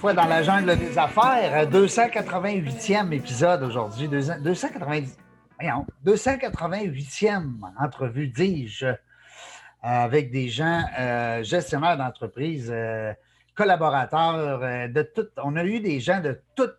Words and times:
fois 0.00 0.14
dans 0.14 0.24
la 0.24 0.42
jungle 0.42 0.78
des 0.78 0.96
affaires. 0.96 1.68
288e 1.70 3.12
épisode 3.12 3.62
aujourd'hui. 3.64 4.08
290, 4.08 5.18
288e 6.06 7.44
entrevue, 7.78 8.28
dis-je, 8.28 8.86
avec 9.82 10.30
des 10.30 10.48
gens 10.48 10.82
euh, 10.98 11.42
gestionnaires 11.42 11.98
d'entreprise, 11.98 12.70
euh, 12.72 13.12
collaborateurs, 13.54 14.62
euh, 14.62 14.88
de 14.88 15.02
tout. 15.02 15.26
On 15.36 15.54
a 15.56 15.64
eu 15.64 15.80
des 15.80 16.00
gens 16.00 16.22
de 16.22 16.40
toutes, 16.56 16.78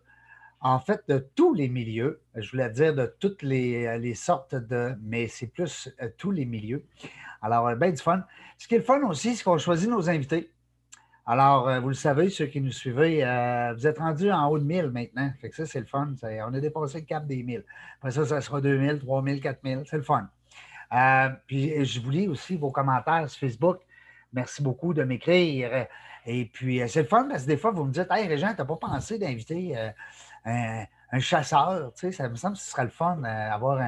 en 0.60 0.80
fait, 0.80 1.04
de 1.08 1.20
tous 1.36 1.54
les 1.54 1.70
milieux. 1.70 2.22
Je 2.34 2.50
voulais 2.50 2.72
dire 2.72 2.96
de 2.96 3.06
toutes 3.20 3.44
les, 3.44 4.00
les 4.00 4.16
sortes 4.16 4.56
de, 4.56 4.96
mais 5.04 5.28
c'est 5.28 5.46
plus 5.46 5.94
tous 6.18 6.32
les 6.32 6.46
milieux. 6.46 6.84
Alors, 7.44 7.76
bien 7.76 7.92
du 7.92 8.02
fun. 8.02 8.24
Ce 8.58 8.68
qui 8.68 8.74
est 8.74 8.80
le 8.80 8.84
fun 8.84 9.04
aussi, 9.04 9.36
c'est 9.36 9.44
qu'on 9.44 9.60
choisit 9.60 9.92
nos 9.92 10.10
invités. 10.10 10.52
Alors, 11.26 11.70
euh, 11.70 11.80
vous 11.80 11.90
le 11.90 11.94
savez, 11.94 12.30
ceux 12.30 12.48
qui 12.48 12.62
nous 12.62 12.72
suivez, 12.72 13.24
euh, 13.24 13.74
vous 13.74 13.86
êtes 13.86 14.00
rendus 14.00 14.32
en 14.32 14.48
haut 14.50 14.58
de 14.58 14.64
1000 14.64 14.90
maintenant. 14.90 15.32
Fait 15.40 15.50
que 15.50 15.56
ça, 15.56 15.66
c'est 15.68 15.80
le 15.80 15.86
fun. 15.86 16.14
on 16.24 16.54
a 16.54 16.60
dépassé 16.60 17.02
le 17.02 17.06
cap 17.06 17.28
des 17.28 17.44
1000. 17.44 17.64
Après 18.00 18.12
ça, 18.12 18.26
ça 18.26 18.42
sera 18.42 18.60
2000, 18.60 19.00
3000, 19.00 19.40
4000. 19.40 19.84
C'est 19.86 19.98
le 19.98 20.04
fun. 20.04 20.28
Euh, 20.94 21.30
puis, 21.46 21.86
je 21.86 22.02
vous 22.02 22.10
lis 22.10 22.28
aussi 22.28 22.58
vos 22.58 22.72
commentaires 22.72 23.30
sur 23.30 23.40
Facebook. 23.40 23.82
Merci 24.34 24.64
beaucoup 24.64 24.94
de 24.94 25.04
m'écrire. 25.04 25.88
Et 26.26 26.46
puis, 26.46 26.82
c'est 26.88 27.04
le 27.04 27.08
fun 27.08 27.28
parce 27.30 27.44
que 27.44 27.48
des 27.48 27.58
fois, 27.58 27.72
vous 27.72 27.86
me 27.86 27.92
dites 27.92 28.08
Hey, 28.10 28.28
Régent, 28.28 28.54
tu 28.54 28.58
n'as 28.58 28.66
pas 28.66 28.78
pensé 28.78 29.20
d'inviter 29.20 29.76
un, 30.46 31.20
chasseur 31.20 31.94
Tu 31.94 32.08
sais, 32.08 32.12
ça 32.12 32.30
me 32.30 32.36
semble 32.36 32.56
que 32.56 32.62
ce 32.62 32.72
serait 32.72 32.86
le 32.86 32.90
fun 32.90 33.18
d'avoir 33.18 33.80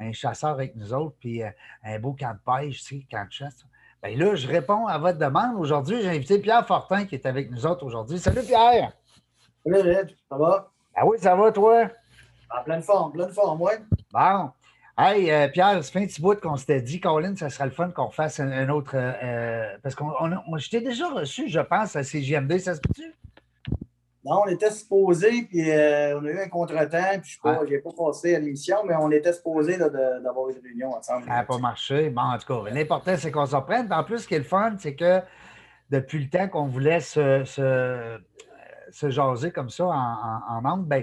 un, 0.00 0.12
chasseur 0.12 0.50
avec 0.50 0.76
nous 0.76 0.94
autres, 0.94 1.16
puis 1.20 1.42
un 1.84 1.98
beau 1.98 2.14
camp 2.14 2.32
de 2.32 2.38
pêche, 2.38 2.82
tu 2.82 3.00
sais, 3.00 3.06
camp 3.10 3.26
de 3.26 3.32
chasse. 3.32 3.66
Bien 4.02 4.16
là, 4.16 4.34
je 4.34 4.48
réponds 4.48 4.86
à 4.86 4.96
votre 4.96 5.18
demande. 5.18 5.56
Aujourd'hui, 5.58 6.00
j'ai 6.00 6.08
invité 6.08 6.38
Pierre 6.38 6.66
Fortin 6.66 7.04
qui 7.04 7.16
est 7.16 7.26
avec 7.26 7.50
nous 7.50 7.66
autres 7.66 7.84
aujourd'hui. 7.84 8.18
Salut 8.18 8.42
Pierre! 8.42 8.92
Salut 9.62 10.08
ça 10.30 10.38
va? 10.38 10.70
Ah 10.94 11.06
oui, 11.06 11.18
ça 11.20 11.36
va 11.36 11.52
toi? 11.52 11.86
En 12.50 12.62
pleine 12.64 12.82
forme, 12.82 13.12
pleine 13.12 13.28
forme, 13.28 13.60
oui. 13.60 13.72
Bon. 14.10 14.50
Hey, 14.96 15.30
euh, 15.30 15.48
Pierre, 15.48 15.84
ça 15.84 15.92
fait 15.92 15.98
un 16.02 16.06
petit 16.06 16.20
bout 16.20 16.40
qu'on 16.40 16.56
s'était 16.56 16.80
dit, 16.80 16.98
Colin, 16.98 17.36
ça 17.36 17.50
serait 17.50 17.66
le 17.66 17.70
fun 17.72 17.90
qu'on 17.90 18.10
fasse 18.10 18.40
un, 18.40 18.68
autre. 18.70 18.92
Euh, 18.94 19.76
parce 19.82 19.94
qu'on 19.94 20.14
je 20.56 20.70
t'ai 20.70 20.80
déjà 20.80 21.08
reçu, 21.10 21.50
je 21.50 21.60
pense, 21.60 21.94
à 21.94 22.02
CGMD, 22.02 22.58
ça 22.58 22.74
se 22.74 22.80
peut-tu? 22.80 23.14
Non, 24.22 24.42
on 24.44 24.48
était 24.48 24.70
supposé, 24.70 25.42
puis 25.42 25.70
euh, 25.70 26.18
on 26.20 26.24
a 26.26 26.28
eu 26.28 26.40
un 26.40 26.48
contretemps, 26.48 27.18
puis 27.22 27.38
je 27.42 27.70
n'ai 27.70 27.78
pas, 27.78 27.90
passé 27.96 28.34
à 28.34 28.38
l'émission, 28.38 28.76
mais 28.86 28.94
on 28.94 29.10
était 29.10 29.32
supposé 29.32 29.78
d'avoir 29.78 30.50
une 30.50 30.58
réunion 30.62 30.94
ensemble. 30.94 31.24
Ça 31.24 31.36
n'a 31.36 31.44
pas 31.44 31.58
marché. 31.58 32.10
Bon, 32.10 32.20
en 32.20 32.36
tout 32.36 32.46
cas, 32.46 32.70
l'important, 32.70 33.16
c'est 33.16 33.30
qu'on 33.30 33.46
s'en 33.46 33.62
prenne. 33.62 33.90
En 33.90 34.04
plus, 34.04 34.18
ce 34.18 34.28
qui 34.28 34.34
est 34.34 34.38
le 34.38 34.44
fun, 34.44 34.74
c'est 34.78 34.94
que 34.94 35.22
depuis 35.88 36.22
le 36.22 36.28
temps 36.28 36.48
qu'on 36.48 36.66
voulait 36.66 37.00
se, 37.00 37.44
se, 37.44 39.10
jaser 39.10 39.52
comme 39.52 39.70
ça 39.70 39.86
en, 39.86 40.64
en, 40.64 40.76
ben, 40.78 41.02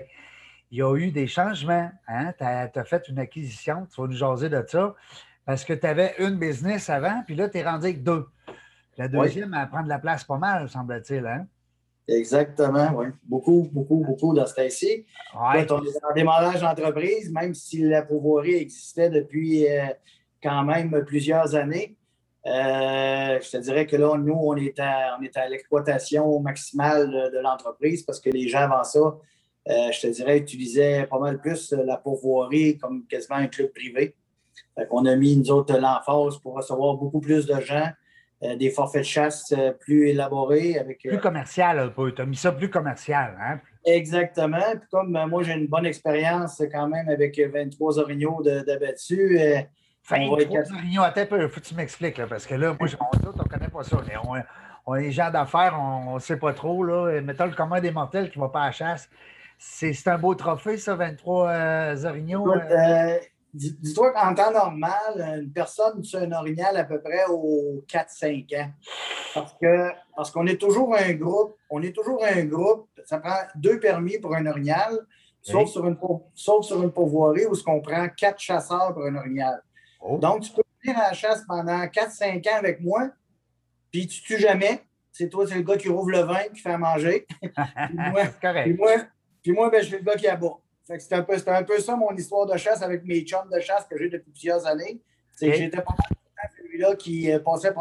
il 0.70 0.78
y 0.78 0.84
a 0.84 0.96
eu 0.96 1.12
des 1.12 1.26
changements. 1.26 1.90
Hein? 2.08 2.34
Tu 2.38 2.44
as, 2.44 2.86
fait 2.86 3.08
une 3.10 3.18
acquisition, 3.18 3.88
tu 3.92 4.00
vas 4.00 4.08
nous 4.08 4.16
jaser 4.16 4.50
de 4.50 4.64
ça, 4.68 4.94
parce 5.44 5.64
que 5.64 5.74
tu 5.74 5.88
avais 5.88 6.14
une 6.20 6.38
business 6.38 6.88
avant, 6.90 7.24
puis 7.26 7.34
là, 7.34 7.50
tu 7.50 7.58
es 7.58 7.64
rendu 7.64 7.86
avec 7.86 8.04
deux. 8.04 8.28
La 8.96 9.08
deuxième, 9.08 9.56
elle 9.56 9.70
prend 9.70 9.82
de 9.82 9.90
la 9.90 10.00
place 10.00 10.24
pas 10.24 10.38
mal, 10.38 10.70
semble-t-il. 10.70 11.26
Hein? 11.26 11.48
Exactement, 12.08 12.94
oui. 12.96 13.08
Beaucoup, 13.24 13.68
beaucoup, 13.72 14.04
beaucoup 14.06 14.34
dans 14.34 14.46
ce 14.46 14.56
temps-ci. 14.56 15.06
Ouais. 15.36 15.70
on 15.70 15.84
est 15.84 16.06
en 16.10 16.14
démarrage 16.16 16.62
d'entreprise, 16.62 17.30
même 17.32 17.54
si 17.54 17.82
la 17.82 18.02
pouvoirie 18.02 18.56
existait 18.56 19.10
depuis 19.10 19.68
euh, 19.68 19.88
quand 20.42 20.64
même 20.64 21.04
plusieurs 21.06 21.54
années. 21.56 21.98
Euh, 22.46 23.40
je 23.42 23.50
te 23.52 23.58
dirais 23.58 23.86
que 23.86 23.98
là, 23.98 24.18
nous, 24.18 24.38
on 24.40 24.56
est 24.56 24.80
à, 24.80 25.18
on 25.20 25.24
est 25.24 25.36
à 25.36 25.50
l'exploitation 25.50 26.40
maximale 26.40 27.10
de, 27.10 27.40
l'entreprise 27.40 28.04
parce 28.04 28.22
que 28.22 28.30
les 28.30 28.48
gens 28.48 28.62
avant 28.62 28.86
ça, 28.86 29.00
euh, 29.00 29.92
je 29.92 30.00
te 30.00 30.08
dirais, 30.08 30.38
utilisaient 30.38 31.08
pas 31.08 31.20
mal 31.20 31.42
plus 31.42 31.74
la 31.74 31.98
pourvoirie 31.98 32.78
comme 32.78 33.06
quasiment 33.06 33.36
un 33.36 33.48
club 33.48 33.74
privé. 33.74 34.16
on 34.92 35.06
a 35.06 35.16
mis, 35.18 35.36
nous 35.36 35.52
autres, 35.52 35.78
l'emphase 35.78 36.38
pour 36.38 36.56
recevoir 36.56 36.96
beaucoup 36.96 37.20
plus 37.20 37.46
de 37.46 37.60
gens. 37.60 37.90
Euh, 38.44 38.56
des 38.56 38.70
forfaits 38.70 39.02
de 39.02 39.08
chasse 39.08 39.52
euh, 39.58 39.72
plus 39.72 40.10
élaborés. 40.10 40.78
Avec, 40.78 41.04
euh, 41.08 41.10
plus 41.10 41.20
commercial 41.20 41.80
un 41.80 41.88
peu. 41.88 42.14
Tu 42.14 42.22
as 42.22 42.26
mis 42.26 42.36
ça 42.36 42.52
plus 42.52 42.70
commercial. 42.70 43.36
Hein? 43.42 43.60
Exactement. 43.84 44.76
Puis 44.80 44.88
comme 44.92 45.12
moi, 45.28 45.42
j'ai 45.42 45.54
une 45.54 45.66
bonne 45.66 45.88
expérience 45.88 46.62
quand 46.72 46.88
même 46.88 47.10
avec 47.10 47.40
23 47.40 47.98
orignaux 47.98 48.44
d'abattus. 48.44 49.42
23 50.08 50.38
orignaux, 50.72 51.02
attends 51.02 51.22
un 51.22 51.26
peu, 51.26 51.48
faut 51.48 51.60
que 51.60 51.66
tu 51.66 51.74
m'expliques, 51.74 52.24
parce 52.28 52.46
que 52.46 52.54
là, 52.54 52.76
moi, 52.80 52.88
on 53.00 53.44
ne 53.44 53.44
connaît 53.44 53.70
pas 53.70 53.84
ça. 53.84 53.98
On, 54.24 54.36
on 54.86 54.96
est 54.96 55.12
gens 55.12 55.32
d'affaires, 55.32 55.76
on 55.80 56.16
ne 56.16 56.20
sait 56.20 56.38
pas 56.38 56.54
trop. 56.54 56.84
Là. 56.84 57.20
Mettons 57.22 57.46
le 57.46 57.54
commun 57.54 57.82
des 57.82 57.92
mortels 57.92 58.30
qui 58.30 58.38
ne 58.38 58.44
va 58.44 58.50
pas 58.50 58.62
à 58.62 58.66
la 58.68 58.72
chasse. 58.72 59.10
C'est 59.58 60.08
un 60.08 60.20
beau 60.20 60.36
trophée, 60.36 60.78
ça, 60.78 60.94
23 60.94 62.06
orignaux. 62.06 62.54
Dis-toi 63.58 64.12
qu'en 64.12 64.36
temps 64.36 64.52
normal, 64.52 65.42
une 65.42 65.52
personne 65.52 66.02
tue 66.02 66.18
un 66.18 66.32
orignal 66.32 66.78
à 66.78 66.84
peu 66.84 67.02
près 67.02 67.26
aux 67.30 67.84
4-5 67.88 68.62
ans. 68.62 68.72
Parce 69.34 69.54
que 69.60 69.92
parce 70.16 70.32
qu'on 70.32 70.48
est 70.48 70.60
toujours 70.60 70.96
un 70.96 71.14
groupe, 71.14 71.56
on 71.70 71.82
est 71.82 71.96
toujours 71.96 72.24
un 72.24 72.46
groupe, 72.46 72.90
ça 73.06 73.20
prend 73.20 73.38
deux 73.56 73.80
permis 73.80 74.20
pour 74.20 74.36
un 74.36 74.46
orignal, 74.46 75.00
sauf, 75.42 75.70
sur 75.70 75.86
une, 75.88 75.98
sauf 76.34 76.66
sur 76.66 76.82
une 76.82 76.92
pourvoirie 76.92 77.46
où 77.46 77.54
on 77.68 77.82
prend 77.82 78.08
quatre 78.10 78.40
chasseurs 78.40 78.94
pour 78.94 79.06
un 79.06 79.16
orignal. 79.16 79.62
Oh. 80.02 80.18
Donc, 80.18 80.42
tu 80.42 80.52
peux 80.52 80.64
venir 80.84 81.00
à 81.00 81.10
la 81.10 81.14
chasse 81.14 81.44
pendant 81.48 81.84
4-5 81.86 82.48
ans 82.50 82.58
avec 82.58 82.82
moi, 82.82 83.10
puis 83.92 84.08
tu 84.08 84.22
tues 84.22 84.40
jamais. 84.40 84.82
C'est 85.12 85.30
toi, 85.30 85.48
c'est 85.48 85.56
le 85.56 85.64
gars 85.64 85.78
qui 85.78 85.90
rouvre 85.90 86.12
le 86.12 86.20
vin, 86.20 86.44
qui 86.54 86.62
fait 86.62 86.72
à 86.72 86.78
manger. 86.78 87.26
puis 87.42 87.52
moi, 87.98 88.22
puis 88.64 88.74
moi, 88.74 88.92
puis 89.42 89.52
moi 89.52 89.70
ben, 89.70 89.82
je 89.82 89.88
suis 89.88 89.98
le 89.98 90.04
gars 90.04 90.16
qui 90.16 90.28
abat. 90.28 90.58
C'était 90.88 91.16
un, 91.16 91.24
peu, 91.24 91.36
un 91.48 91.64
peu 91.64 91.80
ça 91.80 91.98
mon 91.98 92.16
histoire 92.16 92.46
de 92.46 92.56
chasse 92.56 92.82
avec 92.82 93.04
mes 93.04 93.22
chums 93.22 93.50
de 93.52 93.60
chasse 93.60 93.86
que 93.86 93.98
j'ai 93.98 94.10
depuis 94.10 94.32
plusieurs 94.32 94.66
années. 94.66 95.02
C'est 95.34 95.52
que 95.52 95.58
j'étais 95.58 95.82
pas 95.82 95.94
celui-là 96.58 96.96
qui 96.96 97.30
euh, 97.30 97.40
passait 97.40 97.74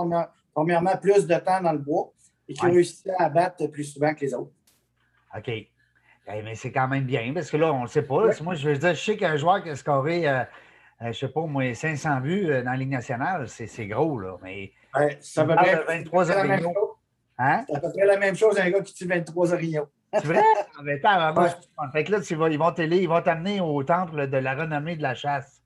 premièrement 0.53 0.97
plus 0.97 1.27
de 1.27 1.35
temps 1.37 1.61
dans 1.61 1.73
le 1.73 1.79
bois 1.79 2.13
et 2.49 2.55
qui 2.55 2.67
réussissait 2.67 3.15
à 3.17 3.29
battre 3.29 3.67
plus 3.69 3.85
souvent 3.85 4.13
que 4.13 4.21
les 4.21 4.35
autres. 4.35 4.51
OK. 5.37 5.49
Eh, 5.49 5.71
mais 6.43 6.57
c'est 6.57 6.73
quand 6.73 6.89
même 6.89 7.05
bien 7.05 7.33
parce 7.33 7.49
que 7.49 7.57
là, 7.57 7.73
on 7.73 7.79
ne 7.79 7.83
le 7.83 7.89
sait 7.89 8.03
pas. 8.03 8.29
Moi, 8.43 8.55
je 8.55 8.71
veux 8.71 8.77
dire, 8.77 8.95
je 8.95 9.01
sais 9.05 9.17
qu'un 9.17 9.37
joueur 9.37 9.63
qui 9.63 9.71
a 9.71 9.77
scoré, 9.77 10.29
euh, 10.29 10.41
euh, 10.41 10.45
je 11.03 11.07
ne 11.07 11.13
sais 11.13 11.29
pas, 11.29 11.43
moi, 11.43 11.75
500 11.75 12.21
buts 12.21 12.49
dans 12.49 12.73
la 12.73 12.77
Ligue 12.77 12.91
nationale, 12.91 13.49
c'est 13.49 13.87
gros, 13.87 14.19
là. 14.19 14.37
Mais 14.43 14.73
ça 15.21 15.45
va 15.45 15.63
bien 15.63 15.81
23 15.87 16.31
orignaux. 16.33 16.97
Hein? 17.39 17.65
C'est 17.69 17.77
à 17.77 17.81
peu 17.81 17.93
près 17.93 18.07
la 18.07 18.17
même 18.17 18.35
chose 18.35 18.59
un 18.59 18.69
gars 18.71 18.81
qui 18.81 18.95
tue 18.95 19.07
23 19.07 19.53
orignaux. 19.53 19.87
C'est 20.21 20.27
vrai? 20.27 20.43
Ah, 20.79 21.33
ben, 21.33 21.91
fait 21.93 22.05
que 22.05 22.13
là, 22.13 22.19
ils 22.29 22.59
vont 22.59 22.75
ils 22.75 23.09
vont 23.09 23.23
t'amener 23.23 23.61
au 23.61 23.83
temple 23.83 24.29
de 24.29 24.37
la 24.37 24.55
renommée 24.55 24.97
de 24.97 25.03
la 25.03 25.15
chasse. 25.15 25.63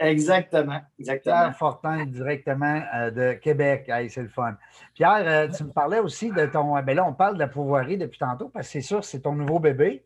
Exactement. 0.00 0.80
Exactement. 0.98 1.34
Pierre 1.34 1.56
Fortin, 1.56 2.06
directement 2.06 2.82
euh, 2.94 3.10
de 3.10 3.32
Québec. 3.34 3.90
c'est 4.08 4.22
le 4.22 4.28
fun. 4.28 4.56
Pierre, 4.94 5.22
euh, 5.26 5.48
tu 5.48 5.64
me 5.64 5.70
parlais 5.70 6.00
aussi 6.00 6.30
de 6.30 6.46
ton. 6.46 6.80
Ben 6.82 6.96
là, 6.96 7.04
on 7.04 7.12
parle 7.12 7.34
de 7.34 7.38
la 7.38 7.48
pouvoirie 7.48 7.96
depuis 7.96 8.18
tantôt 8.18 8.48
parce 8.48 8.66
que 8.66 8.72
c'est 8.72 8.80
sûr, 8.80 9.04
c'est 9.04 9.20
ton 9.20 9.32
nouveau 9.32 9.58
bébé. 9.58 10.04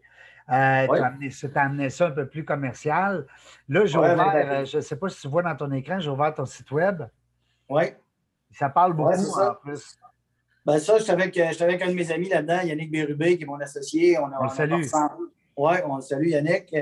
Euh, 0.50 0.87
tu 0.87 1.47
as, 1.47 1.61
amené 1.61 1.91
ça 1.91 2.06
un 2.06 2.11
peu 2.11 2.27
plus 2.27 2.45
commercial. 2.45 3.27
Là, 3.69 3.85
j'ai 3.85 3.99
ouvert, 3.99 4.65
je 4.65 4.79
ne 4.79 4.83
sais 4.83 4.97
pas 4.97 5.09
si 5.09 5.21
tu 5.21 5.29
vois 5.29 5.43
dans 5.43 5.55
ton 5.55 5.71
écran, 5.73 6.00
j'ai 6.00 6.11
ouvert 6.11 6.35
ton 6.35 6.47
site 6.47 6.71
web. 6.71 7.03
Oui. 7.69 7.85
Ça 8.50 8.71
parle 8.71 8.95
beaucoup 8.95 9.12
en 9.12 9.55
plus. 9.56 9.99
Ben 10.67 10.79
ça, 10.79 10.99
je 10.99 11.05
suis 11.05 11.13
avec, 11.13 11.37
avec, 11.39 11.83
un 11.83 11.89
de 11.89 11.95
mes 11.95 12.11
amis 12.13 12.29
là-dedans, 12.29 12.61
Yannick 12.63 12.91
Bérubé, 12.91 13.37
qui 13.37 13.45
est 13.45 13.47
mon 13.47 13.61
associé. 13.61 14.19
On, 14.19 14.27
a, 14.27 14.39
on, 14.43 14.49
salue. 14.49 14.83
Oui, 15.57 15.73
on 15.87 16.01
salue 16.01 16.29
Yannick. 16.29 16.75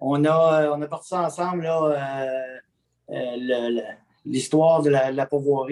On 0.00 0.24
a, 0.24 0.70
on 0.70 0.82
a 0.82 0.86
parti 0.86 1.08
ça 1.08 1.22
ensemble, 1.22 1.64
là, 1.64 2.60
euh, 3.10 3.14
euh, 3.14 3.80
l'histoire 4.24 4.82
de 4.82 4.90
la, 4.90 5.10
la 5.10 5.26
pour 5.26 5.66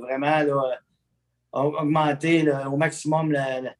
vraiment 0.00 0.40
là, 0.40 0.78
augmenter 1.52 2.50
au 2.70 2.76
maximum 2.76 3.32
la, 3.32 3.74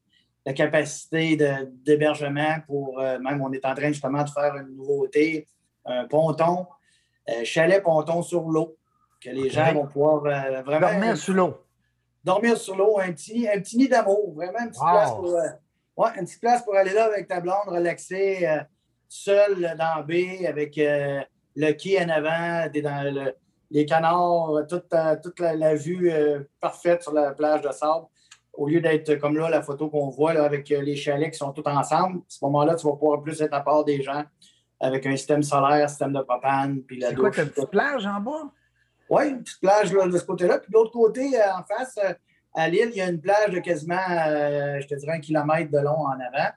capacité 0.55 1.39
d'hébergement 1.85 2.57
pour 2.67 2.99
euh, 2.99 3.21
même 3.21 3.41
on 3.41 3.53
est 3.53 3.65
en 3.65 3.75
train 3.75 3.89
justement 3.89 4.25
de 4.25 4.31
faire 4.31 4.57
une 4.57 4.75
nouveauté, 4.75 5.47
un 5.85 6.07
ponton, 6.07 6.67
chalet 7.45 7.81
ponton 7.81 8.23
sur 8.23 8.49
l'eau, 8.49 8.77
que 9.21 9.31
les 9.31 9.49
gens 9.49 9.73
vont 9.73 9.87
pouvoir 9.87 10.21
vraiment. 10.21 10.81
Dormir 10.81 11.17
sur 11.17 11.35
l'eau 11.35 11.55
dormir 12.25 12.57
sur 12.57 12.77
l'eau, 12.77 12.99
un 12.99 13.13
petit, 13.13 13.49
un 13.49 13.61
petit 13.61 13.77
nid 13.77 13.89
d'amour, 13.89 14.33
vraiment 14.35 14.61
une 14.61 14.71
petite, 14.71 14.83
place 14.83 15.11
pour, 15.11 15.35
euh, 15.35 15.49
ouais, 15.97 16.11
une 16.19 16.25
petite 16.25 16.41
place 16.41 16.65
pour 16.65 16.75
aller 16.75 16.93
là 16.93 17.07
avec 17.07 17.29
ta 17.29 17.41
blonde, 17.41 17.67
relaxer, 17.67 18.47
euh, 18.47 18.61
seul 19.09 19.61
dans 19.79 19.97
la 19.97 20.03
baie, 20.03 20.47
avec 20.47 20.77
euh, 20.79 21.21
le 21.57 21.73
quai 21.73 22.03
en 22.03 22.09
avant, 22.09 22.67
dans 22.83 23.33
les 23.71 23.87
canards, 23.87 24.67
toute, 24.69 24.95
toute 25.23 25.41
la, 25.41 25.75
vue 25.75 26.13
parfaite 26.61 27.03
sur 27.03 27.13
la 27.13 27.33
plage 27.33 27.63
de 27.63 27.71
sable. 27.71 28.07
Au 28.53 28.67
lieu 28.67 28.81
d'être 28.81 29.15
comme 29.17 29.37
là, 29.37 29.49
la 29.49 29.63
photo 29.63 29.89
qu'on 29.89 30.09
voit 30.09 30.35
là, 30.35 30.45
avec 30.45 30.69
les 30.69 30.97
chalets 30.97 31.33
qui 31.33 31.39
sont 31.39 31.53
tous 31.53 31.67
ensemble, 31.67 32.19
à 32.19 32.23
ce 32.29 32.45
moment-là, 32.45 32.75
tu 32.75 32.87
vas 32.87 32.95
pouvoir 32.95 33.23
plus 33.23 33.41
être 33.41 33.55
à 33.55 33.61
part 33.61 33.85
des 33.85 34.03
gens 34.03 34.25
avec 34.81 35.07
un 35.07 35.17
système 35.17 35.43
solaire, 35.43 35.85
un 35.85 35.89
système 35.89 36.13
de 36.13 36.21
propane. 36.21 36.83
Puis 36.83 36.99
la 36.99 37.11
C'est 37.11 37.15
quoi, 37.15 37.31
une 37.37 37.51
petite 37.51 37.71
plage 37.71 38.07
en 38.07 38.21
bas? 38.21 38.51
Oui, 39.11 39.29
une 39.29 39.43
petite 39.43 39.61
plage 39.61 39.93
là, 39.93 40.07
de 40.07 40.17
ce 40.17 40.25
côté-là. 40.25 40.59
Puis 40.59 40.71
de 40.71 40.75
l'autre 40.75 40.93
côté, 40.93 41.37
euh, 41.37 41.53
en 41.53 41.65
face, 41.65 41.99
euh, 42.03 42.13
à 42.55 42.69
l'île, 42.69 42.91
il 42.93 42.97
y 42.97 43.01
a 43.01 43.09
une 43.09 43.21
plage 43.21 43.51
de 43.51 43.59
quasiment, 43.59 43.97
euh, 44.09 44.79
je 44.81 44.87
te 44.87 44.95
dirais, 44.95 45.15
un 45.15 45.21
kilomètre 45.21 45.71
de 45.73 45.79
long 45.79 46.07
en 46.07 46.13
avant. 46.13 46.51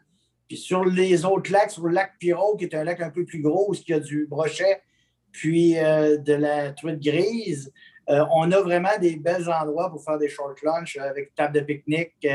Puis 0.48 0.58
sur 0.58 0.86
les 0.86 1.26
autres 1.26 1.52
lacs, 1.52 1.72
sur 1.72 1.88
le 1.88 1.94
lac 1.94 2.12
Pirot, 2.20 2.56
qui 2.56 2.66
est 2.66 2.76
un 2.76 2.84
lac 2.84 3.02
un 3.02 3.10
peu 3.10 3.26
plus 3.26 3.42
gros, 3.42 3.72
où 3.72 3.74
il 3.74 3.90
y 3.90 3.94
a 3.94 4.00
du 4.00 4.28
brochet, 4.28 4.82
puis 5.32 5.74
de 5.74 6.34
la 6.34 6.72
truite 6.74 7.00
grise, 7.00 7.72
on 8.08 8.52
a 8.52 8.62
vraiment 8.62 8.96
des 9.00 9.16
bels 9.16 9.50
endroits 9.50 9.90
pour 9.90 10.04
faire 10.04 10.20
des 10.20 10.30
short 10.30 10.62
lunch 10.62 10.98
avec 10.98 11.34
table 11.34 11.56
de 11.56 11.62
pique-nique 11.62 12.28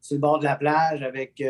sur 0.00 0.14
le 0.14 0.20
bord 0.20 0.38
de 0.38 0.44
la 0.44 0.54
plage, 0.54 1.02
avec, 1.02 1.42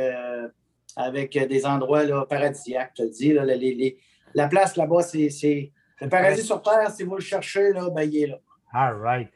avec 0.96 1.36
des 1.36 1.66
endroits 1.66 2.04
là, 2.04 2.24
paradisiaques, 2.24 2.92
je 2.96 3.02
te 3.02 3.08
dis. 3.10 3.96
La 4.34 4.48
place 4.48 4.76
là-bas, 4.76 5.02
c'est 5.02 5.72
le 6.00 6.08
paradis 6.08 6.42
sur 6.42 6.62
Terre. 6.62 6.90
Si 6.90 7.02
vous 7.02 7.16
le 7.16 7.20
cherchez, 7.20 7.72
là, 7.72 7.88
ben, 7.90 8.02
il 8.02 8.22
est 8.22 8.26
là. 8.26 8.38
All 8.72 8.96
right. 9.00 9.30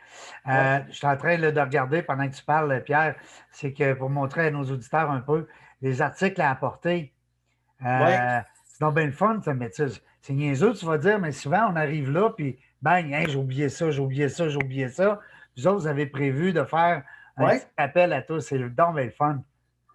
Euh, 0.49 0.81
je 0.89 0.97
suis 0.97 1.07
en 1.07 1.17
train 1.17 1.39
de 1.39 1.61
regarder 1.61 2.03
pendant 2.03 2.29
que 2.29 2.35
tu 2.35 2.43
parles, 2.43 2.83
Pierre, 2.83 3.15
c'est 3.53 3.73
que 3.73 3.95
pour 3.95 4.11
montrer 4.11 4.49
à 4.49 4.51
nos 4.51 4.65
auditeurs 4.65 5.11
un 5.11 5.21
peu 5.21 5.47
les 5.81 6.03
articles 6.03 6.41
à 6.41 6.51
apporter. 6.51 7.15
Euh, 7.87 8.41
c'est 8.67 8.81
donc 8.81 8.97
bien 8.97 9.07
le 9.07 9.13
fun, 9.13 9.41
ça, 9.45 9.55
mais 9.55 9.71
c'est 9.71 10.33
niaiseux, 10.33 10.73
tu 10.73 10.85
vas 10.85 10.99
dire, 10.99 11.21
mais 11.21 11.31
souvent 11.31 11.71
on 11.71 11.77
arrive 11.77 12.11
là, 12.11 12.31
puis 12.31 12.59
bang, 12.83 13.15
j'ai 13.29 13.37
oublié 13.37 13.69
ça, 13.69 13.93
j'ai 13.93 14.01
oublié 14.01 14.29
ça, 14.29 14.49
j'ai 14.49 14.57
oublié 14.57 14.89
ça. 14.89 15.21
Vous 15.57 15.69
autres, 15.69 15.79
vous 15.79 15.87
avez 15.87 16.07
prévu 16.07 16.53
de 16.53 16.65
faire 16.65 17.05
un 17.37 17.59
appel 17.77 18.13
à 18.13 18.23
tous. 18.23 18.41
C'est 18.41 18.59
le 18.59 18.71
don 18.71 18.93
bien 18.93 19.05
le 19.05 19.11
fun. 19.11 19.43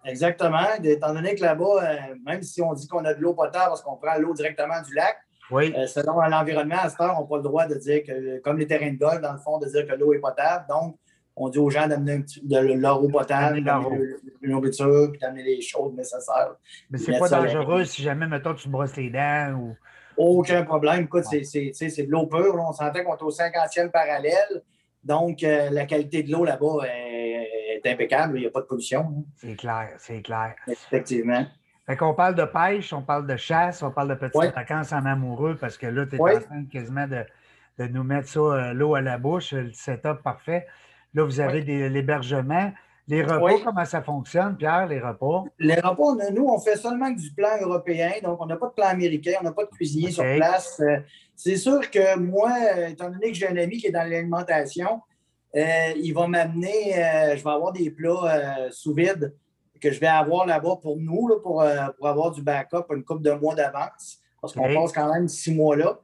Exactement. 0.04 0.66
Étant 0.82 1.14
donné 1.14 1.34
que 1.34 1.42
là-bas, 1.42 1.82
euh, 1.82 2.14
même 2.24 2.42
si 2.42 2.60
on 2.60 2.72
dit 2.74 2.86
qu'on 2.86 3.04
a 3.04 3.14
de 3.14 3.20
l'eau 3.20 3.34
potable 3.34 3.68
parce 3.68 3.82
qu'on 3.82 3.96
prend 3.96 4.16
l'eau 4.18 4.34
directement 4.34 4.80
du 4.82 4.94
lac, 4.94 5.16
oui. 5.50 5.74
Euh, 5.76 5.86
selon 5.86 6.20
l'environnement, 6.20 6.78
à 6.82 6.88
cette 6.88 7.00
heure, 7.00 7.16
on 7.18 7.22
n'a 7.22 7.26
pas 7.26 7.36
le 7.36 7.42
droit 7.42 7.66
de 7.66 7.74
dire 7.74 8.02
que, 8.02 8.38
comme 8.40 8.58
les 8.58 8.66
terrains 8.66 8.92
de 8.92 8.98
golf, 8.98 9.20
dans 9.20 9.32
le 9.32 9.38
fond, 9.38 9.58
de 9.58 9.66
dire 9.66 9.86
que 9.86 9.94
l'eau 9.94 10.12
est 10.14 10.18
potable. 10.18 10.66
Donc, 10.68 10.96
on 11.36 11.48
dit 11.48 11.58
aux 11.58 11.70
gens 11.70 11.88
d'amener 11.88 12.24
de 12.42 12.58
leur 12.74 13.02
eau 13.02 13.08
potable, 13.08 13.58
une 13.58 14.50
nourriture, 14.50 15.10
puis 15.10 15.20
d'amener 15.20 15.42
les 15.42 15.60
choses 15.60 15.92
nécessaires. 15.94 16.54
Mais 16.90 16.98
c'est 16.98 17.18
pas 17.18 17.28
dangereux 17.28 17.84
si 17.84 18.02
jamais, 18.02 18.26
mettons, 18.26 18.54
tu 18.54 18.68
brosses 18.68 18.96
les 18.96 19.10
dents 19.10 19.54
ou. 19.58 19.76
Aucun 20.16 20.62
problème. 20.62 21.04
Écoute, 21.04 21.24
c'est 21.24 21.42
de 21.42 22.10
l'eau 22.10 22.26
pure. 22.26 22.54
On 22.56 22.72
sentait 22.72 23.02
qu'on 23.02 23.16
est 23.16 23.22
au 23.22 23.30
50e 23.30 23.90
parallèle. 23.90 24.62
Donc, 25.02 25.42
euh, 25.42 25.70
la 25.70 25.86
qualité 25.86 26.22
de 26.22 26.30
l'eau 26.30 26.44
là-bas 26.44 26.86
est, 26.86 27.82
impeccable. 27.84 28.38
Il 28.38 28.42
n'y 28.42 28.46
a 28.46 28.50
pas 28.50 28.60
de 28.60 28.66
pollution. 28.66 29.26
C'est 29.36 29.56
clair, 29.56 29.90
c'est 29.98 30.22
clair. 30.22 30.54
Effectivement. 30.66 31.44
Fait 31.86 31.96
qu'on 31.96 32.14
parle 32.14 32.34
de 32.34 32.44
pêche, 32.44 32.92
on 32.92 33.02
parle 33.02 33.26
de 33.26 33.36
chasse, 33.36 33.82
on 33.82 33.90
parle 33.90 34.08
de 34.08 34.14
petites 34.14 34.54
vacances 34.54 34.92
en 34.92 35.04
amoureux 35.04 35.56
parce 35.60 35.76
que 35.76 35.86
là, 35.86 36.06
tu 36.06 36.16
es 36.16 36.20
en 36.20 36.40
train 36.40 36.64
quasiment 36.64 37.06
de, 37.06 37.86
nous 37.88 38.04
mettre 38.04 38.28
ça, 38.28 38.40
euh, 38.40 38.72
l'eau 38.72 38.94
à 38.94 39.02
la 39.02 39.18
bouche, 39.18 39.52
le 39.52 39.70
setup 39.72 40.22
parfait. 40.22 40.66
Là, 41.12 41.24
vous 41.24 41.40
avez 41.40 41.60
l'hébergement. 41.90 42.72
Les 43.06 43.22
repas, 43.22 43.62
comment 43.62 43.84
ça 43.84 44.00
fonctionne, 44.00 44.56
Pierre, 44.56 44.86
les 44.86 44.98
repas? 44.98 45.44
Les 45.58 45.74
repas, 45.74 46.30
nous, 46.32 46.46
on 46.46 46.58
fait 46.58 46.76
seulement 46.76 47.10
du 47.10 47.30
plan 47.32 47.50
européen, 47.60 48.12
donc 48.22 48.40
on 48.40 48.46
n'a 48.46 48.56
pas 48.56 48.68
de 48.68 48.72
plan 48.72 48.86
américain, 48.86 49.32
on 49.40 49.44
n'a 49.44 49.52
pas 49.52 49.64
de 49.64 49.70
cuisinier 49.70 50.10
sur 50.10 50.24
place. 50.36 50.80
Euh, 50.80 50.96
c'est 51.36 51.56
sûr 51.56 51.90
que 51.90 52.16
moi, 52.16 52.50
étant 52.88 53.10
donné 53.10 53.30
que 53.30 53.36
j'ai 53.36 53.46
un 53.46 53.58
ami 53.58 53.76
qui 53.76 53.88
est 53.88 53.92
dans 53.92 54.08
l'alimentation, 54.08 55.02
euh, 55.54 55.92
il 55.96 56.14
va 56.14 56.26
m'amener, 56.28 56.94
je 57.36 57.44
vais 57.44 57.50
avoir 57.50 57.72
des 57.72 57.90
plats 57.90 58.70
sous 58.70 58.94
vide 58.94 59.34
que 59.84 59.92
je 59.92 60.00
vais 60.00 60.06
avoir 60.06 60.46
là-bas 60.46 60.76
pour 60.80 60.96
nous, 60.96 61.28
pour, 61.42 61.60
euh, 61.60 61.88
pour, 61.98 62.08
avoir 62.08 62.30
du 62.30 62.40
backup 62.40 62.86
une 62.90 63.04
couple 63.04 63.22
de 63.22 63.32
mois 63.32 63.54
d'avance, 63.54 64.18
parce 64.40 64.54
qu'on 64.54 64.72
passe 64.72 64.92
quand 64.92 65.12
même 65.12 65.28
six 65.28 65.54
mois 65.54 65.76
là. 65.76 65.98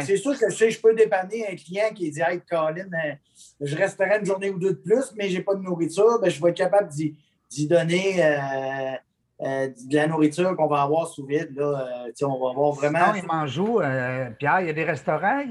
C'est 0.00 0.18
sûr 0.18 0.38
que 0.38 0.50
je, 0.50 0.68
je 0.68 0.80
peux 0.80 0.94
dépanner 0.94 1.48
un 1.50 1.56
client 1.56 1.88
qui 1.92 2.10
dit 2.10 2.20
Hey, 2.20 2.40
Colin, 2.48 2.88
euh, 2.92 3.14
je 3.60 3.74
resterai 3.74 4.18
une 4.18 4.26
journée 4.26 4.50
ou 4.50 4.58
deux 4.58 4.74
de 4.74 4.78
plus, 4.78 5.12
mais 5.16 5.28
je 5.28 5.38
n'ai 5.38 5.42
pas 5.42 5.54
de 5.54 5.62
nourriture. 5.62 6.20
Ben, 6.20 6.30
je 6.30 6.40
vais 6.40 6.50
être 6.50 6.56
capable 6.56 6.88
d'y 6.90 7.66
donner 7.66 8.22
euh, 8.22 8.92
euh, 9.44 9.68
de 9.86 9.96
la 9.96 10.06
nourriture 10.06 10.54
qu'on 10.56 10.68
va 10.68 10.82
avoir 10.82 11.08
sous 11.08 11.26
vide. 11.26 11.50
Là, 11.56 12.06
euh, 12.06 12.26
on 12.26 12.38
va 12.38 12.50
avoir 12.50 12.70
vraiment. 12.72 12.98
Non, 13.08 13.14
ils 13.16 13.26
mangent 13.26 13.58
où, 13.58 13.80
euh, 13.80 14.30
Pierre? 14.38 14.60
Il 14.60 14.68
y 14.68 14.70
a 14.70 14.72
des 14.72 14.84
restaurants? 14.84 15.42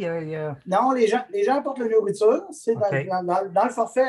Non, 0.66 0.92
les 0.92 1.08
gens, 1.08 1.24
les 1.34 1.44
gens 1.44 1.58
apportent 1.58 1.80
la 1.80 1.90
nourriture. 1.90 2.44
C'est 2.52 2.76
dans, 2.76 3.64
le 3.66 3.70
forfait 3.70 4.08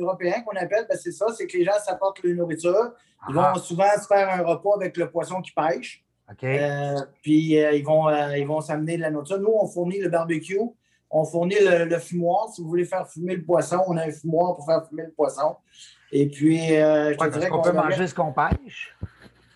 européen 0.00 0.40
qu'on 0.44 0.56
appelle, 0.56 0.86
ben, 0.88 0.98
c'est 1.00 1.12
ça, 1.12 1.26
c'est 1.36 1.46
que 1.46 1.56
les 1.56 1.64
gens 1.64 1.78
s'apportent 1.84 2.20
la 2.24 2.34
nourriture. 2.34 2.94
Ils 3.28 3.34
vont 3.34 3.54
souvent 3.54 3.84
se 4.00 4.08
faire 4.08 4.28
un 4.28 4.42
repas 4.42 4.74
avec 4.74 4.96
le 4.96 5.08
poisson 5.08 5.40
qui 5.40 5.52
pêche. 5.52 6.04
puis 7.22 7.54
ils 7.54 7.84
vont 7.84 8.10
ils 8.34 8.46
vont 8.46 8.60
s'amener 8.60 8.96
de 8.96 9.02
la 9.02 9.10
nourriture. 9.12 9.38
Nous, 9.38 9.54
on 9.54 9.68
fournit 9.68 10.00
le 10.00 10.08
barbecue, 10.08 10.58
on 11.10 11.24
fournit 11.24 11.58
le, 11.60 11.96
fumoir. 11.98 12.48
Si 12.48 12.60
vous 12.60 12.66
voulez 12.66 12.86
faire 12.86 13.08
fumer 13.08 13.36
le 13.36 13.44
poisson, 13.44 13.78
on 13.86 13.96
a 13.96 14.02
un 14.02 14.10
fumoir 14.10 14.56
pour 14.56 14.66
faire 14.66 14.84
fumer 14.88 15.04
le 15.04 15.12
poisson. 15.12 15.54
Et 16.10 16.26
puis, 16.26 16.58
je 16.58 17.16
te 17.16 17.28
dirais 17.28 17.50
qu'on 17.50 17.62
peut 17.62 17.72
manger 17.72 18.08
ce 18.08 18.14
qu'on 18.16 18.32
pêche. 18.32 18.96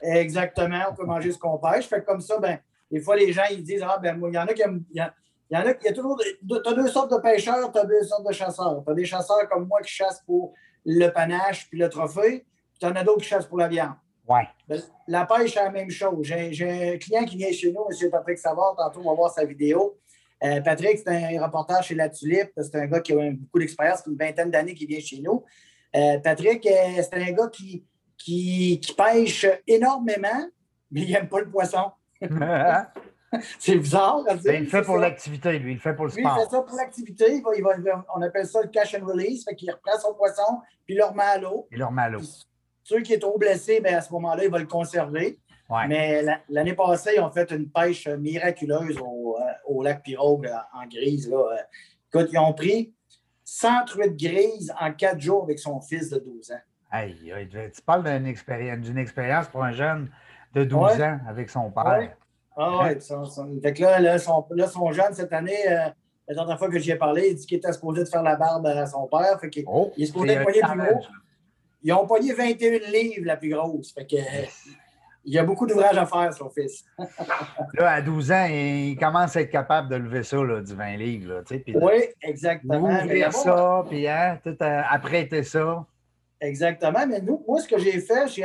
Exactement, 0.07 0.85
on 0.91 0.95
peut 0.95 1.05
manger 1.05 1.33
ce 1.33 1.39
qu'on 1.39 1.59
pêche. 1.59 1.89
Fait 1.89 2.05
comme 2.05 2.21
ça, 2.21 2.39
ben, 2.39 2.59
des 2.91 3.01
fois, 3.01 3.17
les 3.17 3.33
gens, 3.33 3.43
ils 3.51 3.63
disent 3.63 3.85
Ah, 3.87 3.99
ben, 3.99 4.21
il 4.29 4.35
y 4.35 4.39
en 4.39 4.47
a 4.47 4.53
qui 4.53 4.63
aiment. 4.63 4.85
Il 4.91 4.99
y, 4.99 5.03
en 5.03 5.61
a, 5.61 5.71
il 5.71 5.85
y 5.85 5.89
a 5.89 5.93
toujours. 5.93 6.19
Tu 6.19 6.55
as 6.65 6.73
deux 6.73 6.89
sortes 6.89 7.11
de 7.13 7.19
pêcheurs, 7.19 7.73
tu 7.73 7.79
as 7.79 7.85
deux 7.85 8.03
sortes 8.03 8.27
de 8.27 8.33
chasseurs. 8.33 8.83
Tu 8.85 8.91
as 8.91 8.95
des 8.95 9.05
chasseurs 9.05 9.49
comme 9.49 9.67
moi 9.67 9.81
qui 9.83 9.91
chassent 9.91 10.23
pour 10.27 10.55
le 10.85 11.09
panache 11.09 11.69
puis 11.69 11.79
le 11.79 11.89
trophée, 11.89 12.47
puis 12.73 12.79
tu 12.81 12.87
en 12.87 12.95
as 12.95 13.03
d'autres 13.03 13.23
qui 13.23 13.29
chassent 13.29 13.47
pour 13.47 13.59
la 13.59 13.69
viande. 13.69 13.95
Ouais. 14.29 14.49
Ben, 14.69 14.81
la 15.07 15.25
pêche, 15.25 15.55
c'est 15.55 15.63
la 15.63 15.71
même 15.71 15.91
chose. 15.91 16.27
J'ai 16.27 16.93
un 16.95 16.99
client 16.99 17.25
qui 17.25 17.37
vient 17.37 17.53
chez 17.53 17.73
nous, 17.73 17.87
M. 17.91 18.11
Patrick 18.11 18.39
Savard, 18.39 18.75
tantôt, 18.77 19.01
on 19.05 19.11
va 19.11 19.15
voir 19.15 19.31
sa 19.31 19.45
vidéo. 19.45 19.97
Euh, 20.45 20.61
Patrick, 20.61 20.99
c'est 20.99 21.37
un 21.37 21.43
reportage 21.45 21.87
chez 21.87 21.95
La 21.95 22.09
Tulipe. 22.09 22.51
C'est 22.57 22.75
un 22.77 22.87
gars 22.87 23.01
qui 23.01 23.13
a 23.13 23.31
beaucoup 23.33 23.59
d'expérience, 23.59 24.03
une 24.07 24.17
vingtaine 24.17 24.51
d'années 24.51 24.75
qui 24.75 24.87
vient 24.87 25.01
chez 25.01 25.21
nous. 25.21 25.45
Euh, 25.95 26.19
Patrick, 26.19 26.67
euh, 26.67 27.03
c'est 27.03 27.15
un 27.15 27.33
gars 27.33 27.49
qui, 27.49 27.85
qui, 28.19 28.81
pêche 28.97 29.47
énormément, 29.67 30.47
mais 30.91 31.03
il 31.03 31.13
n'aime 31.13 31.29
pas 31.29 31.41
le 31.41 31.51
poisson. 31.51 31.93
c'est 33.59 33.77
bizarre. 33.77 34.23
Ben, 34.25 34.39
il 34.47 34.61
le 34.61 34.67
fait 34.67 34.83
pour 34.83 34.97
l'activité, 34.97 35.59
lui. 35.59 35.73
Il 35.73 35.75
le 35.75 35.81
fait 35.81 35.95
pour 35.95 36.07
le 36.07 36.11
sport. 36.11 36.37
il 36.39 36.45
fait 36.45 36.51
ça 36.51 36.63
pour 36.63 36.77
l'activité. 36.77 37.43
on 38.15 38.23
appelle 38.23 38.47
ça 38.47 38.63
le 38.63 38.69
cash 38.69 38.95
and 38.95 39.05
release. 39.05 39.45
Fait 39.45 39.55
qu'il 39.55 39.71
reprend 39.71 39.99
son 39.99 40.15
poisson, 40.15 40.61
puis 40.85 40.95
il 40.95 40.99
le 40.99 41.05
remet 41.05 41.23
à 41.23 41.39
l'eau. 41.39 41.69
Il 41.71 41.79
le 41.79 41.85
remet 41.85 42.03
à 42.03 42.09
l'eau. 42.11 42.23
Ceux 42.83 43.01
qui 43.01 43.15
est 43.15 43.19
trop 43.19 43.37
blessés, 43.37 43.81
ben, 43.81 43.95
à 43.95 44.01
ce 44.01 44.13
moment-là, 44.13 44.45
il 44.45 44.51
va 44.51 44.59
le 44.59 44.67
conserver. 44.67 45.39
Mais 45.89 46.25
l'année 46.49 46.75
passée, 46.75 47.15
ils 47.17 47.21
ont 47.21 47.31
fait 47.31 47.51
une 47.51 47.69
pêche 47.69 48.07
miraculeuse 48.07 48.99
au, 49.01 49.37
euh, 49.41 49.83
lac 49.83 50.03
Pirogue 50.03 50.49
en 50.73 50.87
grise. 50.87 51.29
Là. 51.29 51.45
Écoute, 52.13 52.29
ils 52.33 52.39
ont 52.39 52.53
pris 52.53 52.95
100 53.45 53.85
truites 53.87 54.17
grises 54.17 54.73
en 54.81 54.93
quatre 54.93 55.21
jours 55.21 55.43
avec 55.43 55.59
son 55.59 55.81
fils 55.81 56.11
de 56.11 56.19
12 56.21 56.53
ans 56.53 56.61
tu 57.05 57.83
parles 57.83 58.05
d'une 58.05 58.27
expérience, 58.27 58.87
expérience 58.97 59.49
pour 59.49 59.65
un 59.65 59.73
jeune 59.73 60.11
de 60.55 60.65
12 60.65 61.01
ans 61.01 61.19
avec 61.29 61.51
son 61.51 61.71
père. 61.71 62.17
Ah 62.59 62.85
oui, 62.85 63.61
fait 63.63 63.75
que 63.75 63.83
là, 63.83 64.01
là, 64.01 64.19
son, 64.19 64.93
jeune 64.93 65.13
cette 65.13 65.33
année, 65.35 65.69
euh, 65.69 65.89
la 66.27 66.35
dernière 66.35 66.59
fois 66.59 66.71
que 66.71 66.79
j'y 66.79 66.91
ai 66.91 66.97
parlé, 66.97 67.29
il 67.29 67.35
dit 67.37 67.47
qu'il 67.47 67.59
était 67.59 67.73
supposé 67.73 68.05
de 68.05 68.09
faire 68.09 68.23
la 68.23 68.37
barbe 68.37 68.67
à 68.67 68.87
son 68.87 69.07
père. 69.07 69.39
Fait 69.41 69.51
qu'il 69.51 69.65
oh, 69.67 69.93
il 69.97 70.05
est 70.05 70.07
supposé 70.07 70.41
poigner 70.41 70.61
plus 70.63 70.79
gros. 70.79 71.01
Ils 71.83 71.93
ont 71.93 72.07
pogné 72.07 72.33
21 72.33 72.79
livres 72.91 73.27
la 73.27 73.37
plus 73.37 73.51
grosse. 73.51 73.93
Fait 73.93 74.07
que, 74.07 74.17
il 75.27 75.35
y 75.35 75.39
a 75.39 75.45
beaucoup 75.45 75.67
d'ouvrages 75.67 75.99
à 75.99 76.07
faire, 76.07 76.33
son 76.33 76.49
fils. 76.49 76.85
là, 77.75 77.91
à 77.91 78.01
12 78.01 78.33
ans, 78.33 78.47
il 78.49 78.97
commence 78.97 79.37
à 79.37 79.43
être 79.43 79.51
capable 79.51 79.89
de 79.91 79.97
lever 79.97 80.23
ça, 80.23 80.37
là, 80.37 80.63
du 80.63 80.75
20 80.75 80.97
livres. 80.97 81.35
Là, 81.35 81.43
oui, 81.83 82.05
exactement. 82.23 82.79
Ouvrir 82.79 83.33
ça, 83.33 83.85
puis 83.89 84.09
hein, 84.09 84.39
tout, 84.43 84.57
euh, 84.63 84.83
apprêter 84.89 85.43
ça. 85.43 85.85
Exactement. 86.41 87.07
Mais 87.07 87.21
nous, 87.21 87.43
moi, 87.47 87.61
ce 87.61 87.69
que 87.69 87.79
j'ai 87.79 88.01
fait, 88.01 88.29
j'ai 88.29 88.45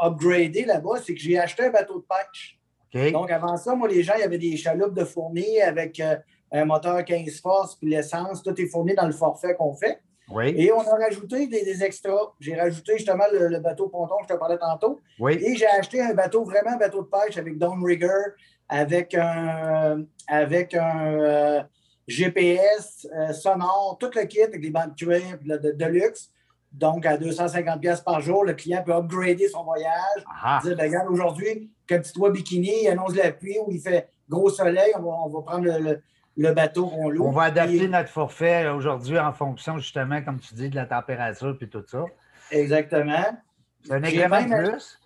upgradé 0.00 0.64
là-bas, 0.64 1.00
c'est 1.04 1.14
que 1.14 1.20
j'ai 1.20 1.38
acheté 1.38 1.64
un 1.64 1.70
bateau 1.70 1.98
de 1.98 2.04
pêche. 2.04 2.58
Donc, 3.12 3.30
avant 3.30 3.56
ça, 3.56 3.74
moi, 3.74 3.88
les 3.88 4.02
gens, 4.02 4.14
il 4.16 4.20
y 4.20 4.24
avait 4.24 4.38
des 4.38 4.56
chaloupes 4.56 4.94
de 4.94 5.04
fournis 5.04 5.60
avec 5.60 5.98
euh, 5.98 6.16
un 6.52 6.64
moteur 6.66 7.02
15 7.04 7.40
forces, 7.40 7.76
puis 7.76 7.88
l'essence. 7.88 8.42
Tout 8.42 8.60
est 8.60 8.66
fourni 8.66 8.94
dans 8.94 9.06
le 9.06 9.12
forfait 9.12 9.54
qu'on 9.54 9.74
fait. 9.74 10.00
Oui. 10.30 10.54
Et 10.56 10.72
on 10.72 10.80
a 10.80 10.96
rajouté 10.96 11.46
des, 11.46 11.82
extras. 11.82 12.32
J'ai 12.38 12.54
rajouté 12.54 12.98
justement 12.98 13.24
le, 13.32 13.58
bateau 13.60 13.88
ponton 13.88 14.16
que 14.18 14.28
je 14.28 14.34
te 14.34 14.38
parlais 14.38 14.58
tantôt. 14.58 15.00
Oui. 15.18 15.38
Et 15.42 15.56
j'ai 15.56 15.66
acheté 15.66 16.00
un 16.00 16.14
bateau, 16.14 16.44
vraiment 16.44 16.72
un 16.74 16.78
bateau 16.78 17.02
de 17.02 17.08
pêche 17.08 17.36
avec 17.38 17.58
downrigger, 17.58 18.34
avec 18.68 19.14
un, 19.14 20.04
avec 20.28 20.74
un 20.74 21.14
euh, 21.14 21.62
GPS 22.06 23.06
euh, 23.14 23.32
sonore, 23.32 23.96
tout 23.98 24.10
le 24.14 24.24
kit 24.24 24.42
avec 24.42 24.60
des 24.60 24.70
bandes 24.70 24.94
cuir 24.96 25.38
de 25.42 25.86
luxe. 25.86 26.30
Donc, 26.72 27.04
à 27.04 27.16
250 27.16 27.80
pièces 27.80 28.00
par 28.00 28.20
jour, 28.20 28.44
le 28.44 28.54
client 28.54 28.82
peut 28.82 28.94
upgrader 28.94 29.48
son 29.48 29.62
voyage. 29.62 30.24
Ah. 30.42 30.60
Dire, 30.62 30.76
ben, 30.76 30.84
regarde, 30.84 31.08
aujourd'hui, 31.10 31.70
quand 31.88 32.00
tu 32.00 32.12
toi 32.12 32.30
bikini, 32.30 32.84
il 32.84 32.88
annonce 32.88 33.14
la 33.14 33.30
pluie 33.32 33.58
ou 33.66 33.70
il 33.70 33.80
fait 33.80 34.08
gros 34.28 34.48
soleil, 34.48 34.92
on 34.98 35.28
va, 35.28 35.42
prendre 35.42 35.66
le, 36.36 36.52
bateau 36.52 36.86
qu'on 36.86 37.10
loue. 37.10 37.24
On 37.24 37.30
va 37.30 37.44
adapter 37.44 37.88
notre 37.88 38.08
forfait 38.08 38.68
aujourd'hui 38.68 39.18
en 39.18 39.32
fonction, 39.32 39.76
justement, 39.78 40.22
comme 40.22 40.40
tu 40.40 40.54
dis, 40.54 40.70
de 40.70 40.76
la 40.76 40.86
température 40.86 41.56
et 41.60 41.68
tout 41.68 41.84
ça. 41.86 42.04
Exactement. 42.50 43.38
C'est 43.84 43.92
un 43.92 44.04
agrément 44.04 44.42
de 44.42 44.70
plus? 44.70 45.00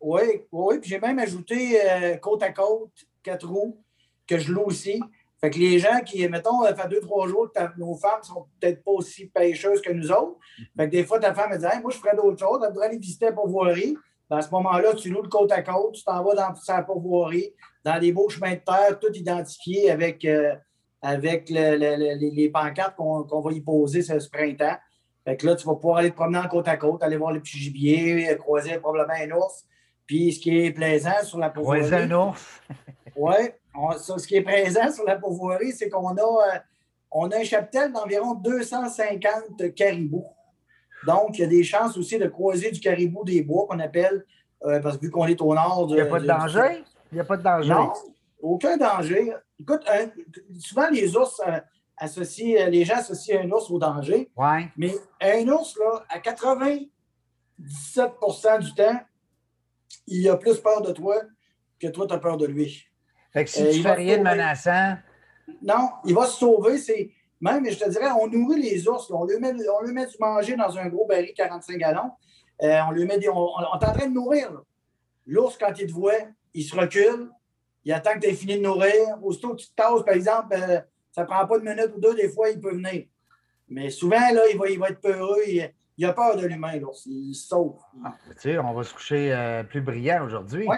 Oui, 0.00 0.22
oui. 0.50 0.78
Puis 0.80 0.90
j'ai 0.90 0.98
même 0.98 1.18
ajouté 1.20 1.78
euh, 1.80 2.16
côte 2.16 2.42
à 2.42 2.50
côte, 2.50 2.90
quatre 3.22 3.46
roues, 3.46 3.78
que 4.26 4.38
je 4.38 4.52
loue 4.52 4.64
aussi. 4.64 5.00
Fait 5.42 5.50
que 5.50 5.58
les 5.58 5.80
gens 5.80 5.98
qui, 6.06 6.26
mettons, 6.28 6.62
ça 6.62 6.72
fait 6.72 6.88
deux, 6.88 7.00
trois 7.00 7.26
jours 7.26 7.50
que 7.52 7.60
nos 7.76 7.96
femmes 7.96 8.22
sont 8.22 8.46
peut-être 8.60 8.84
pas 8.84 8.92
aussi 8.92 9.26
pêcheuses 9.26 9.82
que 9.82 9.90
nous 9.90 10.12
autres. 10.12 10.36
Fait 10.76 10.86
que 10.86 10.92
des 10.92 11.04
fois, 11.04 11.18
ta 11.18 11.34
femme 11.34 11.50
elle 11.52 11.58
dit 11.58 11.66
Moi, 11.82 11.90
je 11.90 11.98
ferais 11.98 12.14
d'autres 12.14 12.38
choses, 12.38 12.60
elle 12.62 12.72
voudrait 12.72 12.86
aller 12.86 12.98
visiter 12.98 13.24
la 13.26 13.32
pourvoirie. 13.32 13.96
À 14.30 14.40
ce 14.40 14.50
moment-là, 14.52 14.94
tu 14.94 15.10
loues 15.10 15.22
le 15.22 15.28
côte 15.28 15.50
à 15.50 15.62
côte, 15.62 15.94
tu 15.94 16.04
t'en 16.04 16.22
vas 16.22 16.34
dans 16.34 16.54
sa 16.54 16.82
pourvoirie, 16.82 17.52
dans 17.84 17.98
des 17.98 18.12
beaux 18.12 18.28
chemins 18.28 18.54
de 18.54 18.60
terre, 18.60 18.98
tout 19.00 19.12
identifié 19.12 19.90
avec, 19.90 20.24
euh, 20.24 20.54
avec 21.02 21.50
les 21.50 22.50
pancartes 22.50 22.94
qu'on 22.96 23.40
va 23.40 23.52
y 23.52 23.60
poser 23.60 24.00
ce, 24.00 24.30
printemps. 24.30 24.78
Fait 25.24 25.36
que 25.36 25.44
là, 25.44 25.56
tu 25.56 25.66
vas 25.66 25.74
pouvoir 25.74 25.98
aller 25.98 26.10
te 26.10 26.14
promener 26.14 26.38
en 26.38 26.48
côte 26.48 26.68
à 26.68 26.76
côte, 26.76 27.02
aller 27.02 27.16
voir 27.16 27.32
les 27.32 27.40
petits 27.40 27.58
gibiers, 27.58 28.34
croiser 28.38 28.78
probablement 28.78 29.18
un 29.20 29.36
ours. 29.36 29.64
Puis 30.06 30.32
ce 30.32 30.40
qui 30.40 30.56
est 30.56 30.70
plaisant 30.70 31.22
sur 31.24 31.38
la 31.38 31.50
pourvoirie. 31.50 31.80
Croiser 31.80 32.04
un 32.04 32.10
ours. 32.12 32.62
oui. 33.16 33.34
Ce 33.74 34.26
qui 34.26 34.36
est 34.36 34.42
présent 34.42 34.90
sur 34.90 35.04
la 35.04 35.16
pourvoirie, 35.16 35.72
c'est 35.72 35.88
qu'on 35.88 36.16
a, 36.16 36.20
euh, 36.20 36.58
on 37.10 37.30
a 37.30 37.38
un 37.38 37.44
cheptel 37.44 37.92
d'environ 37.92 38.34
250 38.34 39.74
caribous. 39.74 40.26
Donc, 41.06 41.38
il 41.38 41.40
y 41.40 41.44
a 41.44 41.48
des 41.48 41.64
chances 41.64 41.96
aussi 41.96 42.18
de 42.18 42.28
croiser 42.28 42.70
du 42.70 42.80
caribou 42.80 43.24
des 43.24 43.42
bois 43.42 43.66
qu'on 43.68 43.80
appelle, 43.80 44.24
euh, 44.64 44.80
parce 44.80 44.96
que 44.96 45.02
vu 45.02 45.10
qu'on 45.10 45.26
est 45.26 45.40
au 45.40 45.54
nord. 45.54 45.86
il 45.90 45.94
n'y 45.94 46.00
a 46.00 46.06
pas 46.06 46.20
de 46.20 46.26
danger? 46.26 46.84
Il 47.10 47.14
n'y 47.14 47.20
a 47.20 47.24
pas 47.24 47.36
de 47.36 47.42
danger? 47.42 47.70
Non, 47.70 47.92
aucun 48.40 48.76
danger. 48.76 49.34
Écoute, 49.58 49.82
souvent 50.58 50.88
les 50.90 51.16
ours 51.16 51.40
euh, 51.46 51.58
associent, 51.96 52.68
les 52.68 52.84
gens 52.84 52.96
associent 52.96 53.40
un 53.42 53.50
ours 53.50 53.70
au 53.70 53.78
danger. 53.78 54.30
Ouais. 54.36 54.68
Mais 54.76 54.94
un 55.20 55.48
ours, 55.48 55.76
là, 55.78 56.04
à 56.08 56.18
97% 56.18 58.60
du 58.60 58.74
temps, 58.74 59.00
il 60.06 60.28
a 60.28 60.36
plus 60.36 60.58
peur 60.58 60.82
de 60.82 60.92
toi 60.92 61.16
que 61.80 61.88
toi, 61.88 62.06
tu 62.06 62.14
as 62.14 62.18
peur 62.18 62.36
de 62.36 62.46
lui. 62.46 62.86
Fait 63.32 63.44
que 63.44 63.50
si 63.50 63.62
euh, 63.62 63.72
tu 63.72 63.80
fais 63.80 63.92
rien 63.92 64.18
de 64.18 64.22
menaçant. 64.22 64.96
Non, 65.62 65.90
il 66.04 66.14
va 66.14 66.26
se 66.26 66.38
sauver. 66.38 66.78
C'est... 66.78 67.10
Même, 67.40 67.68
je 67.68 67.78
te 67.78 67.88
dirais, 67.88 68.10
on 68.20 68.28
nourrit 68.28 68.62
les 68.62 68.86
ours. 68.86 69.10
On, 69.10 69.24
lui 69.24 69.38
met, 69.38 69.52
on 69.68 69.84
lui 69.84 69.92
met 69.92 70.06
du 70.06 70.16
manger 70.20 70.54
dans 70.54 70.76
un 70.78 70.88
gros 70.88 71.06
baril 71.06 71.32
45 71.34 71.76
gallons. 71.76 72.10
Euh, 72.62 72.80
on 72.88 72.92
lui 72.92 73.04
met 73.04 73.18
des, 73.18 73.28
on, 73.28 73.48
est 73.60 73.66
en 73.66 73.78
train 73.78 74.06
de 74.06 74.12
nourrir. 74.12 74.62
L'ours, 75.26 75.56
quand 75.56 75.72
il 75.78 75.86
te 75.86 75.92
voit, 75.92 76.12
il 76.54 76.62
se 76.62 76.76
recule. 76.76 77.30
Il 77.84 77.92
attend 77.92 78.14
que 78.14 78.20
tu 78.20 78.26
aies 78.28 78.34
fini 78.34 78.58
de 78.58 78.62
nourrir. 78.62 79.18
Aussitôt 79.22 79.54
que 79.54 79.62
tu 79.62 79.68
te 79.68 79.74
tasses, 79.74 80.04
par 80.04 80.14
exemple, 80.14 80.54
euh, 80.54 80.80
ça 81.10 81.22
ne 81.22 81.26
prend 81.26 81.46
pas 81.46 81.56
une 81.56 81.64
minute 81.64 81.92
ou 81.96 82.00
deux, 82.00 82.14
des 82.14 82.28
fois, 82.28 82.50
il 82.50 82.60
peut 82.60 82.74
venir. 82.74 83.06
Mais 83.68 83.90
souvent, 83.90 84.20
là, 84.32 84.42
il 84.52 84.58
va, 84.58 84.68
il 84.68 84.78
va 84.78 84.90
être 84.90 85.00
peureux. 85.00 85.42
Il, 85.46 86.04
a 86.04 86.12
peur 86.12 86.36
de 86.36 86.46
l'humain, 86.46 86.76
l'ours. 86.76 87.06
Il 87.06 87.34
se 87.34 87.48
sauve. 87.48 87.78
Ah, 88.04 88.14
tu 88.40 88.40
sais, 88.40 88.58
on 88.58 88.72
va 88.72 88.82
se 88.82 88.92
coucher 88.92 89.62
plus 89.68 89.80
brillant 89.80 90.24
aujourd'hui. 90.26 90.66
Oui. 90.68 90.76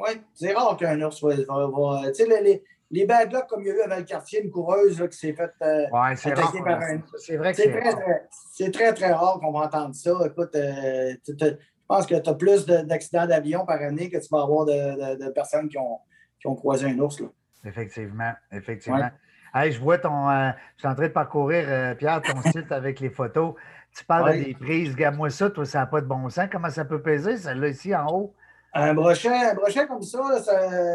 Oui, 0.00 0.20
c'est 0.34 0.52
rare 0.52 0.76
qu'un 0.76 1.00
ours 1.02 1.22
va. 1.22 1.36
tu 1.36 2.14
sais, 2.14 2.42
les, 2.42 2.62
les 2.90 3.06
bad 3.06 3.32
luck, 3.32 3.46
comme 3.48 3.62
il 3.62 3.68
y 3.68 3.70
a 3.70 3.74
eu 3.74 3.80
à 3.82 3.88
Valcartier, 3.88 4.42
une 4.42 4.50
coureuse 4.50 5.00
là, 5.00 5.08
qui 5.08 5.16
s'est 5.16 5.32
faite 5.32 5.54
euh, 5.62 5.86
ouais, 5.92 6.12
attaquer 6.12 6.62
par 6.62 6.80
un. 6.80 7.02
C'est 7.18 7.36
vrai 7.36 7.52
que 7.52 7.56
c'est 7.58 7.70
très, 7.70 7.92
très, 7.92 8.28
C'est 8.52 8.70
très, 8.72 8.92
très 8.92 9.12
rare 9.12 9.38
qu'on 9.40 9.52
va 9.52 9.66
entendre 9.66 9.94
ça. 9.94 10.12
Écoute, 10.26 10.54
euh, 10.56 11.14
je 11.26 11.54
pense 11.86 12.06
que 12.06 12.16
tu 12.16 12.30
as 12.30 12.34
plus 12.34 12.66
d'accidents 12.66 13.26
d'avion 13.26 13.64
par 13.64 13.80
année 13.80 14.10
que 14.10 14.18
tu 14.18 14.28
vas 14.30 14.42
avoir 14.42 14.66
de, 14.66 15.24
de, 15.24 15.30
personnes 15.30 15.68
qui 15.68 15.78
ont, 15.78 15.98
qui 16.40 16.48
ont, 16.48 16.54
croisé 16.54 16.86
un 16.86 16.98
ours. 16.98 17.20
Là. 17.20 17.28
Effectivement, 17.64 18.32
effectivement. 18.50 19.10
Hey, 19.54 19.72
je 19.72 19.80
vois 19.80 19.98
ton. 19.98 20.28
Euh, 20.30 20.50
je 20.76 20.82
suis 20.82 20.88
en 20.88 20.94
train 20.94 21.08
de 21.08 21.12
parcourir, 21.12 21.96
Pierre, 21.96 22.22
ton 22.22 22.40
site 22.50 22.72
avec 22.72 23.00
les 23.00 23.10
photos. 23.10 23.54
Tu 23.96 24.04
parles 24.04 24.32
des 24.32 24.54
prises. 24.54 24.92
Regarde-moi 24.92 25.30
ça, 25.30 25.50
toi, 25.50 25.64
ça 25.64 25.80
n'a 25.80 25.86
pas 25.86 26.00
de 26.00 26.06
bon 26.06 26.28
sens. 26.28 26.48
Comment 26.50 26.70
ça 26.70 26.84
peut 26.84 27.02
peser, 27.02 27.36
celle-là, 27.36 27.68
ici, 27.68 27.94
en 27.94 28.06
haut? 28.08 28.34
Un 28.72 28.94
brochet, 28.94 29.28
un 29.28 29.54
brochet 29.54 29.86
comme 29.86 30.02
ça, 30.02 30.20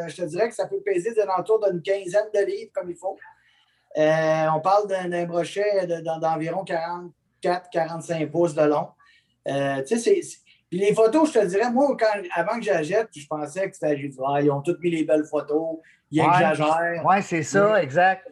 je 0.08 0.16
te 0.16 0.24
dirais 0.24 0.50
que 0.50 0.56
ça 0.56 0.68
peut 0.68 0.82
peser 0.86 1.14
d'entour 1.14 1.60
d'une 1.68 1.82
quinzaine 1.82 2.30
de 2.34 2.46
livres 2.46 2.72
comme 2.74 2.90
il 2.90 2.96
faut. 2.96 3.18
Euh, 3.98 4.48
on 4.54 4.60
parle 4.60 4.88
d'un 4.88 5.26
brochet 5.26 5.88
d'environ 6.22 6.64
44-45 7.44 8.30
pouces 8.30 8.54
de 8.54 8.64
long. 8.64 8.90
Euh, 9.48 9.82
puis 10.70 10.80
les 10.80 10.94
photos, 10.94 11.32
je 11.32 11.40
te 11.40 11.46
dirais, 11.46 11.72
moi, 11.72 11.96
quand, 11.98 12.22
avant 12.34 12.58
que 12.58 12.64
j'achète, 12.64 13.10
je 13.16 13.28
pensais 13.28 13.70
que 13.70 13.76
c'était 13.76 13.98
juste, 13.98 14.20
ah, 14.26 14.42
ils 14.42 14.52
ont 14.52 14.62
toutes 14.62 14.80
mis 14.80 14.90
les 14.90 15.04
belles 15.04 15.26
photos, 15.26 15.78
ils 16.12 16.20
exagèrent. 16.20 17.04
Oui, 17.06 17.22
c'est 17.22 17.44
ça, 17.44 17.82
exact. 17.82 18.28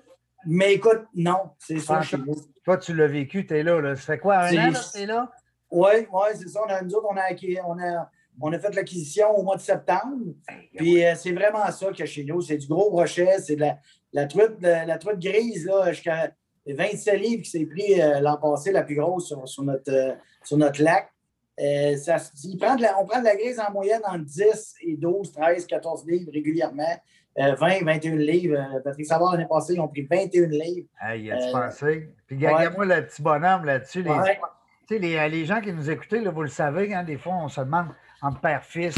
Mais 0.45 0.73
écoute, 0.73 1.05
non, 1.15 1.51
c'est 1.57 1.79
ça 1.79 2.01
chez 2.01 2.17
Toi, 2.65 2.77
tu 2.77 2.93
l'as 2.93 3.07
vécu, 3.07 3.45
tu 3.45 3.57
es 3.57 3.63
là, 3.63 3.79
là. 3.79 3.95
Ça 3.95 4.01
fait 4.01 4.19
quoi, 4.19 4.39
un 4.39 4.69
an, 4.69 4.73
tu 4.73 5.01
es 5.01 5.05
là? 5.05 5.31
Oui, 5.71 6.07
oui, 6.11 6.27
c'est 6.33 6.49
ça. 6.49 6.61
On 6.65 6.69
a, 6.69 6.81
nous 6.81 6.93
autres, 6.95 7.07
on 7.09 7.17
a, 7.17 7.65
on 7.65 7.79
a, 7.79 8.09
on 8.41 8.51
a 8.51 8.59
fait 8.59 8.73
l'acquisition 8.75 9.29
au 9.37 9.43
mois 9.43 9.55
de 9.55 9.61
septembre. 9.61 10.33
Puis 10.75 11.03
euh, 11.03 11.13
c'est 11.15 11.31
vraiment 11.31 11.69
ça 11.71 11.87
qu'il 11.91 11.99
y 11.99 12.03
a 12.03 12.05
chez 12.05 12.23
nous. 12.23 12.41
C'est 12.41 12.57
du 12.57 12.67
gros 12.67 12.89
brochet, 12.89 13.39
c'est 13.39 13.55
de 13.55 13.61
la, 13.61 13.77
la, 14.11 14.25
truite, 14.25 14.61
la, 14.61 14.97
truite 14.97 15.19
grise, 15.19 15.69
jusqu'à 15.89 16.31
27 16.67 17.19
livres 17.19 17.43
qui 17.43 17.49
s'est 17.49 17.65
pris 17.65 18.01
euh, 18.01 18.19
l'an 18.19 18.37
passé, 18.37 18.71
la 18.71 18.83
plus 18.83 18.95
grosse 18.95 19.33
sur, 19.45 19.63
notre, 19.63 19.91
euh, 19.91 20.13
sur 20.43 20.57
notre 20.57 20.81
lac. 20.81 21.09
Ça, 21.97 22.17
prend 22.59 22.75
on 22.99 23.05
prend 23.05 23.19
de 23.19 23.25
la 23.25 23.35
grise 23.35 23.59
en 23.59 23.71
moyenne 23.71 24.01
entre 24.05 24.25
10 24.25 24.75
et 24.81 24.97
12, 24.97 25.31
13, 25.31 25.67
14 25.67 26.05
livres 26.07 26.31
régulièrement. 26.33 26.97
20, 27.35 27.83
21 27.83 28.15
livres. 28.15 28.81
Patrick 28.83 29.07
Savard, 29.07 29.33
l'année 29.33 29.47
passée, 29.47 29.73
ils 29.73 29.79
ont 29.79 29.87
pris 29.87 30.07
21 30.09 30.47
livres. 30.47 30.87
Hey, 31.01 31.31
a-tu 31.31 31.51
pensé? 31.51 32.09
Puis, 32.27 32.37
regarde-moi 32.37 32.85
le 32.85 33.05
petit 33.05 33.21
bonhomme 33.21 33.65
là-dessus. 33.65 34.03
Les, 34.03 34.99
les, 34.99 35.29
les, 35.29 35.45
gens 35.45 35.61
qui 35.61 35.73
nous 35.73 35.89
écoutaient, 35.89 36.21
là, 36.21 36.29
vous 36.29 36.43
le 36.43 36.47
savez, 36.47 36.93
hein, 36.93 37.03
des 37.03 37.17
fois, 37.17 37.33
on 37.35 37.47
se 37.47 37.61
demande 37.61 37.87
entre 38.23 38.39
père-fils. 38.39 38.95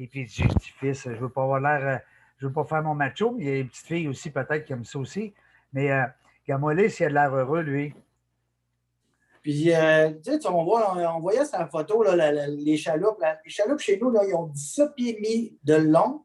Et 0.00 0.06
puis, 0.06 0.26
j'ai 0.26 0.44
dit 0.44 0.72
fils, 0.80 1.04
je 1.04 1.18
veux 1.18 1.28
pas 1.28 1.42
avoir 1.42 1.60
l'air, 1.60 1.86
euh, 1.86 1.98
je 2.38 2.46
veux 2.46 2.52
pas 2.52 2.64
faire 2.64 2.82
mon 2.82 2.94
macho, 2.94 3.32
mais 3.32 3.44
il 3.44 3.48
y 3.48 3.52
a 3.52 3.58
une 3.58 3.68
petite 3.68 3.86
fille 3.86 4.08
aussi, 4.08 4.30
peut-être, 4.30 4.64
qui 4.64 4.72
aime 4.72 4.84
ça 4.84 4.98
aussi. 4.98 5.34
Mais 5.72 5.90
euh, 5.92 6.04
Gamolé, 6.46 6.88
s'il 6.88 7.06
a 7.06 7.08
de 7.10 7.14
l'air 7.14 7.34
heureux, 7.34 7.62
lui. 7.62 7.94
Puis, 9.42 9.72
euh, 9.74 10.10
tu 10.24 10.32
sais, 10.32 10.46
on, 10.48 10.64
voit, 10.64 10.96
on, 11.14 11.20
voyait 11.20 11.44
sa 11.44 11.66
photo, 11.66 12.02
là, 12.02 12.32
les 12.46 12.76
chaloupes. 12.76 13.22
les 13.44 13.50
chaloupes 13.50 13.80
chez 13.80 13.98
nous, 13.98 14.12
ils 14.26 14.34
ont 14.34 14.46
17 14.46 14.94
pieds 14.94 15.10
et 15.10 15.14
demi 15.14 15.58
de 15.64 15.74
long 15.74 16.24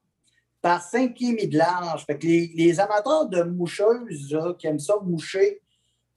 par 0.61 0.81
5 0.81 1.13
pieds 1.13 1.29
et 1.29 1.35
demi 1.35 1.47
de 1.47 1.57
large. 1.57 2.05
Fait 2.05 2.17
que 2.17 2.25
les, 2.25 2.79
amateurs 2.79 3.27
de 3.27 3.43
moucheuses 3.43 4.37
qui 4.57 4.67
aiment 4.67 4.79
ça 4.79 4.95
moucher, 5.03 5.61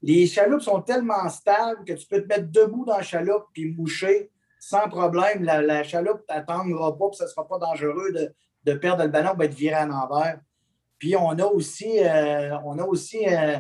les 0.03 0.27
chaloupes 0.27 0.63
sont 0.63 0.83
tellement 0.83 1.29
stables 1.29 1.85
que 1.85 1.95
tu 1.95 2.07
peux 2.07 2.23
te 2.23 2.29
mettre 2.29 2.51
debout 2.51 2.85
dans 2.85 2.97
la 2.97 3.03
chaloupe 3.03 3.47
puis 3.53 3.75
moucher 3.75 4.31
sans 4.67 4.89
problème. 4.89 5.45
La, 5.45 5.85
chaloupe 5.85 6.23
n'attendra 6.29 6.99
pas, 6.99 7.09
puis 7.09 7.19
ce 7.19 7.25
ne 7.25 7.29
sera 7.29 7.47
pas 7.47 7.59
dangereux 7.59 8.13
de, 8.65 8.75
perdre 8.75 9.05
le 9.05 9.11
ballon, 9.11 9.35
va 9.35 9.45
être 9.45 9.55
viré 9.55 9.77
à 9.77 9.87
l'envers. 9.87 10.41
Puis 10.99 11.15
on 11.15 11.31
a 11.39 11.45
aussi, 11.45 12.01
euh, 12.01 12.59
on 12.65 12.77
a 12.79 12.85
aussi 12.85 13.29
euh, 13.29 13.59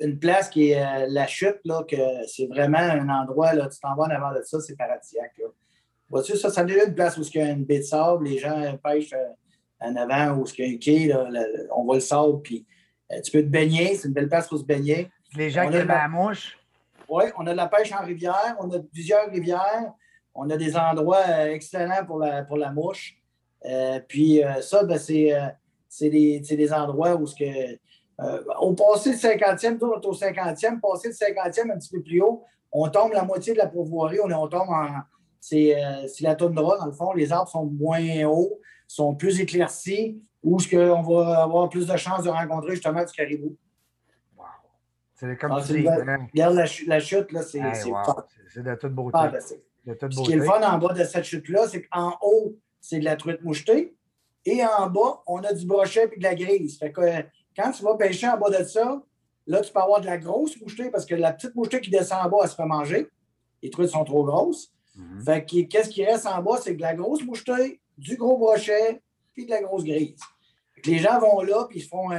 une 0.00 0.18
place 0.18 0.50
qui 0.50 0.72
est 0.72 0.82
euh, 0.82 1.06
la 1.08 1.26
chute, 1.26 1.60
là, 1.64 1.84
que 1.88 1.96
c'est 2.26 2.46
vraiment 2.48 2.78
un 2.78 3.08
endroit, 3.08 3.54
là, 3.54 3.68
tu 3.68 3.80
t'en 3.80 3.94
vas 3.94 4.04
en 4.04 4.10
avant 4.10 4.32
de 4.32 4.42
ça, 4.42 4.60
c'est 4.60 4.76
paradisiaque. 4.76 5.40
Vois-tu, 6.10 6.36
ça, 6.36 6.50
ça 6.50 6.64
devient 6.64 6.84
une 6.86 6.94
place 6.94 7.16
où 7.16 7.22
il 7.22 7.34
y 7.34 7.40
a 7.40 7.48
une 7.48 7.64
baie 7.64 7.78
de 7.78 7.84
sable, 7.84 8.24
les 8.24 8.36
gens 8.36 8.76
pêchent 8.84 9.14
en 9.80 9.96
avant, 9.96 10.36
où 10.36 10.44
il 10.58 10.66
y 10.66 10.68
a 10.68 10.74
un 10.74 10.78
quai, 10.78 11.68
on 11.74 11.84
voit 11.84 11.94
le 11.94 12.00
sable, 12.00 12.42
puis 12.42 12.66
tu 13.24 13.30
peux 13.30 13.42
te 13.42 13.48
baigner, 13.48 13.94
c'est 13.94 14.08
une 14.08 14.14
belle 14.14 14.28
place 14.28 14.48
pour 14.48 14.58
se 14.58 14.64
baigner. 14.64 15.10
Les 15.34 15.48
gens 15.48 15.70
qui 15.70 15.76
aiment 15.76 15.88
la 15.88 16.08
mouche. 16.08 16.58
Oui, 17.08 17.24
on 17.38 17.46
a 17.46 17.52
de 17.52 17.56
la 17.56 17.68
pêche 17.68 17.90
en 17.92 18.04
rivière, 18.04 18.56
on 18.58 18.70
a 18.70 18.80
plusieurs 18.80 19.30
rivières. 19.30 19.94
On 20.34 20.48
a 20.50 20.56
des 20.56 20.76
endroits 20.76 21.22
euh, 21.28 21.52
excellents 21.52 22.04
pour 22.06 22.18
la, 22.18 22.42
pour 22.42 22.56
la 22.56 22.72
mouche. 22.72 23.16
Euh, 23.66 24.00
puis 24.06 24.42
euh, 24.42 24.60
ça, 24.60 24.84
ben, 24.84 24.98
c'est 24.98 26.10
des, 26.10 26.72
endroits 26.72 27.16
où 27.16 27.26
ce 27.26 27.34
que, 27.34 27.78
au 28.60 28.74
passé 28.74 29.10
le 29.10 29.16
50e, 29.16 29.78
on 29.82 30.00
est 30.00 30.06
au 30.06 30.12
50e, 30.12 30.80
passé 30.80 31.08
le 31.08 31.14
50e 31.14 31.72
un 31.72 31.78
petit 31.78 31.90
peu 31.90 32.02
plus 32.02 32.22
haut, 32.22 32.44
on 32.70 32.88
tombe 32.88 33.12
la 33.12 33.24
moitié 33.24 33.52
de 33.52 33.58
la 33.58 33.66
pourvoirie, 33.66 34.18
on, 34.20 34.30
on 34.30 34.48
tombe 34.48 34.68
en. 34.68 34.88
C'est 35.40 35.74
la 36.20 36.36
toundra, 36.36 36.78
dans 36.78 36.86
le 36.86 36.92
fond. 36.92 37.12
Les 37.12 37.32
arbres 37.32 37.50
sont 37.50 37.66
moins 37.66 38.24
hauts, 38.26 38.60
sont 38.86 39.16
plus 39.16 39.40
éclaircis, 39.40 40.22
où 40.42 40.60
ce 40.60 40.76
on 40.76 41.02
va 41.02 41.42
avoir 41.42 41.68
plus 41.68 41.86
de 41.86 41.96
chances 41.96 42.22
de 42.22 42.30
rencontrer 42.30 42.72
justement 42.72 43.04
du 43.04 43.12
caribou. 43.12 43.56
Wow. 44.36 44.44
C'est 45.16 45.36
comme 45.36 45.52
ah, 45.52 45.62
tu 45.66 45.80
dis. 45.80 45.88
Hein. 45.88 46.28
Regarde 46.32 46.54
la, 46.86 47.00
chute, 47.00 47.32
là, 47.32 47.42
c'est 47.42 47.60
C'est 48.48 48.62
de 48.62 48.74
toute 48.76 48.92
beauté. 48.92 49.18
Ce 49.86 50.22
qui 50.22 50.32
est 50.32 50.36
le 50.36 50.44
fun 50.44 50.62
en 50.62 50.78
bas 50.78 50.92
de 50.92 51.04
cette 51.04 51.24
chute-là, 51.24 51.66
c'est 51.68 51.82
qu'en 51.82 52.16
haut, 52.22 52.56
c'est 52.80 52.98
de 52.98 53.04
la 53.04 53.16
truite 53.16 53.42
mouchetée. 53.42 53.96
Et 54.44 54.64
en 54.64 54.88
bas, 54.88 55.22
on 55.26 55.38
a 55.38 55.52
du 55.52 55.66
brochet 55.66 56.10
et 56.12 56.18
de 56.18 56.22
la 56.22 56.34
grise. 56.34 56.78
Fait 56.78 56.92
que 56.92 57.00
quand 57.56 57.70
tu 57.72 57.82
vas 57.82 57.96
pêcher 57.96 58.28
en 58.28 58.38
bas 58.38 58.50
de 58.50 58.64
ça, 58.64 59.02
là, 59.46 59.60
tu 59.60 59.72
peux 59.72 59.80
avoir 59.80 60.00
de 60.00 60.06
la 60.06 60.18
grosse 60.18 60.60
mouchetée 60.60 60.90
parce 60.90 61.06
que 61.06 61.14
la 61.14 61.32
petite 61.32 61.54
mouchetée 61.54 61.80
qui 61.80 61.90
descend 61.90 62.26
en 62.26 62.28
bas, 62.28 62.38
elle 62.42 62.48
se 62.48 62.54
fait 62.54 62.66
manger. 62.66 63.06
Les 63.62 63.70
truites 63.70 63.90
sont 63.90 64.04
trop 64.04 64.24
grosses. 64.24 64.72
Mhm. 64.96 65.22
Fait 65.24 65.44
que 65.44 65.62
qu'est-ce 65.62 65.88
qui 65.88 66.04
reste 66.04 66.26
en 66.26 66.42
bas? 66.42 66.58
C'est 66.62 66.74
de 66.74 66.82
la 66.82 66.94
grosse 66.94 67.22
mouchetée, 67.24 67.80
du 67.96 68.16
gros 68.16 68.36
brochet 68.36 69.00
puis 69.32 69.46
de 69.46 69.50
la 69.50 69.62
grosse 69.62 69.84
grise. 69.84 70.20
les 70.84 70.98
gens 70.98 71.18
vont 71.20 71.40
là 71.42 71.66
puis 71.68 71.78
ils 71.78 71.86
font 71.86 72.10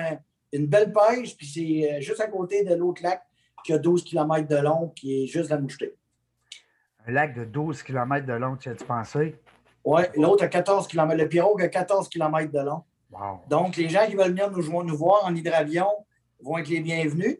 une 0.51 0.67
belle 0.67 0.91
pêche 0.91 1.35
puis 1.35 1.45
c'est 1.45 1.93
euh, 1.93 2.01
juste 2.01 2.21
à 2.21 2.27
côté 2.27 2.63
de 2.63 2.73
l'autre 2.73 3.03
lac 3.03 3.21
qui 3.63 3.73
a 3.73 3.77
12 3.77 4.03
km 4.03 4.47
de 4.47 4.55
long 4.55 4.89
qui 4.89 5.23
est 5.23 5.27
juste 5.27 5.49
la 5.49 5.59
mouchetée. 5.59 5.95
Un 7.07 7.11
lac 7.11 7.33
de 7.35 7.43
12 7.43 7.83
km 7.83 8.25
de 8.25 8.33
long, 8.33 8.55
tu 8.55 8.69
as-tu 8.69 8.85
pensé? 8.85 9.35
Oui, 9.83 10.03
l'autre 10.15 10.43
a 10.45 10.47
14 10.47 10.87
km. 10.87 11.17
Le 11.17 11.27
pirogue 11.27 11.61
a 11.61 11.67
14 11.67 12.07
km 12.07 12.51
de 12.51 12.59
long. 12.59 12.83
Wow. 13.11 13.41
Donc, 13.49 13.75
les 13.75 13.89
gens 13.89 14.05
qui 14.07 14.15
veulent 14.15 14.29
venir 14.29 14.49
nous, 14.49 14.83
nous 14.83 14.97
voir 14.97 15.25
en 15.25 15.35
hydravion, 15.35 15.87
vont 16.41 16.57
être 16.57 16.69
les 16.69 16.79
bienvenus. 16.79 17.37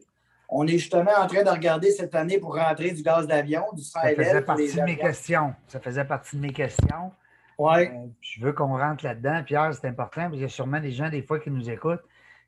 On 0.48 0.66
est 0.66 0.78
justement 0.78 1.10
en 1.18 1.26
train 1.26 1.42
de 1.42 1.48
regarder 1.48 1.90
cette 1.90 2.14
année 2.14 2.38
pour 2.38 2.56
rentrer 2.56 2.90
du 2.90 3.02
gaz 3.02 3.26
d'avion, 3.26 3.64
du 3.72 3.82
Ça 3.82 4.02
faisait 4.14 4.42
partie 4.42 4.74
de 4.74 4.82
mes 4.82 4.96
questions. 4.96 5.54
Ça 5.66 5.80
faisait 5.80 6.04
partie 6.04 6.36
de 6.36 6.42
mes 6.42 6.52
questions. 6.52 7.12
Oui. 7.58 7.86
Euh, 7.86 8.06
je 8.20 8.44
veux 8.44 8.52
qu'on 8.52 8.76
rentre 8.76 9.04
là-dedans. 9.04 9.42
Pierre, 9.44 9.72
c'est 9.74 9.86
important, 9.88 10.22
parce 10.22 10.32
qu'il 10.32 10.42
y 10.42 10.44
a 10.44 10.48
sûrement 10.48 10.80
des 10.80 10.92
gens, 10.92 11.08
des 11.08 11.22
fois, 11.22 11.38
qui 11.40 11.50
nous 11.50 11.70
écoutent, 11.70 12.02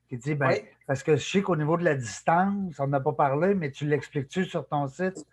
qui 0.09 0.17
disent, 0.17 0.35
ben, 0.35 0.55
parce 0.85 1.03
que 1.03 1.15
je 1.15 1.29
sais 1.29 1.41
qu'au 1.41 1.55
niveau 1.55 1.77
de 1.77 1.83
la 1.83 1.95
distance, 1.95 2.79
on 2.79 2.87
n'a 2.87 2.99
pas 2.99 3.13
parlé, 3.13 3.55
mais 3.55 3.71
tu 3.71 3.85
l'expliques-tu 3.85 4.45
sur 4.45 4.67
ton 4.67 4.87
site? 4.87 5.25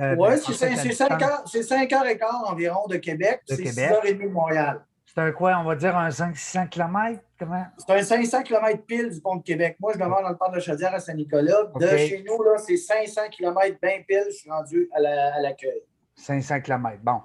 Euh, 0.00 0.16
oui, 0.18 0.38
c'est 0.38 0.92
5 0.92 1.92
heures, 1.92 2.06
et 2.06 2.16
quart 2.16 2.50
environ 2.50 2.86
de 2.86 2.96
Québec. 2.96 3.42
C'est 3.46 3.56
6 3.56 3.78
heures 3.80 4.04
et 4.06 4.14
demie 4.14 4.28
de 4.28 4.32
Montréal. 4.32 4.84
C'est 5.04 5.20
un 5.20 5.30
quoi, 5.32 5.58
on 5.58 5.64
va 5.64 5.76
dire 5.76 5.94
un 5.94 6.08
500-600 6.08 6.70
km? 6.70 7.20
Comment? 7.38 7.66
C'est 7.76 7.92
un 7.92 8.02
500 8.02 8.42
km 8.44 8.82
pile 8.86 9.10
du 9.10 9.20
pont 9.20 9.36
de 9.36 9.42
Québec. 9.42 9.76
Moi, 9.78 9.92
je 9.92 9.98
demande 9.98 10.22
dans 10.22 10.30
le 10.30 10.38
parc 10.38 10.54
de 10.54 10.60
Chaudière 10.60 10.94
à 10.94 11.00
Saint-Nicolas. 11.00 11.64
De 11.78 11.86
chez 11.98 12.24
nous, 12.26 12.42
là, 12.42 12.56
c'est 12.56 12.78
500 12.78 13.28
km 13.30 13.76
bien 13.82 13.98
pile. 14.08 14.24
Je 14.28 14.36
suis 14.36 14.50
rendu 14.50 14.88
à 14.94 15.40
l'accueil. 15.40 15.82
500 16.16 16.62
km. 16.62 16.98
Bon. 17.02 17.20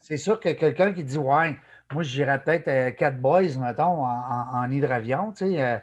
C'est 0.00 0.16
sûr 0.16 0.40
que 0.40 0.48
quelqu'un 0.50 0.94
qui 0.94 1.04
dit 1.04 1.18
Ouais, 1.18 1.54
moi, 1.92 2.02
j'irais 2.02 2.42
peut-être 2.42 2.96
4 2.96 3.02
euh, 3.02 3.16
boys, 3.18 3.58
mettons, 3.60 4.06
en, 4.06 4.70
hydravion, 4.70 5.32
tu 5.32 5.50
sais. 5.50 5.62
Euh, 5.62 5.78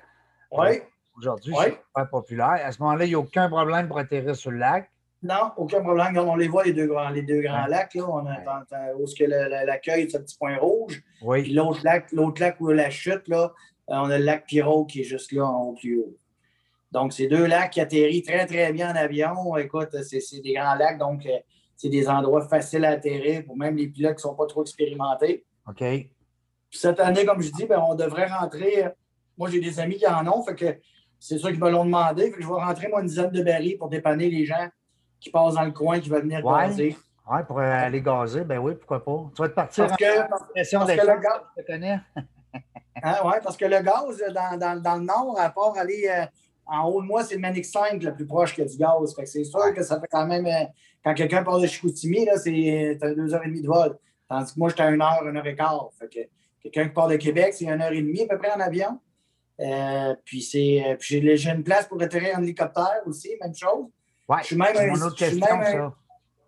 oui. 0.52 0.82
Aujourd'hui, 1.16 1.54
c'est 1.60 1.80
pas 1.94 2.06
populaire. 2.06 2.60
À 2.64 2.72
ce 2.72 2.82
moment-là, 2.82 3.06
il 3.06 3.10
n'y 3.10 3.16
a 3.16 3.20
aucun 3.20 3.50
problème 3.50 3.88
pour 3.88 4.00
atterrir 4.00 4.36
sur 4.36 4.52
le 4.52 4.58
lac. 4.58 4.90
Non, 5.22 5.52
aucun 5.58 5.82
problème. 5.82 6.18
On 6.18 6.36
les 6.36 6.48
voit, 6.48 6.64
les 6.64 6.74
deux 6.74 6.88
grands, 6.88 7.10
les 7.10 7.24
deux 7.24 7.42
grands 7.42 7.66
lacs. 7.68 7.94
Là. 7.96 8.06
On 8.08 8.26
a, 8.26 8.94
où 8.96 9.04
est-ce 9.04 9.16
que 9.16 9.26
l'accueil, 9.26 10.10
c'est 10.10 10.18
un 10.18 10.22
petit 10.22 10.38
point 10.38 10.58
rouge. 10.58 11.02
Oui. 11.22 11.44
Puis 11.44 11.54
l'autre 11.54 11.82
lac, 11.84 12.12
l'autre 12.12 12.42
lac 12.42 12.60
où 12.62 12.70
la 12.70 12.90
chute, 12.90 13.28
là, 13.28 13.52
euh, 13.90 13.96
on 13.96 14.10
a 14.10 14.18
le 14.18 14.24
lac 14.24 14.46
Pirot 14.46 14.86
qui 14.86 15.02
est 15.02 15.04
juste 15.04 15.32
là 15.34 15.46
en 15.46 15.64
haut 15.64 15.74
plus 15.74 16.00
haut. 16.00 16.16
Donc, 16.92 17.14
c'est 17.14 17.28
deux 17.28 17.46
lacs 17.46 17.72
qui 17.72 17.82
atterrissent 17.82 18.26
très, 18.26 18.46
très 18.46 18.72
bien 18.72 18.92
en 18.92 18.96
avion. 18.96 19.58
Écoute, 19.58 19.90
c'est 20.04 20.42
des 20.42 20.54
grands 20.54 20.76
lacs, 20.76 20.98
donc 20.98 21.26
euh, 21.26 21.38
c'est 21.76 21.90
des 21.90 22.08
endroits 22.08 22.48
faciles 22.48 22.86
à 22.86 22.92
atterrir 22.92 23.46
pour 23.46 23.58
même 23.58 23.76
les 23.76 23.88
pilotes 23.88 24.16
qui 24.16 24.26
ne 24.26 24.32
sont 24.32 24.36
pas 24.36 24.48
trop 24.48 24.62
expérimentés. 24.62 25.46
OK. 25.68 25.78
Puis 25.78 26.80
cette 26.80 27.00
année, 27.00 27.26
comme 27.26 27.42
je 27.42 27.52
dis, 27.52 27.66
ben, 27.66 27.84
on 27.88 27.96
devrait 27.96 28.28
rentrer. 28.28 28.86
Moi, 29.38 29.50
j'ai 29.50 29.60
des 29.60 29.80
amis 29.80 29.98
qui 29.98 30.08
en 30.08 30.26
ont, 30.28 30.44
fait 30.44 30.56
que 30.56 30.80
c'est 31.20 31.38
sûr 31.38 31.50
qu'ils 31.50 31.60
me 31.60 31.70
l'ont 31.70 31.86
demandé. 31.86 32.32
Fait 32.32 32.38
que 32.38 32.42
je 32.42 32.48
vais 32.48 32.54
rentrer, 32.54 32.88
moi, 32.88 33.02
une 33.02 33.08
dizaine 33.08 33.32
de 33.32 33.44
barils 33.44 33.78
pour 33.78 33.90
dépanner 33.90 34.30
les 34.30 34.46
gens 34.46 34.70
qui 35.20 35.30
passent 35.30 35.56
dans 35.56 35.66
le 35.66 35.72
coin, 35.72 36.00
qui 36.00 36.10
veulent 36.10 36.24
venir 36.24 36.42
gazer. 36.44 36.96
Oui, 37.32 37.40
pour 37.48 37.60
aller 37.60 38.02
gazer, 38.02 38.44
ben 38.44 38.58
oui, 38.58 38.74
pourquoi 38.74 39.04
pas. 39.04 39.30
Tu 39.36 39.42
vas 39.42 39.50
te 39.50 39.54
partir 39.54 39.88
parce 39.88 39.98
que, 39.98 40.30
parce, 40.30 40.44
que 40.70 41.08
le 41.08 41.22
gaz, 41.22 41.42
je 41.56 41.62
te 41.62 41.68
connais. 41.68 42.00
hein, 43.04 43.16
oui, 43.24 43.34
parce 43.44 43.56
que 43.56 43.66
le 43.66 43.82
gaz, 43.82 44.24
dans, 44.34 44.58
dans, 44.58 44.82
dans, 44.82 44.96
le 44.96 45.04
nord, 45.04 45.36
à 45.40 45.50
part 45.52 45.78
aller 45.78 46.10
euh, 46.10 46.26
en 46.66 46.88
haut 46.88 47.02
de 47.02 47.08
moi, 47.08 47.24
c'est 47.24 47.36
le 47.36 47.42
Manic 47.42 47.66
5 47.66 48.02
le 48.02 48.16
plus 48.16 48.26
proche 48.26 48.56
que 48.56 48.64
du 48.64 48.78
gaz. 48.78 49.16
Fait 49.16 49.24
que 49.24 49.30
c'est 49.30 49.44
sûr 49.44 49.74
que 49.76 49.84
ça 49.84 50.00
fait 50.00 50.08
quand 50.10 50.26
même. 50.26 50.48
Euh, 50.48 50.66
quand 51.04 51.14
quelqu'un 51.14 51.44
part 51.44 51.60
de 51.60 51.68
Chicoutimi, 51.68 52.26
là, 52.26 52.38
c'est 52.38 52.98
deux 53.16 53.34
heures 53.34 53.44
et 53.44 53.48
demie 53.48 53.62
de 53.62 53.68
vol. 53.68 53.98
Tandis 54.28 54.54
que 54.54 54.60
moi, 54.60 54.70
j'étais 54.70 54.84
à 54.84 54.90
une 54.90 55.02
heure, 55.02 55.24
une 55.24 55.38
heure 55.38 55.46
et 55.46 55.56
quart. 55.56 55.90
Fait 56.00 56.08
que 56.08 56.20
quelqu'un 56.64 56.88
qui 56.88 56.94
part 56.94 57.08
de 57.08 57.16
Québec, 57.16 57.54
c'est 57.54 57.66
une 57.66 57.82
heure 57.82 57.92
et 57.92 58.02
demie 58.02 58.24
à 58.24 58.28
peu 58.28 58.38
près 58.38 58.52
en 58.52 58.60
avion. 58.60 59.00
Euh, 59.60 60.16
puis 60.26 60.42
c'est, 60.42 60.98
j'ai 61.00 61.50
une 61.50 61.64
place 61.64 61.88
pour 61.88 62.02
atterrir 62.02 62.38
en 62.38 62.42
hélicoptère 62.42 63.02
aussi, 63.06 63.30
même 63.42 63.54
chose. 63.54 63.86
Ouais, 64.30 64.38
je 64.42 64.46
suis 64.46 64.56
même 64.56 64.78
un, 64.78 65.02
autre 65.02 65.16
question, 65.16 65.40
ça. 65.44 65.94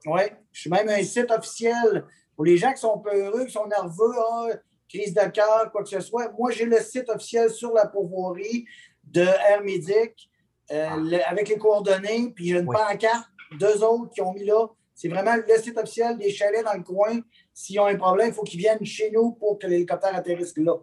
Ouais, 0.05 0.37
je 0.51 0.61
suis 0.61 0.69
même 0.69 0.87
un 0.87 1.03
site 1.03 1.31
officiel 1.31 2.05
pour 2.35 2.45
les 2.45 2.55
gens 2.55 2.71
qui 2.71 2.79
sont 2.79 2.99
peureux, 2.99 3.45
qui 3.45 3.51
sont 3.51 3.65
nerveux, 3.65 4.13
ah, 4.19 4.49
crise 4.87 5.15
de 5.15 5.27
cœur, 5.29 5.71
quoi 5.71 5.81
que 5.81 5.89
ce 5.89 5.99
soit. 5.99 6.31
Moi, 6.37 6.51
j'ai 6.51 6.65
le 6.65 6.77
site 6.77 7.09
officiel 7.09 7.49
sur 7.49 7.73
la 7.73 7.87
pourvoirie 7.87 8.65
de 9.03 9.21
Air 9.21 9.63
Médic 9.63 10.29
euh, 10.71 10.87
ah. 10.89 11.29
avec 11.29 11.49
les 11.49 11.57
coordonnées, 11.57 12.31
puis 12.35 12.49
j'ai 12.49 12.59
une 12.59 12.65
pancarte, 12.65 13.27
deux 13.59 13.83
autres 13.83 14.11
qui 14.13 14.21
ont 14.21 14.33
mis 14.33 14.45
là. 14.45 14.67
C'est 14.93 15.09
vraiment 15.09 15.35
le 15.35 15.57
site 15.57 15.77
officiel 15.79 16.19
des 16.19 16.29
chalets 16.29 16.63
dans 16.63 16.73
le 16.73 16.83
coin. 16.83 17.19
S'ils 17.51 17.79
ont 17.79 17.87
un 17.87 17.95
problème, 17.95 18.27
il 18.27 18.33
faut 18.33 18.43
qu'ils 18.43 18.59
viennent 18.59 18.85
chez 18.85 19.09
nous 19.09 19.31
pour 19.31 19.57
que 19.57 19.65
l'hélicoptère 19.65 20.15
atterrisse 20.15 20.55
là. 20.57 20.75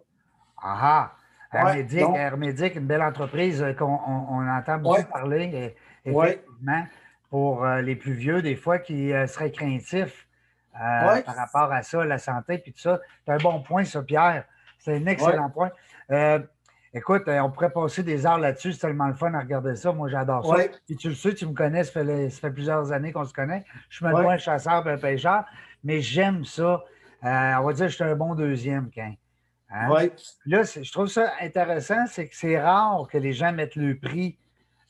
Ah 0.61 0.77
ah! 0.81 1.15
Air 1.51 2.37
Médic, 2.37 2.75
une 2.75 2.85
belle 2.85 3.01
entreprise 3.01 3.65
qu'on 3.77 3.85
on, 3.85 4.47
entend 4.47 4.77
beaucoup 4.77 5.03
parler. 5.11 5.75
Effectivement, 6.05 6.85
pour 7.29 7.63
euh, 7.63 7.81
les 7.81 7.95
plus 7.95 8.13
vieux, 8.13 8.41
des 8.41 8.55
fois, 8.55 8.79
qui 8.79 9.13
euh, 9.13 9.27
seraient 9.27 9.51
craintifs 9.51 10.27
euh, 10.75 11.21
par 11.21 11.35
rapport 11.35 11.71
à 11.71 11.83
ça, 11.83 12.03
la 12.05 12.17
santé, 12.17 12.57
puis 12.57 12.73
tout 12.73 12.79
ça. 12.79 12.99
C'est 13.25 13.33
un 13.33 13.37
bon 13.37 13.61
point, 13.61 13.83
ça, 13.83 14.01
Pierre. 14.01 14.45
C'est 14.79 14.95
un 14.95 15.05
excellent 15.07 15.49
point. 15.49 15.71
écoute, 16.93 17.23
on 17.27 17.51
pourrait 17.51 17.69
passer 17.69 18.01
des 18.01 18.25
heures 18.25 18.37
là-dessus. 18.37 18.73
C'est 18.73 18.79
tellement 18.79 19.07
le 19.07 19.13
fun 19.13 19.33
à 19.33 19.39
regarder 19.39 19.75
ça. 19.75 19.91
Moi, 19.91 20.09
j'adore 20.09 20.45
ça. 20.45 20.63
Puis 20.85 20.95
tu 20.95 21.09
le 21.09 21.15
sais, 21.15 21.33
tu 21.33 21.45
me 21.45 21.53
connais, 21.53 21.83
ça 21.83 22.01
fait, 22.01 22.51
plusieurs 22.51 22.91
années 22.91 23.11
qu'on 23.11 23.25
se 23.25 23.33
connaît. 23.33 23.65
Je 23.89 23.97
suis 23.97 24.05
même 24.05 24.13
pas 24.13 24.33
un 24.33 24.37
chasseur 24.37 24.87
un 24.87 24.97
pêcheur, 24.97 25.43
mais 25.83 26.01
j'aime 26.01 26.45
ça. 26.45 26.83
on 27.21 27.63
va 27.63 27.73
dire 27.73 27.85
que 27.85 27.91
je 27.91 27.95
suis 27.95 28.03
un 28.03 28.15
bon 28.15 28.35
deuxième, 28.35 28.89
quand. 28.93 29.13
Hein? 29.71 30.09
Là, 30.45 30.63
je 30.63 30.91
trouve 30.91 31.07
ça 31.07 31.31
intéressant, 31.41 32.07
c'est 32.07 32.27
que 32.27 32.35
c'est 32.35 32.59
rare 32.59 33.07
que 33.11 33.17
les 33.17 33.33
gens 33.33 33.51
mettent 33.51 33.75
le 33.75 33.97
prix 33.99 34.37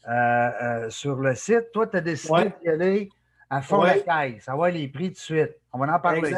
euh, 0.07 0.11
euh, 0.11 0.89
sur 0.89 1.15
le 1.15 1.35
site. 1.35 1.71
Toi, 1.73 1.87
tu 1.87 1.97
as 1.97 2.01
décidé 2.01 2.51
d'y 2.61 2.69
aller 2.69 3.09
à 3.49 3.61
fond 3.61 3.81
la 3.81 3.99
caisse, 3.99 4.43
savoir 4.43 4.71
les 4.71 4.87
prix 4.87 5.09
tout 5.09 5.15
de 5.15 5.17
suite. 5.17 5.55
On 5.73 5.79
va 5.79 5.95
en 5.95 5.99
parler. 5.99 6.33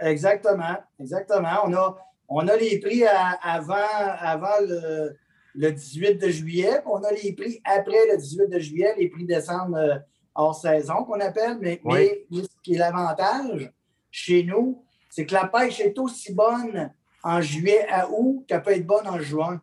Exactement. 0.00 0.76
Exactement. 0.98 1.60
On 1.64 1.74
a, 1.74 1.96
on 2.28 2.48
a 2.48 2.56
les 2.56 2.78
prix 2.80 3.04
avant, 3.04 3.74
avant 4.20 4.60
le, 4.66 5.70
18 5.70 6.14
de 6.14 6.28
juillet, 6.28 6.80
on 6.86 7.02
a 7.02 7.12
les 7.12 7.32
prix 7.32 7.60
après 7.64 8.06
le 8.10 8.16
18 8.16 8.48
de 8.48 8.58
juillet, 8.58 8.94
les 8.98 9.08
prix 9.08 9.24
décembre 9.24 9.76
euh, 9.76 9.96
hors 10.34 10.54
saison 10.54 11.04
qu'on 11.04 11.20
appelle. 11.20 11.58
Mais, 11.60 11.80
mais 11.84 12.24
ce 12.30 12.48
qui 12.62 12.74
est 12.74 12.78
l'avantage 12.78 13.72
chez 14.10 14.42
nous, 14.44 14.82
c'est 15.10 15.26
que 15.26 15.34
la 15.34 15.46
pêche 15.46 15.80
est 15.80 15.98
aussi 15.98 16.32
bonne 16.32 16.92
en 17.22 17.40
juillet 17.40 17.86
à 17.88 18.08
août 18.10 18.44
qu'elle 18.46 18.62
peut 18.62 18.72
être 18.72 18.86
bonne 18.86 19.06
en 19.06 19.18
juin. 19.18 19.60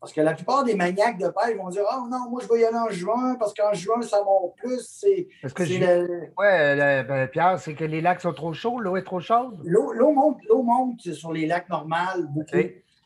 Parce 0.00 0.12
que 0.12 0.20
la 0.20 0.34
plupart 0.34 0.62
des 0.62 0.74
maniaques 0.74 1.18
de 1.18 1.28
pêche 1.28 1.56
vont 1.56 1.68
dire 1.68 1.84
Ah 1.88 2.02
oh, 2.02 2.08
non, 2.08 2.30
moi 2.30 2.40
je 2.42 2.48
vais 2.52 2.60
y 2.60 2.64
aller 2.64 2.76
en 2.76 2.90
juin 2.90 3.36
parce 3.38 3.54
qu'en 3.54 3.72
juin, 3.72 4.02
ça 4.02 4.22
monte 4.22 4.54
plus. 4.56 4.86
C'est, 4.86 5.28
Parce 5.40 5.54
que 5.54 5.62
le... 5.62 6.30
ouais, 6.38 7.04
ben, 7.04 7.28
Pierre, 7.28 7.58
c'est 7.58 7.74
que 7.74 7.84
les 7.84 8.00
lacs 8.00 8.20
sont 8.20 8.34
trop 8.34 8.52
chauds, 8.52 8.78
l'eau 8.78 8.96
est 8.96 9.04
trop 9.04 9.20
chaude. 9.20 9.58
L'eau, 9.64 10.12
monte, 10.12 10.38
l'eau 10.48 10.62
monte 10.62 11.00
sur 11.00 11.32
les 11.32 11.46
lacs 11.46 11.68
normales 11.68 12.26
beaucoup. 12.28 12.56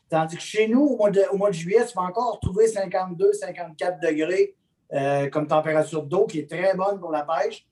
Tandis 0.09 0.35
que 0.35 0.41
chez 0.41 0.67
nous, 0.67 0.81
au 0.81 0.97
mois, 0.97 1.09
de, 1.09 1.21
au 1.31 1.37
mois 1.37 1.49
de 1.49 1.55
juillet, 1.55 1.85
tu 1.85 1.93
vas 1.95 2.01
encore 2.01 2.37
trouver 2.41 2.67
52, 2.67 3.31
54 3.31 4.01
degrés 4.01 4.55
euh, 4.93 5.29
comme 5.29 5.47
température 5.47 6.03
d'eau 6.03 6.25
qui 6.25 6.39
est 6.39 6.49
très 6.49 6.75
bonne 6.75 6.99
pour 6.99 7.11
la 7.11 7.23
pêche. 7.25 7.65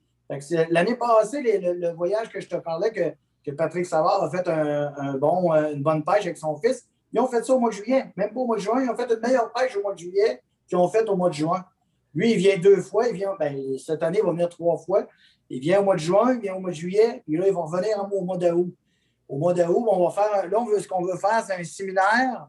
l'année 0.69 0.95
passée, 0.95 1.59
le, 1.61 1.91
voyage 1.91 2.29
que 2.29 2.39
je 2.39 2.47
te 2.47 2.55
parlais, 2.55 2.91
que, 2.91 3.13
que 3.45 3.51
Patrick 3.51 3.85
Savard 3.85 4.23
a 4.23 4.29
fait 4.29 4.47
un, 4.47 5.17
bon, 5.17 5.53
euh, 5.53 5.73
une 5.73 5.83
bonne 5.83 6.05
pêche 6.05 6.25
avec 6.25 6.37
son 6.37 6.55
fils, 6.55 6.87
ils 7.11 7.19
ont 7.19 7.27
fait 7.27 7.43
ça 7.43 7.53
au 7.53 7.59
mois 7.59 7.69
de 7.69 7.75
juillet. 7.75 8.11
Même 8.15 8.33
pas 8.33 8.39
au 8.39 8.45
mois 8.45 8.57
de 8.57 8.61
juin. 8.61 8.83
Ils 8.83 8.89
ont 8.89 8.95
fait 8.95 9.11
une 9.11 9.19
meilleure 9.19 9.51
pêche 9.51 9.75
au 9.75 9.81
mois 9.81 9.93
de 9.93 9.99
juillet 9.99 10.41
qu'ils 10.67 10.77
ont 10.77 10.87
fait 10.87 11.07
au 11.09 11.15
mois 11.15 11.29
de 11.29 11.33
juin. 11.33 11.65
Lui, 12.13 12.31
il 12.31 12.37
vient 12.37 12.57
deux 12.57 12.81
fois. 12.81 13.07
Il 13.07 13.15
vient, 13.15 13.35
ben, 13.39 13.77
cette 13.77 14.03
année, 14.03 14.19
il 14.21 14.25
va 14.25 14.31
venir 14.31 14.49
trois 14.49 14.77
fois. 14.77 15.07
Il 15.49 15.59
vient 15.59 15.79
au 15.79 15.83
mois 15.83 15.95
de 15.95 15.99
juin, 15.99 16.33
il 16.33 16.41
vient 16.41 16.55
au 16.55 16.59
mois 16.59 16.69
de 16.69 16.75
juillet, 16.75 17.23
puis 17.25 17.35
là, 17.35 17.47
il 17.47 17.53
va 17.53 17.61
revenir 17.61 18.07
au 18.11 18.21
mois 18.21 18.37
d'août. 18.37 18.73
Au 19.27 19.37
mois 19.37 19.53
d'août, 19.53 19.85
on 19.89 20.07
va 20.07 20.11
faire. 20.11 20.47
Là, 20.47 20.59
on 20.59 20.65
veut, 20.65 20.79
ce 20.79 20.87
qu'on 20.87 21.03
veut 21.03 21.17
faire, 21.17 21.43
c'est 21.45 21.53
un 21.53 21.63
séminaire 21.63 22.47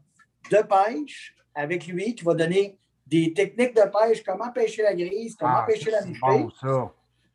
de 0.51 0.57
pêche 0.57 1.35
avec 1.55 1.87
lui 1.87 2.13
qui 2.13 2.23
va 2.23 2.33
donner 2.35 2.77
des 3.07 3.33
techniques 3.33 3.75
de 3.75 3.81
pêche, 3.81 4.23
comment 4.23 4.51
pêcher 4.51 4.83
la 4.83 4.93
grise, 4.93 5.35
comment 5.35 5.57
ah, 5.57 5.65
pêcher 5.67 5.91
la 5.91 6.05
mouchée. 6.05 6.47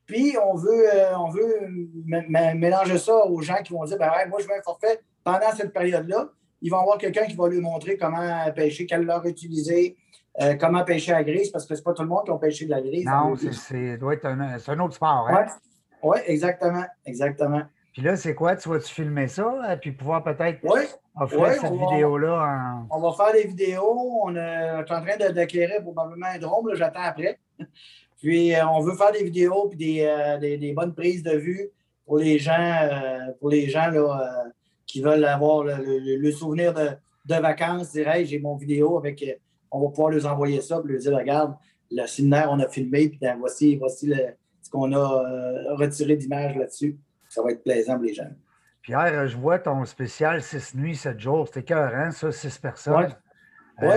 Puis 0.07 0.37
on 0.41 0.55
veut, 0.55 0.95
euh, 0.95 1.19
on 1.19 1.31
veut 1.31 1.69
mélanger 2.05 2.97
ça 2.97 3.27
aux 3.27 3.41
gens 3.41 3.61
qui 3.63 3.73
vont 3.73 3.85
dire 3.85 3.99
ben 3.99 4.11
moi, 4.29 4.39
je 4.41 4.47
veux 4.47 4.55
un 4.57 4.63
forfait 4.63 5.01
pendant 5.25 5.53
cette 5.55 5.73
période-là 5.73 6.29
ils 6.63 6.71
vont 6.71 6.79
avoir 6.79 6.99
quelqu'un 6.99 7.27
qui 7.27 7.37
va 7.37 7.49
lui 7.49 7.61
montrer 7.61 7.97
comment 7.97 8.51
pêcher, 8.55 8.87
quelle 8.87 9.03
leurre 9.03 9.27
utiliser, 9.27 9.97
euh, 10.41 10.55
comment 10.55 10.85
pêcher 10.85 11.13
à 11.13 11.19
la 11.19 11.25
grise, 11.25 11.51
parce 11.51 11.67
que 11.67 11.75
c'est 11.75 11.83
pas 11.83 11.95
tout 11.95 12.03
le 12.03 12.09
monde 12.09 12.25
qui 12.25 12.31
a 12.31 12.39
pêché 12.39 12.67
de 12.67 12.71
la 12.71 12.83
grise. 12.83 13.07
Non, 13.07 13.35
c'est 13.37 13.97
doit 13.97 14.15
être 14.15 14.27
un, 14.27 14.41
un, 14.41 14.79
autre 14.81 14.95
sport. 14.95 15.29
Hein? 15.31 15.47
Oui, 16.03 16.11
ouais, 16.11 16.31
exactement. 16.31 16.85
Exactement. 17.05 17.63
Puis 17.93 18.03
là, 18.03 18.17
c'est 18.17 18.35
quoi? 18.35 18.55
Tu 18.57 18.69
vas-tu 18.69 18.93
filmer 18.93 19.29
ça? 19.29 19.47
Euh, 19.71 19.77
puis 19.77 19.93
pouvoir 19.93 20.23
peut-être 20.23 20.63
ouais, 20.65 20.87
offrir 21.19 21.55
cette 21.55 21.73
vidéo-là? 21.73 22.85
On 22.91 23.01
va 23.01 23.13
faire 23.13 23.33
des 23.33 23.49
vidéos. 23.49 24.21
On, 24.25 24.37
est 24.37 24.81
en 24.81 24.85
train 24.85 25.17
d'acquérir 25.33 25.81
probablement 25.83 26.27
un 26.27 26.39
drone. 26.39 26.75
J'attends 26.75 27.01
après. 27.01 27.39
puis 28.19 28.55
euh, 28.55 28.69
on 28.69 28.81
veut 28.81 28.95
faire 28.95 29.13
des 29.13 29.25
vidéos 29.25 29.69
puis 29.69 29.79
des, 29.79 30.37
des, 30.39 30.59
des, 30.59 30.73
bonnes 30.75 30.95
prises 30.95 31.23
de 31.23 31.37
vue 31.37 31.71
pour 32.05 32.19
les 32.19 32.39
gens, 32.39 32.89
pour 33.41 33.49
les 33.49 33.69
gens 33.71 33.89
là, 33.89 34.45
qui 34.87 35.01
veulent 35.01 35.25
avoir 35.25 35.65
le, 35.65 36.31
souvenir 36.31 36.73
de, 36.73 37.35
vacances, 37.35 37.93
dire 37.93 38.13
j'ai 38.25 38.39
mon 38.39 38.57
vidéo 38.57 38.97
avec. 38.99 39.23
Euh, 39.23 39.35
on 39.71 39.81
va 39.81 39.89
pouvoir 39.89 40.11
leur 40.11 40.27
envoyer 40.27 40.61
ça, 40.61 40.81
puis 40.81 40.93
leur 40.93 41.03
dire 41.03 41.17
regarde, 41.17 41.57
le 41.91 42.07
séminaire, 42.07 42.49
on 42.51 42.61
a 42.61 42.69
filmé, 42.69 43.09
puis 43.09 43.19
ben, 43.21 43.37
voici, 43.39 43.77
voici 43.77 44.13
ce 44.63 44.71
qu'on 44.71 44.93
a 44.93 44.97
euh, 44.97 45.75
retiré 45.75 46.17
d'images 46.17 46.57
là-dessus. 46.57 46.97
Ça 47.29 47.43
va 47.43 47.51
être 47.51 47.63
plaisant 47.63 47.95
pour 47.95 48.05
les 48.05 48.15
gens. 48.15 48.31
Pierre, 48.83 49.27
je 49.27 49.37
vois 49.37 49.59
ton 49.59 49.85
spécial 49.85 50.41
6 50.41 50.77
nuits, 50.77 50.95
7 50.95 51.19
jours. 51.19 51.49
C'était 51.53 51.75
hein, 51.75 52.13
ça, 52.13 52.31
6 52.31 52.59
personnes. 52.59 53.15
Oui. 53.83 53.89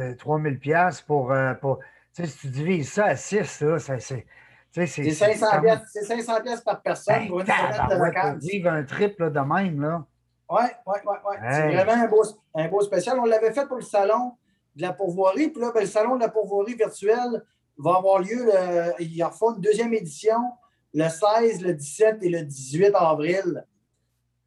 Euh, 0.00 0.14
3000 0.16 0.58
pièces 0.58 1.00
pour, 1.00 1.32
pour 1.60 1.78
Tu 2.14 2.22
sais, 2.22 2.26
si 2.26 2.38
tu 2.38 2.48
divises 2.48 2.92
ça 2.92 3.06
à 3.06 3.16
6, 3.16 3.44
ça, 3.44 3.98
c'est. 4.00 4.26
C'est 4.70 4.86
500, 4.86 6.42
pièces 6.42 6.60
par 6.60 6.82
personne 6.82 7.26
pour 7.26 7.40
une 7.40 7.46
semaine 7.46 7.88
de 7.90 7.96
vacances. 7.96 8.42
vivre 8.42 8.70
un 8.70 8.84
triple 8.84 9.32
de 9.32 9.40
même, 9.40 9.80
là. 9.80 10.04
Oui, 10.50 10.62
oui, 10.86 10.96
oui. 11.04 11.16
Ouais. 11.26 11.36
C'est 11.50 11.74
vraiment 11.74 12.04
un 12.04 12.08
beau, 12.08 12.22
un 12.54 12.68
beau 12.68 12.80
spécial. 12.80 13.18
On 13.18 13.24
l'avait 13.24 13.52
fait 13.52 13.66
pour 13.66 13.76
le 13.76 13.82
salon 13.82 14.34
de 14.76 14.82
la 14.82 14.92
pourvoirie. 14.92 15.48
Puis 15.48 15.60
là, 15.60 15.72
ben, 15.74 15.80
le 15.80 15.86
salon 15.86 16.16
de 16.16 16.20
la 16.20 16.28
pourvoirie 16.28 16.74
virtuelle 16.74 17.42
va 17.76 17.96
avoir 17.96 18.20
lieu. 18.20 18.46
Le, 18.46 18.92
il 19.00 19.14
y 19.14 19.22
aura 19.22 19.54
une 19.54 19.60
deuxième 19.60 19.92
édition 19.92 20.38
le 20.94 21.08
16, 21.08 21.62
le 21.62 21.74
17 21.74 22.22
et 22.22 22.28
le 22.28 22.42
18 22.42 22.94
avril. 22.94 23.64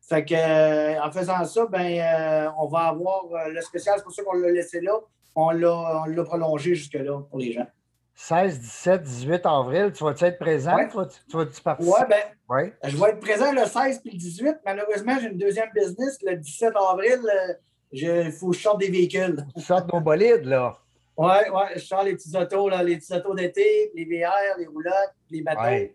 Fait 0.01 0.25
que, 0.25 0.34
euh, 0.34 1.01
en 1.01 1.12
faisant 1.12 1.45
ça, 1.45 1.65
ben, 1.67 1.99
euh, 1.99 2.51
on 2.60 2.67
va 2.67 2.88
avoir 2.88 3.25
euh, 3.31 3.49
le 3.49 3.62
spécial. 3.62 3.95
C'est 3.97 4.03
pour 4.03 4.13
ça 4.13 4.23
qu'on 4.23 4.34
l'a 4.34 4.51
laissé 4.51 4.81
là. 4.81 4.99
On 5.36 5.51
l'a 5.51 6.23
prolongé 6.25 6.75
jusque-là 6.75 7.21
pour 7.29 7.39
les 7.39 7.53
gens. 7.53 7.67
16, 8.21 8.60
17, 8.60 9.01
18 9.01 9.45
avril, 9.47 9.91
tu 9.91 10.03
vas-tu 10.03 10.25
être 10.25 10.38
présent? 10.38 10.77
Tu 11.27 11.38
vas-tu 11.38 11.62
participer? 11.62 11.97
Oui, 11.99 12.07
ben, 12.07 12.55
ouais. 12.55 12.73
je 12.84 12.95
vais 12.95 13.10
être 13.10 13.19
présent 13.19 13.51
le 13.51 13.65
16 13.65 13.99
puis 13.99 14.12
le 14.12 14.17
18. 14.19 14.57
Malheureusement, 14.63 15.17
j'ai 15.19 15.29
une 15.29 15.39
deuxième 15.39 15.69
business. 15.73 16.19
Le 16.21 16.36
17 16.36 16.73
avril, 16.75 17.19
il 17.91 18.31
faut 18.31 18.51
que 18.51 18.55
je 18.55 18.62
sorte 18.62 18.79
des 18.79 18.91
véhicules. 18.91 19.43
Tu 19.55 19.62
sortes 19.62 19.91
nos 19.91 20.01
bolides, 20.01 20.45
là. 20.45 20.77
Oui, 21.17 21.34
oui, 21.51 21.62
je 21.75 21.79
sors 21.79 22.03
les 22.03 22.13
petits 22.13 22.38
autos, 22.38 22.69
là, 22.69 22.84
les 22.84 22.97
petits 22.97 23.12
autos 23.12 23.34
d'été, 23.34 23.91
les 23.95 24.05
VR, 24.05 24.57
les 24.60 24.67
roulottes, 24.67 25.15
les 25.31 25.41
bateaux. 25.41 25.91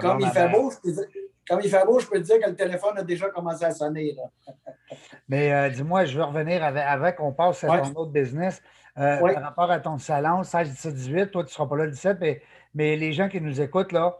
comme, 0.00 0.20
il 0.20 0.30
fait 0.30 0.48
beau, 0.48 0.72
je 0.72 0.90
peux 0.90 1.06
comme 1.48 1.60
il 1.62 1.70
fait 1.70 1.84
beau, 1.84 2.00
je 2.00 2.08
peux 2.08 2.18
te 2.18 2.24
dire 2.24 2.40
que 2.40 2.50
le 2.50 2.56
téléphone 2.56 2.98
a 2.98 3.02
déjà 3.04 3.28
commencé 3.28 3.64
à 3.64 3.70
sonner. 3.70 4.16
Là. 4.16 4.54
Mais 5.28 5.52
euh, 5.52 5.70
dis-moi, 5.70 6.04
je 6.04 6.18
veux 6.18 6.24
revenir 6.24 6.64
avec, 6.64 7.20
on 7.20 7.32
passe 7.32 7.62
à 7.62 7.78
ton 7.78 8.00
autre 8.00 8.12
business. 8.12 8.60
Euh, 8.96 9.18
par 9.18 9.42
rapport 9.42 9.70
à 9.70 9.80
ton 9.80 9.98
salon, 9.98 10.44
16, 10.44 10.70
17, 10.70 10.94
18, 10.94 11.30
toi, 11.30 11.42
tu 11.42 11.48
ne 11.48 11.52
seras 11.52 11.66
pas 11.66 11.76
là 11.76 11.84
le 11.86 11.90
17, 11.90 12.18
mais, 12.20 12.42
mais 12.74 12.96
les 12.96 13.12
gens 13.12 13.28
qui 13.28 13.40
nous 13.40 13.60
écoutent, 13.60 13.90
là, 13.90 14.16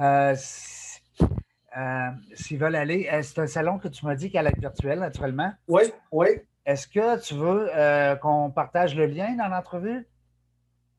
euh, 0.00 0.34
s'ils 2.34 2.58
veulent 2.58 2.74
aller, 2.74 3.08
c'est 3.22 3.38
un 3.38 3.46
salon 3.46 3.78
que 3.78 3.88
tu 3.88 4.04
m'as 4.04 4.16
dit 4.16 4.30
qu'elle 4.30 4.48
est 4.48 4.58
virtuel, 4.58 4.98
naturellement. 4.98 5.52
Oui, 5.68 5.82
oui. 6.10 6.26
Est-ce 6.64 6.88
que 6.88 7.20
tu 7.20 7.34
veux 7.34 7.70
qu'on 8.20 8.50
partage 8.50 8.96
le 8.96 9.06
lien 9.06 9.36
dans 9.36 9.48
l'entrevue? 9.48 10.08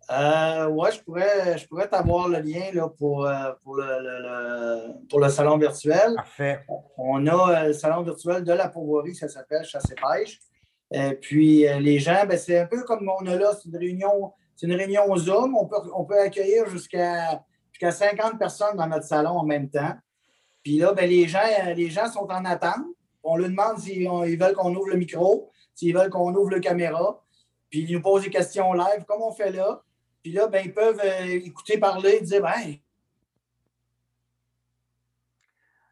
Euh, 0.09 0.67
oui, 0.67 0.89
je 0.93 1.03
pourrais, 1.03 1.57
je 1.57 1.67
pourrais 1.67 1.89
t'avoir 1.89 2.29
le 2.29 2.39
lien 2.39 2.71
là, 2.73 2.87
pour, 2.87 3.29
pour, 3.61 3.75
le, 3.75 5.07
pour 5.09 5.19
le 5.19 5.27
salon 5.27 5.57
virtuel. 5.57 6.15
Parfait. 6.15 6.65
On 6.97 7.27
a 7.27 7.65
le 7.65 7.73
salon 7.73 8.03
virtuel 8.03 8.45
de 8.45 8.53
la 8.53 8.69
pourvoirie, 8.69 9.15
ça 9.15 9.27
s'appelle 9.27 9.65
Chasse 9.65 9.91
et 9.91 9.95
Pêche. 9.95 10.39
Et 10.91 11.13
puis, 11.15 11.67
euh, 11.67 11.79
les 11.79 11.99
gens, 11.99 12.25
ben, 12.25 12.37
c'est 12.37 12.59
un 12.59 12.65
peu 12.65 12.83
comme 12.83 13.09
on 13.09 13.25
a 13.27 13.35
là, 13.35 13.51
c'est 13.53 13.69
une 13.69 13.77
réunion, 13.77 14.33
c'est 14.55 14.67
une 14.67 14.75
réunion 14.75 15.15
Zoom. 15.17 15.55
On 15.55 15.65
peut, 15.65 15.75
on 15.93 16.05
peut 16.05 16.19
accueillir 16.19 16.67
jusqu'à 16.69 17.43
jusqu'à 17.71 17.91
50 17.91 18.39
personnes 18.39 18.75
dans 18.75 18.87
notre 18.87 19.05
salon 19.05 19.31
en 19.31 19.45
même 19.45 19.69
temps. 19.69 19.95
Puis 20.63 20.77
là, 20.77 20.93
ben, 20.93 21.07
les, 21.07 21.27
gens, 21.27 21.43
les 21.75 21.89
gens 21.89 22.09
sont 22.11 22.27
en 22.31 22.43
attente. 22.45 22.85
On 23.23 23.35
leur 23.35 23.49
demande 23.49 23.77
s'ils 23.79 24.07
veulent 24.39 24.55
qu'on 24.55 24.73
ouvre 24.73 24.89
le 24.89 24.97
micro, 24.97 25.51
s'ils 25.75 25.95
veulent 25.95 26.09
qu'on 26.09 26.33
ouvre 26.33 26.51
la 26.51 26.59
caméra. 26.59 27.23
Puis 27.69 27.81
ils 27.81 27.93
nous 27.93 28.01
posent 28.01 28.23
des 28.23 28.29
questions 28.29 28.73
live, 28.73 29.03
comme 29.05 29.21
on 29.21 29.31
fait 29.31 29.51
là. 29.51 29.83
Puis 30.23 30.31
là, 30.31 30.47
ben, 30.47 30.63
ils 30.65 30.73
peuvent 30.73 30.99
euh, 31.03 31.25
écouter 31.25 31.77
parler, 31.77 32.21
dire 32.21 32.41
ben, 32.41 32.75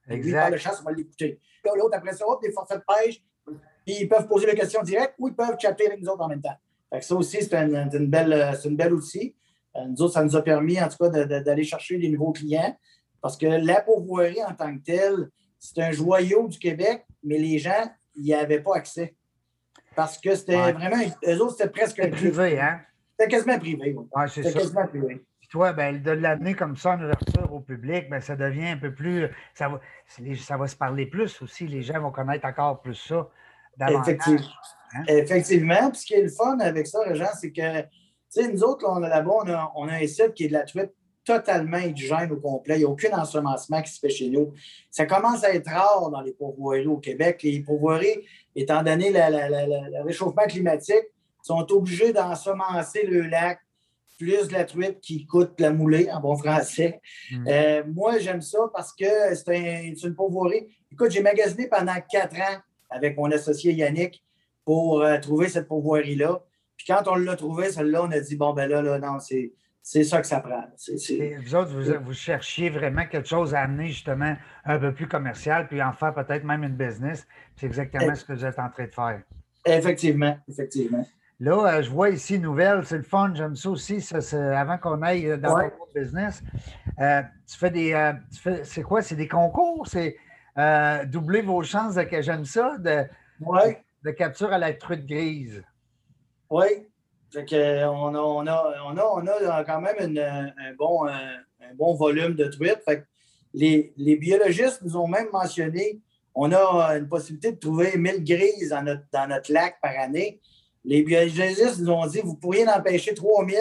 Exact. 0.08 0.50
le 0.52 0.58
chasse, 0.58 0.82
on 0.82 0.84
va 0.84 0.92
l'écouter. 0.92 1.40
L'autre, 1.64 1.98
après 1.98 2.14
ça, 2.14 2.26
des 2.42 2.52
forfaits 2.52 2.80
de 2.80 2.84
pêche, 2.84 3.22
puis 3.86 3.96
ils 4.02 4.10
peuvent 4.10 4.28
poser 4.28 4.48
des 4.48 4.56
questions 4.56 4.82
directes 4.82 5.16
ou 5.20 5.28
ils 5.28 5.36
peuvent 5.36 5.56
chatter 5.60 5.88
avec 5.88 6.02
nous 6.02 6.10
autres 6.10 6.24
en 6.24 6.28
même 6.28 6.42
temps. 6.42 6.56
ça 7.00 7.16
aussi, 7.16 7.38
c'est 7.42 7.54
une, 7.54 8.08
belle, 8.08 8.58
une 8.64 8.76
belle 8.76 8.94
outil. 8.94 9.36
Euh, 9.76 9.86
nous 9.88 10.02
autres, 10.02 10.14
ça 10.14 10.24
nous 10.24 10.36
a 10.36 10.42
permis, 10.42 10.82
en 10.82 10.88
tout 10.88 10.98
cas, 10.98 11.10
d'aller 11.10 11.64
chercher 11.64 11.98
des 11.98 12.10
nouveaux 12.10 12.32
clients 12.32 12.76
parce 13.26 13.38
que 13.38 13.48
la 13.48 13.82
pourvoirie 13.82 14.44
en 14.44 14.54
tant 14.54 14.72
que 14.78 14.84
telle, 14.84 15.30
c'est 15.58 15.82
un 15.82 15.92
joyau 15.92 16.48
du 16.48 16.60
Québec, 16.60 17.06
mais 17.24 17.40
les 17.40 17.58
gens 17.58 17.92
n'y 18.16 18.36
avaient 18.36 18.60
pas 18.60 18.76
accès. 18.76 19.16
Parce 19.96 20.20
que 20.20 20.36
c'était 20.36 20.72
vraiment, 20.72 20.98
eux 21.28 21.42
autres, 21.42 21.56
c'était 21.58 21.70
presque. 21.72 22.08
privé, 22.12 22.60
hein? 22.60 22.82
C'était 23.18 23.32
quasiment 23.32 23.58
privé. 23.58 23.96
Oui, 23.98 24.08
ouais, 24.16 24.28
c'est 24.28 24.44
ça. 24.44 24.60
quasiment 24.60 24.86
privé. 24.86 25.26
toi, 25.50 25.74
ben, 25.74 26.04
de 26.04 26.12
l'amener 26.12 26.54
comme 26.54 26.76
ça 26.76 26.92
en 26.92 27.04
ouverture 27.04 27.52
au 27.52 27.62
public, 27.62 28.10
ben, 28.12 28.22
ça 28.22 28.36
devient 28.36 28.68
un 28.68 28.78
peu 28.78 28.94
plus. 28.94 29.28
Ça 29.56 29.70
va, 29.70 29.80
ça 30.38 30.58
va 30.58 30.68
se 30.68 30.76
parler 30.76 31.08
plus 31.08 31.42
aussi. 31.42 31.66
Les 31.66 31.82
gens 31.82 32.00
vont 32.00 32.12
connaître 32.12 32.46
encore 32.46 32.82
plus 32.82 32.94
ça. 32.94 33.28
Effectivement. 33.80 34.46
Hein? 34.94 35.04
Effectivement. 35.08 35.90
Puis 35.92 36.02
ce 36.02 36.06
qui 36.06 36.14
est 36.14 36.24
le 36.24 36.30
fun 36.30 36.58
avec 36.60 36.88
ça, 36.88 37.00
Régent, 37.02 37.30
c'est 37.40 37.52
que, 37.52 37.82
tu 37.82 37.88
sais, 38.30 38.52
nous 38.52 38.64
autres, 38.64 39.00
là-bas, 39.00 39.32
on 39.32 39.50
a, 39.50 39.72
on 39.76 39.88
a, 39.88 39.94
un 39.94 40.08
site 40.08 40.34
qui 40.34 40.46
est 40.46 40.48
de 40.48 40.54
la 40.54 40.64
truite 40.64 40.92
totalement 41.26 41.78
indigène 41.78 42.32
au 42.32 42.38
complet. 42.38 42.76
Il 42.76 42.80
n'y 42.80 42.86
a 42.86 42.90
aucun 42.90 43.18
ensemencement 43.18 43.82
qui 43.82 43.92
se 43.92 44.00
fait 44.00 44.10
chez 44.10 44.30
nous. 44.30 44.54
Ça 44.92 45.06
commence 45.06 45.44
à 45.44 45.54
être 45.54 45.70
rare 45.70 46.10
dans 46.12 46.22
les 46.22 46.34
pourvoiries 46.34 46.86
au 46.86 46.98
Québec. 46.98 47.42
Les 47.44 47.62
pourvoiries, 47.62 48.26
étant 48.56 48.84
donné 48.84 49.12
le 49.12 50.04
réchauffement 50.04 50.46
climatique, 50.48 51.06
sont 51.42 51.66
obligés 51.72 52.14
d'ensemencer 52.14 53.06
le 53.06 53.22
lac 53.22 53.60
plus 54.18 54.48
de 54.48 54.54
la 54.54 54.64
truite 54.64 55.02
qui 55.02 55.26
coûte 55.26 55.60
la 55.60 55.72
moulée, 55.72 56.10
en 56.12 56.22
bon 56.22 56.38
français. 56.38 57.02
Hmm. 57.32 57.48
Euh, 57.48 57.84
moi, 57.94 58.18
j'aime 58.20 58.42
ça 58.42 58.60
parce 58.74 58.94
que 58.94 59.36
c'est 59.36 59.94
une 60.04 60.16
pourvoirie. 60.16 60.68
Écoute, 60.92 61.12
j'ai 61.12 61.22
magasiné 61.22 61.68
pendant 61.68 61.96
quatre 62.10 62.36
ans 62.38 62.60
avec 62.90 63.18
mon 63.18 63.32
associé 63.32 63.74
Yannick 63.74 64.24
pour 64.66 65.02
euh, 65.02 65.18
trouver 65.20 65.48
cette 65.48 65.68
pourvoirie-là. 65.68 66.42
Puis 66.76 66.88
quand 66.88 67.04
on 67.08 67.16
l'a 67.16 67.36
trouvé, 67.36 67.70
celle-là, 67.70 68.04
on 68.04 68.12
a 68.12 68.20
dit 68.20 68.36
bon, 68.36 68.54
ben 68.54 68.70
là, 68.70 68.82
là 68.82 69.00
non, 69.00 69.20
c'est. 69.20 69.54
C'est 69.88 70.04
ça 70.04 70.20
que 70.20 70.26
ça 70.26 70.40
prend. 70.40 70.64
Vous 71.44 71.56
autres, 71.56 72.00
vous, 72.00 72.14
cherchiez 72.14 72.72
vraiment 72.72 73.06
quelque 73.06 73.28
chose 73.28 73.54
à 73.54 73.60
amener 73.60 73.90
justement 73.90 74.36
un 74.64 74.80
peu 74.80 74.92
plus 74.92 75.08
commercial, 75.08 75.68
puis 75.68 75.80
en 75.80 75.94
faire 75.94 76.12
peut-être 76.16 76.44
même 76.44 76.64
une 76.64 76.76
business. 76.76 77.28
C'est 77.56 77.68
exactement 77.68 78.16
ce 78.16 78.26
que 78.26 78.34
vous 78.34 78.46
êtes 78.46 78.58
en 78.58 78.68
train 78.72 78.86
de 78.86 78.92
faire. 78.92 79.22
Effectivement, 79.64 80.40
effectivement. 80.50 81.06
Là, 81.40 81.68
euh, 81.68 81.84
je 81.84 81.92
vois 81.92 82.10
ici 82.10 82.40
nouvelle, 82.40 82.84
c'est 82.84 82.98
le 82.98 83.04
fun, 83.04 83.32
j'aime 83.36 83.56
ça 83.56 83.70
aussi. 83.70 84.04
avant 84.34 84.80
qu'on 84.80 85.04
aille 85.04 85.30
euh, 85.30 85.38
dans 85.38 85.54
votre 85.54 85.76
business, 85.94 86.42
tu 86.98 87.56
fais 87.56 87.70
des. 87.70 88.12
c'est 88.64 88.82
quoi? 88.82 89.04
C'est 89.04 89.16
des 89.16 89.28
concours? 89.28 89.86
C'est 89.86 90.18
euh, 90.58 91.06
doubler 91.06 91.42
vos 91.42 91.64
chances 91.64 91.96
de 91.96 92.04
que 92.04 92.22
j'aime 92.22 92.46
ça, 92.46 92.78
de, 92.78 93.04
de, 94.04 94.12
capture 94.12 94.52
à 94.54 94.58
la 94.58 94.74
truite 94.74 95.06
grise. 95.06 95.64
Oui. 96.50 96.88
on, 97.36 97.42
a, 97.42 98.20
on, 98.20 98.48
a, 98.48 98.84
on, 98.86 99.28
a, 99.28 99.64
quand 99.64 99.82
même 99.82 100.18
un, 100.18 100.74
bon, 100.78 101.08
un, 101.08 101.74
bon 101.76 101.96
volume 101.96 102.36
de 102.36 102.46
truites. 102.46 102.84
les, 103.54 104.16
biologistes 104.18 104.82
nous 104.84 104.96
ont 104.96 105.08
même 105.08 105.28
mentionné 105.32 106.02
on 106.36 106.52
a 106.52 106.98
une 106.98 107.08
possibilité 107.08 107.54
de 107.54 107.58
trouver 107.58 107.98
1000 107.98 108.24
grises 108.24 108.70
dans 108.70 108.84
notre, 108.84 109.04
dans 109.12 109.28
notre 109.28 109.52
lac 109.52 109.80
par 109.82 109.98
année. 109.98 110.42
Les 110.84 111.02
biologistes 111.02 111.80
nous 111.80 111.90
ont 111.90 112.06
dit 112.06 112.20
vous 112.22 112.36
pourriez 112.36 112.68
en 112.68 112.82
pêcher 112.82 113.14
3000, 113.14 113.58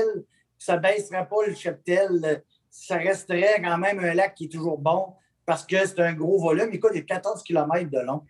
ça 0.58 0.76
ne 0.76 0.82
baisserait 0.82 1.26
pas 1.28 1.46
le 1.46 1.54
cheptel, 1.54 2.42
ça 2.68 2.96
resterait 2.96 3.62
quand 3.62 3.78
même 3.78 4.00
un 4.00 4.12
lac 4.12 4.34
qui 4.34 4.46
est 4.46 4.48
toujours 4.48 4.76
bon 4.76 5.14
parce 5.46 5.64
que 5.66 5.86
c'est 5.86 6.00
un 6.00 6.12
gros 6.14 6.40
volume. 6.40 6.68
Écoute, 6.72 6.90
il 6.94 6.98
y 6.98 7.00
a 7.00 7.04
14 7.04 7.42
km 7.42 7.90
de 7.90 8.00
long. 8.00 8.22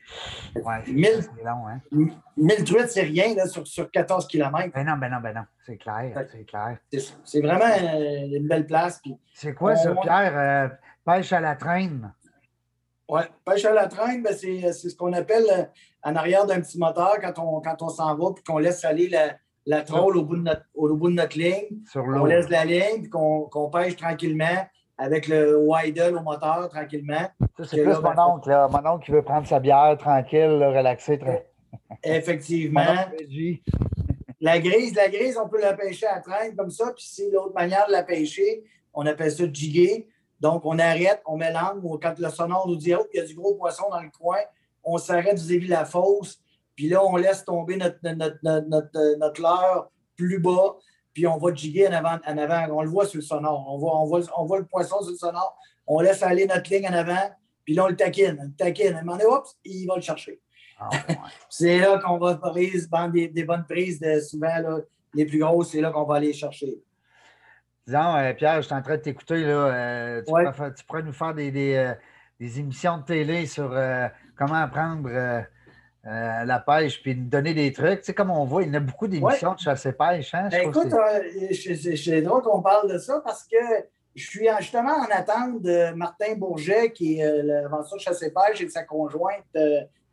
Oui, 0.56 0.62
c'est 0.86 1.44
long, 1.44 1.68
hein? 1.68 1.80
1000 2.36 2.64
truites, 2.64 2.90
c'est 2.90 3.02
rien 3.02 3.34
là, 3.34 3.46
sur, 3.46 3.66
sur 3.66 3.90
14 3.90 4.26
km. 4.26 4.70
Ben 4.74 4.84
non, 4.84 4.96
ben 4.96 5.10
non, 5.10 5.20
ben 5.20 5.34
non. 5.34 5.44
C'est 5.64 5.76
clair, 5.76 6.26
c'est 6.30 6.44
clair. 6.44 6.78
C'est 7.24 7.40
vraiment 7.40 7.64
euh, 7.64 8.36
une 8.36 8.48
belle 8.48 8.66
place. 8.66 9.00
C'est 9.32 9.54
quoi 9.54 9.76
ça, 9.76 9.94
Pierre? 9.94 10.36
Euh, 10.36 10.68
pêche 11.04 11.32
à 11.32 11.40
la 11.40 11.54
traîne? 11.54 12.12
Oui, 13.08 13.20
pêche 13.44 13.64
à 13.64 13.72
la 13.72 13.86
traîne, 13.86 14.22
ben 14.22 14.34
c'est 14.34 14.72
ce 14.72 14.96
qu'on 14.96 15.12
appelle 15.12 15.44
euh, 15.52 15.64
en 16.02 16.16
arrière 16.16 16.46
d'un 16.46 16.60
petit 16.60 16.78
moteur 16.78 17.18
quand 17.20 17.38
on, 17.38 17.60
quand 17.60 17.82
on 17.82 17.88
s'en 17.88 18.14
va 18.16 18.32
puis 18.34 18.42
qu'on 18.42 18.58
laisse 18.58 18.84
aller 18.84 19.08
la, 19.08 19.36
la 19.66 19.82
troll 19.82 20.16
au 20.16 20.24
bout 20.24 20.36
de 20.36 20.42
notre, 20.42 20.64
au 20.74 20.94
bout 20.96 21.08
de 21.08 21.14
notre 21.14 21.38
ligne. 21.38 21.82
on 21.94 22.24
laisse 22.24 22.48
la 22.48 22.64
ligne 22.64 23.02
puis 23.02 23.10
qu'on 23.10 23.70
pêche 23.70 23.96
tranquillement 23.96 24.66
avec 24.96 25.26
le 25.28 25.58
Widle 25.58 26.16
au 26.16 26.22
moteur 26.22 26.68
tranquillement. 26.68 27.28
c'est 27.64 27.82
plus 27.82 27.94
mon 27.94 28.00
ben, 28.00 28.14
oncle, 28.18 28.48
là. 28.48 28.68
Mon 28.68 28.86
oncle 28.90 29.06
qui 29.06 29.12
veut 29.12 29.22
prendre 29.22 29.46
sa 29.46 29.60
bière 29.60 29.96
tranquille, 29.98 30.62
relaxer. 30.62 31.18
Effectivement. 32.02 32.82
la 34.40 34.58
grise, 34.60 34.94
la 34.94 35.08
grise, 35.08 35.38
on 35.42 35.48
peut 35.48 35.60
la 35.60 35.74
pêcher 35.74 36.06
à 36.06 36.20
traîne 36.20 36.54
comme 36.54 36.70
ça. 36.70 36.92
Puis 36.94 37.04
si 37.04 37.30
l'autre 37.30 37.54
manière 37.54 37.86
de 37.86 37.92
la 37.92 38.02
pêcher, 38.02 38.64
on 38.92 39.04
appelle 39.06 39.32
ça 39.32 39.44
jiguer. 39.52 40.08
Donc, 40.40 40.62
on 40.64 40.78
arrête, 40.78 41.22
on 41.26 41.36
met 41.36 41.52
l'angle. 41.52 41.98
Quand 42.00 42.18
le 42.18 42.28
sonore 42.28 42.68
nous 42.68 42.76
dit, 42.76 42.94
oh, 42.94 43.06
il 43.12 43.18
y 43.18 43.20
a 43.20 43.26
du 43.26 43.34
gros 43.34 43.54
poisson 43.54 43.84
dans 43.90 44.00
le 44.00 44.10
coin, 44.10 44.38
on 44.82 44.98
s'arrête 44.98 45.38
vis-à-vis 45.38 45.68
la 45.68 45.84
fosse. 45.84 46.38
Puis 46.76 46.88
là, 46.88 47.04
on 47.04 47.16
laisse 47.16 47.44
tomber 47.44 47.76
notre, 47.76 47.98
notre, 48.02 48.38
notre, 48.42 49.18
notre 49.18 49.40
leurre 49.40 49.90
plus 50.16 50.38
bas 50.38 50.76
puis 51.14 51.26
on 51.28 51.38
va 51.38 51.54
jiguer 51.54 51.88
en 51.88 51.92
avant, 51.92 52.18
en 52.26 52.38
avant. 52.38 52.66
On 52.76 52.82
le 52.82 52.90
voit 52.90 53.06
sur 53.06 53.18
le 53.18 53.22
sonore. 53.22 53.64
On 53.68 53.78
voit, 53.78 54.00
on, 54.00 54.04
voit, 54.04 54.20
on 54.36 54.44
voit 54.44 54.58
le 54.58 54.66
poisson 54.66 55.00
sur 55.00 55.12
le 55.12 55.16
sonore. 55.16 55.56
On 55.86 56.00
laisse 56.00 56.22
aller 56.22 56.46
notre 56.46 56.70
ligne 56.70 56.88
en 56.88 56.92
avant, 56.92 57.30
puis 57.64 57.74
là, 57.74 57.84
on 57.84 57.88
le 57.88 57.96
taquine. 57.96 58.36
On 58.40 58.44
le 58.44 58.54
taquine. 58.56 58.94
À 58.94 58.98
un 58.98 59.02
moment 59.02 59.16
donné, 59.16 59.30
oups, 59.30 59.56
il 59.64 59.86
va 59.86 59.94
le 59.96 60.02
chercher. 60.02 60.40
Ah, 60.78 60.90
c'est 61.48 61.78
là 61.78 61.98
qu'on 61.98 62.18
va 62.18 62.34
prendre 62.34 63.12
des, 63.12 63.28
des, 63.28 63.44
bonnes 63.44 63.64
prises, 63.64 64.00
de, 64.00 64.18
souvent 64.18 64.58
là, 64.58 64.78
les 65.14 65.24
plus 65.24 65.38
grosses, 65.38 65.70
c'est 65.70 65.80
là 65.80 65.92
qu'on 65.92 66.04
va 66.04 66.16
aller 66.16 66.32
chercher. 66.32 66.74
disons, 67.86 68.16
euh, 68.16 68.32
Pierre, 68.34 68.56
je 68.56 68.66
suis 68.66 68.74
en 68.74 68.82
train 68.82 68.96
de 68.96 69.02
t'écouter, 69.02 69.44
là. 69.44 70.20
tu, 70.22 70.84
pourrais, 70.84 71.02
nous 71.02 71.12
faire 71.12 71.32
des, 71.32 71.52
des, 71.52 72.58
émissions 72.58 72.98
de 72.98 73.04
télé 73.04 73.46
sur 73.46 73.70
comment 74.36 74.54
apprendre 74.54 75.08
la 76.04 76.58
pêche, 76.58 77.02
puis 77.02 77.16
nous 77.16 77.28
donner 77.28 77.54
des 77.54 77.72
trucs. 77.72 78.00
Tu 78.00 78.06
sais, 78.06 78.14
comme 78.14 78.30
on 78.30 78.44
voit, 78.44 78.62
il 78.62 78.72
y 78.72 78.76
a 78.76 78.80
beaucoup 78.80 79.06
d'émissions 79.08 79.54
de 79.54 79.58
chasse 79.58 79.86
et 79.86 79.92
pêche. 79.92 80.34
Hein? 80.34 80.48
Ben, 80.50 80.68
écoute, 80.68 80.92
c'est 81.96 82.22
drôle 82.22 82.42
qu'on 82.42 82.60
parle 82.60 82.92
de 82.92 82.98
ça 82.98 83.20
parce 83.24 83.44
que 83.44 83.56
je 84.14 84.24
suis 84.24 84.48
justement 84.60 84.92
en 84.92 85.10
attente 85.10 85.62
de 85.62 85.94
Martin 85.94 86.34
Bourget, 86.36 86.92
qui 86.92 87.18
est 87.18 87.42
l'aventure 87.42 87.98
chasse 87.98 88.22
et 88.22 88.30
pêche, 88.30 88.60
et 88.60 88.66
de 88.66 88.70
sa 88.70 88.84
conjointe 88.84 89.44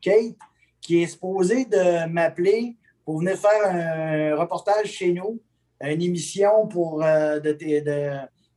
Kate, 0.02 0.36
qui 0.80 1.04
est 1.04 1.08
supposé 1.08 1.66
de 1.66 2.08
m'appeler 2.08 2.76
pour 3.06 3.20
venir 3.20 3.38
faire 3.38 3.66
un 3.66 4.36
reportage 4.36 4.88
chez 4.88 5.12
nous, 5.12 5.40
une 5.82 6.02
émission 6.02 6.68
pour, 6.68 7.04
euh, 7.04 7.40
de, 7.40 7.58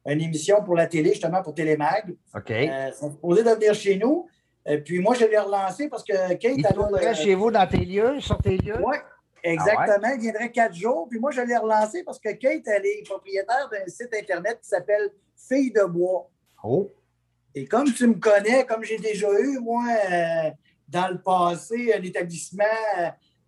une 0.07 0.20
émission 0.20 0.62
pour 0.62 0.75
la 0.75 0.87
télé, 0.87 1.11
justement 1.11 1.42
pour 1.42 1.55
Télémag. 1.55 2.14
OK. 2.35 2.51
Euh, 2.51 2.88
ils 2.88 2.94
sont 2.94 3.11
supposés 3.11 3.42
de 3.42 3.51
venir 3.51 3.75
chez 3.75 3.97
nous. 3.97 4.27
Et 4.66 4.79
puis 4.79 5.00
moi, 5.00 5.14
je 5.14 5.27
l'ai 5.27 5.38
relancé 5.38 5.88
parce 5.88 6.03
que 6.05 6.35
Kate. 6.35 6.55
Il 6.57 6.66
viendrait 6.66 7.14
chez 7.14 7.35
vous 7.35 7.50
dans 7.50 7.66
tes 7.66 7.85
lieux, 7.85 8.20
sur 8.20 8.38
tes 8.38 8.57
lieux? 8.57 8.81
Oui, 8.83 8.96
exactement. 9.42 10.09
Il 10.14 10.20
viendrait 10.20 10.50
quatre 10.50 10.74
jours. 10.74 11.07
Puis 11.11 11.18
moi, 11.18 11.31
je 11.31 11.42
l'ai 11.42 11.57
relancé 11.57 12.03
parce 12.03 12.18
que 12.18 12.31
Kate, 12.31 12.66
elle 12.66 12.87
est 12.87 13.03
propriétaire 13.05 13.68
d'un 13.70 13.87
site 13.87 14.14
Internet 14.14 14.61
qui 14.62 14.68
s'appelle 14.68 15.11
Fille 15.37 15.72
de 15.72 15.85
bois. 15.85 16.31
Oh. 16.62 16.90
Et 17.55 17.66
comme 17.66 17.92
tu 17.92 18.07
me 18.07 18.14
connais, 18.14 18.64
comme 18.64 18.83
j'ai 18.83 18.98
déjà 18.98 19.29
eu, 19.38 19.59
moi, 19.61 19.85
euh, 20.11 20.50
dans 20.88 21.09
le 21.09 21.20
passé, 21.20 21.92
un 21.94 22.03
établissement 22.03 22.64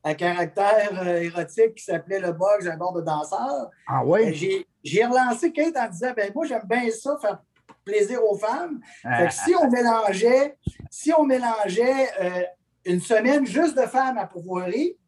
à 0.04 0.14
caractère 0.14 1.02
euh, 1.02 1.22
érotique 1.22 1.76
qui 1.76 1.84
s'appelait 1.84 2.20
le 2.20 2.32
box, 2.32 2.66
un 2.66 2.76
bord 2.76 2.92
de 2.92 3.00
danseur. 3.00 3.70
Ah 3.88 4.04
oui? 4.04 4.28
Euh, 4.28 4.62
j'ai 4.84 5.04
relancé 5.04 5.50
Kate 5.50 5.76
en 5.76 5.88
disant 5.88 6.12
ben 6.14 6.30
moi, 6.34 6.46
j'aime 6.46 6.62
bien 6.68 6.88
ça, 6.90 7.18
faire 7.20 7.42
plaisir 7.86 8.22
aux 8.22 8.36
femmes. 8.36 8.80
Fait 9.02 9.28
que 9.28 9.32
si 9.32 9.54
on 9.54 9.70
mélangeait, 9.70 10.58
si 10.90 11.12
on 11.16 11.24
mélangeait 11.24 12.10
euh, 12.20 12.42
une 12.84 13.00
semaine 13.00 13.46
juste 13.46 13.76
de 13.78 13.86
femmes 13.86 14.18
à 14.18 14.26
pourvoirie, 14.26 14.98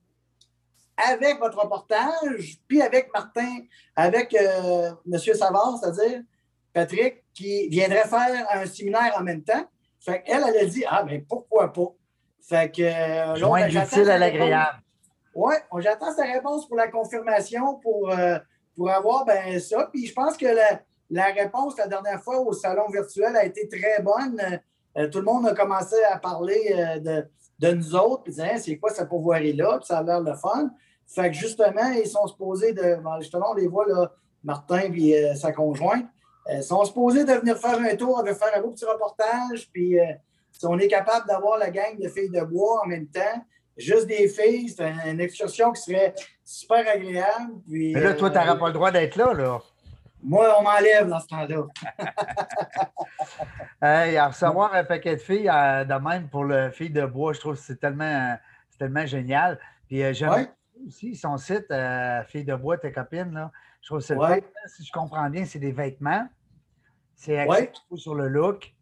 avec 0.96 1.38
votre 1.38 1.58
reportage, 1.58 2.58
puis 2.66 2.80
avec 2.80 3.12
Martin, 3.12 3.58
avec 3.94 4.34
euh, 4.34 4.92
M. 5.12 5.18
Savard, 5.18 5.78
c'est-à-dire 5.78 6.22
Patrick, 6.72 7.24
qui 7.34 7.68
viendrait 7.68 8.08
faire 8.08 8.46
un 8.52 8.66
séminaire 8.66 9.14
en 9.18 9.22
même 9.22 9.42
temps. 9.42 9.64
Fait 10.00 10.22
qu'elle, 10.22 10.42
elle 10.48 10.56
a 10.56 10.64
dit 10.64 10.84
Ah, 10.88 11.02
ben 11.02 11.24
pourquoi 11.28 11.72
pas? 11.72 11.92
Fait 12.40 12.72
que. 12.72 13.36
Joindre 13.36 13.66
l'utile 13.66 14.10
à 14.10 14.18
l'agréable. 14.18 14.80
Oui, 15.34 15.54
j'attends 15.78 16.14
sa 16.14 16.24
réponse 16.24 16.66
pour 16.66 16.76
la 16.76 16.88
confirmation 16.88 17.76
pour, 17.76 18.10
euh, 18.10 18.38
pour 18.74 18.90
avoir 18.90 19.24
ben, 19.24 19.60
ça. 19.60 19.88
Puis 19.92 20.06
je 20.06 20.12
pense 20.12 20.36
que 20.36 20.46
la, 20.46 20.80
réponse 21.16 21.76
la 21.78 21.86
dernière 21.86 22.22
fois 22.22 22.40
au 22.40 22.52
salon 22.52 22.88
virtuel 22.88 23.36
a 23.36 23.44
été 23.44 23.68
très 23.68 24.02
bonne. 24.02 24.40
Euh, 24.96 25.08
tout 25.08 25.18
le 25.18 25.24
monde 25.24 25.46
a 25.46 25.54
commencé 25.54 25.96
à 26.10 26.18
parler 26.18 26.74
euh, 26.74 27.22
de, 27.58 27.72
nous 27.72 27.94
autres, 27.94 28.24
puis 28.24 28.32
disant 28.32 28.48
c'est 28.58 28.76
quoi 28.78 28.90
cette 28.90 29.08
pourvoirie-là, 29.08 29.78
puis 29.78 29.86
ça 29.86 29.98
a 29.98 30.02
l'air 30.02 30.20
le 30.20 30.34
fun. 30.34 30.70
Fait 31.06 31.30
que 31.30 31.36
justement, 31.36 31.90
ils 31.92 32.06
sont 32.06 32.26
supposés 32.26 32.72
de. 32.72 32.98
Justement, 33.20 33.52
on 33.52 33.54
les 33.54 33.66
voit 33.66 33.86
là, 33.86 34.12
Martin 34.44 34.92
et 34.94 35.34
sa 35.34 35.52
conjointe. 35.52 36.06
Ils 36.50 36.62
sont 36.62 36.84
supposés 36.84 37.24
de 37.24 37.32
venir 37.32 37.56
faire 37.58 37.78
un 37.78 37.96
tour, 37.96 38.22
de 38.22 38.32
faire 38.32 38.50
un 38.54 38.60
beau 38.60 38.70
petit 38.70 38.84
reportage, 38.84 39.70
puis 39.72 39.98
si 40.50 40.66
on 40.66 40.78
est 40.78 40.88
capable 40.88 41.26
d'avoir 41.26 41.58
la 41.58 41.70
gang 41.70 41.98
de 41.98 42.08
filles 42.08 42.30
de 42.30 42.42
bois 42.42 42.82
en 42.84 42.88
même 42.88 43.06
temps, 43.06 43.44
juste 43.78 44.06
des 44.06 44.28
filles, 44.28 44.68
c'est 44.68 44.92
une 45.06 45.20
excursion 45.20 45.72
qui 45.72 45.82
serait 45.82 46.14
super 46.44 46.86
agréable. 46.88 47.54
Mais 47.68 47.92
là, 47.92 48.14
toi, 48.14 48.30
tu 48.30 48.36
n'auras 48.36 48.54
euh, 48.54 48.58
pas 48.58 48.66
le 48.66 48.72
droit 48.72 48.90
d'être 48.90 49.16
là, 49.16 49.32
là. 49.32 49.60
Moi, 50.22 50.57
on 50.59 50.62
m'enlève 50.62 51.09
dans 51.09 51.20
ce 51.20 51.26
temps-là. 51.28 51.66
hey, 54.07 54.16
à 54.16 54.28
recevoir 54.28 54.74
un 54.74 54.85
paquet 54.85 55.16
de 55.16 55.20
filles 55.20 55.48
euh, 55.48 55.85
de 55.85 55.94
même 55.94 56.28
pour 56.28 56.44
le 56.44 56.70
fille 56.70 56.90
de 56.90 57.07
bois, 57.07 57.33
je 57.33 57.40
trouve 57.40 57.54
que 57.54 57.61
c'est 57.61 57.78
tellement, 57.78 58.37
tellement 58.78 59.07
génial. 59.07 59.59
Puis 59.87 60.02
euh, 60.02 60.12
j'aime 60.12 60.48
aussi 60.87 61.14
son 61.14 61.37
site, 61.37 61.72
Fille 62.26 62.44
de 62.44 62.54
bois, 62.54 62.78
tes 62.78 62.92
copines, 62.92 63.33
là. 63.33 63.50
Je 63.81 63.88
trouve 63.88 64.00
que 64.00 64.04
c'est 64.04 64.16
ouais. 64.16 64.44
si 64.66 64.85
je 64.85 64.92
comprends 64.92 65.31
bien, 65.31 65.44
c'est 65.44 65.59
des 65.59 65.72
vêtements. 65.72 66.28
C'est 67.14 67.38
axé 67.38 67.70
sur 67.96 68.14
le 68.14 68.28
look. 68.28 68.72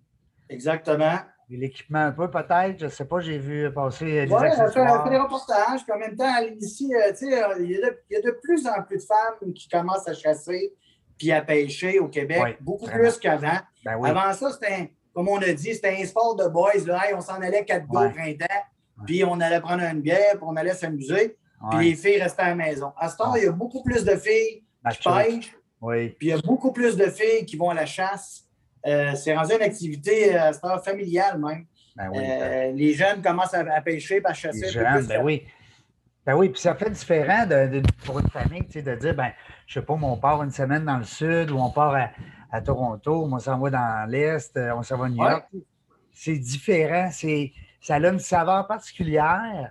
Exactement. 0.48 1.18
L'équipement 1.48 2.06
un 2.06 2.12
peu, 2.12 2.28
peut-être, 2.28 2.80
je 2.80 2.86
ne 2.86 2.90
sais 2.90 3.04
pas, 3.04 3.20
j'ai 3.20 3.38
vu 3.38 3.72
passer 3.72 4.04
des 4.04 4.32
Oui, 4.32 4.34
on 4.34 4.68
fait, 4.68 5.10
des 5.10 5.18
reportages, 5.18 5.84
puis 5.84 5.92
en 5.92 5.98
même 5.98 6.16
temps, 6.16 6.38
ici, 6.60 6.92
euh, 6.92 7.12
euh, 7.12 7.54
il 7.60 7.70
y, 8.10 8.16
a 8.16 8.20
de 8.20 8.30
plus 8.42 8.66
en 8.66 8.82
plus 8.82 8.96
de 8.96 9.02
femmes 9.02 9.52
qui 9.54 9.68
commencent 9.68 10.08
à 10.08 10.14
chasser 10.14 10.74
puis 11.18 11.32
à 11.32 11.42
pêcher 11.42 11.98
au 11.98 12.08
Québec, 12.08 12.58
beaucoup 12.60 12.86
plus 12.86 13.18
qu'avant. 13.18 13.58
Ben 13.84 14.02
Avant 14.04 14.32
ça, 14.32 14.50
c'était, 14.52 14.92
comme 15.14 15.28
on 15.28 15.38
a 15.38 15.52
dit, 15.52 15.74
c'était 15.74 15.96
un 16.00 16.04
sport 16.04 16.36
de 16.36 16.48
boys. 16.48 16.84
Là, 16.86 17.02
on 17.14 17.20
s'en 17.20 17.40
allait 17.40 17.64
quatre 17.64 17.86
jours 17.86 18.02
au 18.02 18.10
printemps, 18.10 18.46
puis 19.06 19.24
on 19.24 19.40
allait 19.40 19.60
prendre 19.60 19.82
une 19.82 20.00
bière, 20.00 20.32
puis 20.32 20.42
on 20.42 20.56
allait 20.56 20.74
s'amuser, 20.74 21.36
puis 21.70 21.90
les 21.90 21.94
filles 21.94 22.20
restaient 22.20 22.42
à 22.42 22.48
la 22.50 22.54
maison. 22.54 22.92
À 22.98 23.08
ce 23.08 23.16
temps, 23.16 23.34
il 23.34 23.44
y 23.44 23.46
a 23.46 23.52
beaucoup 23.52 23.82
plus 23.82 24.04
de 24.04 24.16
filles 24.16 24.64
qui 24.90 25.08
pêchent, 25.08 25.56
puis 25.80 26.16
il 26.20 26.28
y 26.28 26.32
a 26.32 26.38
beaucoup 26.38 26.72
plus 26.72 26.96
de 26.96 27.06
filles 27.06 27.44
qui 27.46 27.56
vont 27.56 27.70
à 27.70 27.74
la 27.74 27.86
chasse. 27.86 28.44
Euh, 28.86 29.14
c'est 29.14 29.34
rendu 29.36 29.52
une 29.54 29.62
activité 29.62 30.36
euh, 30.36 30.52
à 30.62 30.78
familiale 30.78 31.40
même. 31.40 31.66
Ben 31.96 32.08
euh, 32.08 32.12
ben 32.12 32.76
les 32.76 32.92
jeunes 32.92 33.20
commencent 33.22 33.54
à, 33.54 33.80
pêcher, 33.80 34.20
à 34.22 34.32
chasser. 34.32 34.60
Les 34.60 34.68
jeunes, 34.68 35.06
ben 35.06 35.24
oui. 35.24 35.42
Ben 36.26 36.34
oui, 36.34 36.48
puis 36.48 36.60
ça 36.60 36.74
fait 36.74 36.90
différent 36.90 37.46
de, 37.46 37.80
pour 38.04 38.18
une 38.18 38.28
famille, 38.28 38.64
tu 38.66 38.72
sais, 38.72 38.82
de 38.82 38.96
dire, 38.96 39.14
ben, 39.14 39.30
je 39.68 39.74
sais 39.74 39.86
pas, 39.86 39.94
on 39.94 40.16
part 40.16 40.42
une 40.42 40.50
semaine 40.50 40.84
dans 40.84 40.98
le 40.98 41.04
sud 41.04 41.52
ou 41.52 41.58
on 41.58 41.70
part 41.70 41.96
à, 42.50 42.60
Toronto, 42.60 43.28
on 43.30 43.38
s'en 43.38 43.58
va 43.60 43.70
dans 43.70 44.10
l'est, 44.10 44.58
on 44.74 44.82
s'en 44.82 44.96
va 44.96 45.06
à 45.06 45.08
New 45.08 45.22
York. 45.22 45.46
C'est 46.12 46.38
différent, 46.38 47.10
c'est, 47.12 47.52
ça 47.80 47.96
a 47.96 47.98
une 48.00 48.18
saveur 48.18 48.66
particulière. 48.66 49.70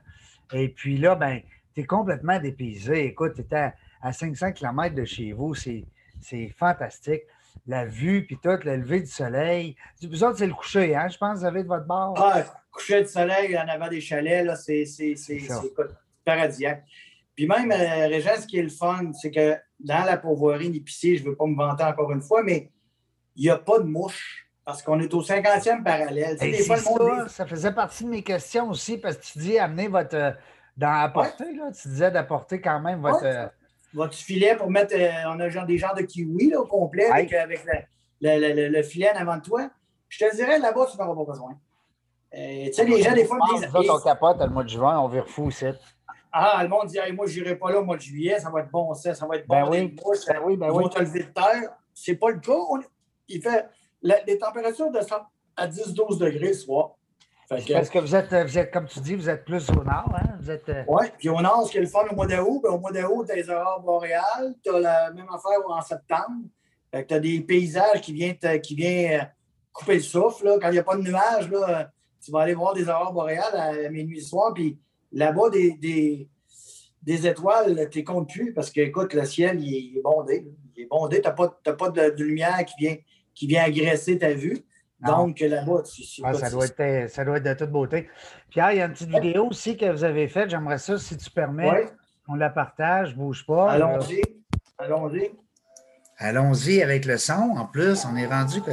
Et 0.53 0.69
puis 0.69 0.97
là, 0.97 1.15
ben, 1.15 1.41
tu 1.73 1.81
es 1.81 1.83
complètement 1.83 2.39
dépaysé. 2.39 3.05
Écoute, 3.05 3.33
tu 3.35 3.41
es 3.41 3.73
à, 4.01 4.13
500 4.13 4.53
km 4.53 4.95
de 4.95 5.03
chez 5.03 5.33
vous, 5.33 5.55
c'est 5.55 5.83
fantastique 6.57 7.23
la 7.67 7.85
vue, 7.85 8.25
puis 8.25 8.37
tout, 8.37 8.49
le 8.63 8.77
lever 8.77 9.01
du 9.01 9.07
soleil. 9.07 9.75
Vous 10.01 10.23
autres, 10.23 10.37
c'est 10.37 10.47
le 10.47 10.53
coucher, 10.53 10.95
hein? 10.95 11.07
Je 11.07 11.17
pense 11.17 11.39
vous 11.39 11.45
avez 11.45 11.63
de 11.63 11.67
votre 11.67 11.87
bord. 11.87 12.13
Ah, 12.17 12.43
coucher 12.71 13.01
de 13.01 13.07
soleil 13.07 13.57
en 13.57 13.67
avant 13.67 13.87
des 13.87 14.01
chalets, 14.01 14.45
là, 14.45 14.55
c'est 14.55 14.85
paradisiaque. 16.25 16.83
Puis 17.35 17.47
même, 17.47 17.71
euh, 17.71 18.07
Régent, 18.07 18.41
ce 18.41 18.47
qui 18.47 18.57
est 18.57 18.63
le 18.63 18.69
fun, 18.69 19.11
c'est 19.13 19.31
que 19.31 19.55
dans 19.79 20.03
la 20.05 20.17
pourvoirie 20.17 20.69
d'épicier, 20.69 21.17
je 21.17 21.23
ne 21.23 21.29
veux 21.29 21.35
pas 21.35 21.45
me 21.45 21.55
vanter 21.55 21.83
encore 21.83 22.11
une 22.11 22.21
fois, 22.21 22.43
mais 22.43 22.71
il 23.35 23.43
n'y 23.43 23.49
a 23.49 23.57
pas 23.57 23.79
de 23.79 23.85
mouche 23.85 24.45
parce 24.65 24.81
qu'on 24.81 24.99
est 24.99 25.13
au 25.13 25.21
50e 25.21 25.83
parallèle. 25.83 26.38
Des 26.38 26.63
fois, 26.63 26.77
ça, 26.77 27.27
ça 27.27 27.45
faisait 27.45 27.71
partie 27.71 28.03
de 28.03 28.09
mes 28.09 28.23
questions 28.23 28.69
aussi 28.69 28.97
parce 28.97 29.17
que 29.17 29.23
tu 29.23 29.39
dis 29.39 29.59
amener 29.59 29.88
votre. 29.88 30.15
Euh, 30.15 30.31
dans 30.75 30.91
apporter, 30.91 31.53
là, 31.53 31.71
tu 31.71 31.88
disais 31.88 32.11
d'apporter 32.11 32.59
quand 32.59 32.81
même 32.81 33.01
votre. 33.01 33.23
Euh, 33.23 33.47
votre 33.93 34.15
filet 34.15 34.57
pour 34.57 34.69
mettre. 34.69 34.93
Euh, 34.95 35.09
on 35.27 35.39
a 35.39 35.47
genre 35.49 35.65
des 35.65 35.77
genres 35.77 35.93
de 35.93 36.01
kiwi 36.01 36.49
là, 36.49 36.59
au 36.59 36.65
complet 36.65 37.05
avec, 37.05 37.33
le, 38.19 38.83
filet 38.83 39.09
en 39.11 39.21
avant 39.21 39.38
de 39.38 39.43
toi. 39.43 39.69
Je 40.09 40.25
te 40.25 40.35
dirais, 40.35 40.59
là-bas, 40.59 40.88
tu 40.91 40.97
n'en 40.97 41.05
auras 41.05 41.23
pas 41.23 41.31
besoin. 41.31 41.51
Tu 42.33 42.73
sais, 42.73 42.85
les 42.85 43.01
gens, 43.01 43.13
des 43.13 43.23
fois, 43.23 43.38
me 43.38 43.59
disent. 43.59 43.69
Nous 43.73 43.89
on 43.89 43.99
capote 43.99 44.39
le 44.39 44.49
mois 44.49 44.63
de 44.63 44.69
juin, 44.69 44.99
on 44.99 45.07
vire 45.07 45.29
fou, 45.29 45.51
c'est. 45.51 45.75
Ah, 46.38 46.62
le 46.63 46.67
monde 46.69 46.88
dit, 46.88 46.98
moi, 47.13 47.28
je 47.28 47.39
n'irai 47.39 47.56
pas 47.56 47.71
là 47.71 47.80
au 47.80 47.86
mois 47.86 47.95
de 47.95 48.02
juillet, 48.02 48.39
ça 48.39 48.50
va 48.50 48.60
être 48.60 48.69
bon, 48.69 48.93
ça, 48.93 49.13
ça 49.13 49.26
va 49.26 49.38
être 49.38 49.48
bon. 49.48 49.56
Ben 49.56 49.69
oui, 49.69 49.95
ben 50.28 50.41
oui, 50.43 50.58
ben 50.58 50.69
oui. 50.69 50.89
te 50.89 51.00
lever 51.00 51.24
de 51.24 51.32
terre. 51.32 51.71
C'est 51.93 52.15
pas 52.15 52.30
le 52.32 52.39
cas. 52.39 52.58
il 53.30 53.41
fait. 53.41 53.65
les 54.02 54.38
températures 54.38 54.91
descendent 54.91 55.24
à 55.56 55.67
10-12 55.67 56.19
degrés 56.19 56.54
ce 56.54 56.65
soir. 56.65 56.95
Parce 57.48 57.89
que 57.89 58.00
vous 58.00 58.15
êtes, 58.15 58.34
vous 58.34 58.58
êtes, 58.58 58.71
comme 58.71 58.88
tu 58.88 59.00
dis, 59.00 59.15
vous 59.15 59.30
êtes 59.30 59.45
plus 59.45 59.69
au 59.69 59.84
nord, 59.84 60.12
hein? 60.15 60.36
Vous 60.39 60.50
êtes... 60.50 60.67
Euh, 60.67 60.84
oui, 60.88 61.06
puis 61.17 61.30
au 61.30 61.39
nord, 61.41 61.65
ce 61.67 61.71
qui 61.71 61.78
est 61.78 61.82
le 61.82 61.88
fun 61.88 62.06
au 62.10 62.15
mois 62.15 62.26
d'août, 62.26 62.60
ben, 62.63 62.71
au 62.71 62.80
mois 62.80 62.91
d'août, 62.91 63.26
tu 63.26 63.32
as 63.32 63.36
les 63.36 63.50
aurores 63.50 63.82
boréales, 63.82 64.56
tu 64.63 64.71
as 64.71 64.80
la 64.80 65.12
même 65.12 65.28
affaire 65.30 65.60
en 65.67 65.82
septembre. 65.82 66.48
tu 66.91 67.13
as 67.13 67.19
des 67.19 67.41
paysages 67.41 68.02
qui 68.02 68.13
viennent, 68.13 68.38
qui 68.62 68.76
viennent 68.76 69.21
euh, 69.21 69.26
couper 69.71 69.95
le 69.95 70.02
souffle. 70.02 70.45
Là. 70.45 70.58
Quand 70.60 70.69
il 70.69 70.74
n'y 70.74 70.80
a 70.80 70.84
pas 70.84 70.98
de 70.98 71.04
nuages, 71.04 71.50
là, 71.52 71.91
tu 72.24 72.32
vas 72.32 72.41
aller 72.41 72.56
voir 72.56 72.74
des 72.74 72.89
aurores 72.89 73.13
boréales 73.13 73.56
à, 73.56 73.89
minuit 73.89 74.21
ce 74.21 74.30
soir, 74.30 74.52
puis 74.54 74.80
là-bas, 75.15 75.49
des, 75.49 75.71
des, 75.73 76.30
des, 77.01 77.28
étoiles, 77.28 77.89
tu 77.89 78.04
comptes 78.04 78.30
plus 78.30 78.54
parce 78.54 78.69
que, 78.69 78.82
écoute, 78.82 79.13
le 79.13 79.25
ciel, 79.25 79.60
il 79.63 79.97
est 79.97 80.01
bondé. 80.01 80.45
Il 80.75 80.84
est 80.84 80.88
bondé, 80.88 81.21
tu 81.21 81.28
n'as 81.28 81.34
pas, 81.34 81.49
pas 81.49 81.89
de, 81.89 82.15
de, 82.15 82.23
lumière 82.23 82.63
qui 82.65 82.75
vient, 82.78 82.95
qui 83.34 83.47
vient 83.47 83.63
agresser 83.63 84.19
ta 84.19 84.34
vue. 84.34 84.60
Donc, 84.99 85.39
là-bas, 85.39 85.84
ah, 86.23 86.34
ça, 86.34 86.49
doit 86.49 86.65
être, 86.65 87.10
ça 87.10 87.25
doit 87.25 87.38
être 87.38 87.43
de 87.43 87.54
toute 87.54 87.69
beauté. 87.69 88.10
Pierre, 88.49 88.71
il 88.71 88.78
y 88.78 88.82
a 88.82 88.86
une 88.86 88.93
petite 88.93 89.10
vidéo 89.10 89.47
aussi 89.47 89.78
que 89.78 89.91
vous 89.91 90.04
avez 90.04 90.28
faite. 90.28 90.49
J'aimerais 90.49 90.78
ça, 90.78 90.97
si 90.97 91.17
tu 91.17 91.30
permets, 91.30 91.86
on 92.28 92.36
la 92.36 92.49
partage, 92.49 93.15
bouge 93.15 93.45
pas. 93.45 93.71
Allons-y. 93.71 94.21
Allons-y. 94.78 95.32
Allons-y 96.17 96.82
avec 96.82 97.06
le 97.06 97.17
son. 97.17 97.34
En 97.56 97.65
plus, 97.67 98.06
on 98.06 98.15
est 98.15 98.25
rendu 98.25 98.62
que. 98.62 98.71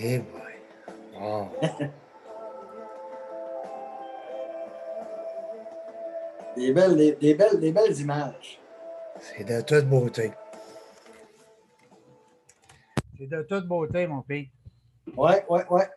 Eh 0.00 0.18
boy. 0.20 0.54
Wow. 1.18 1.50
des, 6.56 6.72
belles, 6.72 6.96
des, 6.96 7.16
des 7.16 7.34
belles, 7.34 7.58
des 7.58 7.72
belles 7.72 7.98
images. 7.98 8.60
C'est 9.18 9.42
de 9.42 9.60
toute 9.60 9.88
beauté. 9.88 10.30
C'est 13.18 13.26
de 13.26 13.42
toute 13.42 13.66
beauté, 13.66 14.06
mon 14.06 14.22
pays. 14.22 14.48
Ouais, 15.16 15.44
ouais, 15.48 15.66
ouais. 15.68 15.88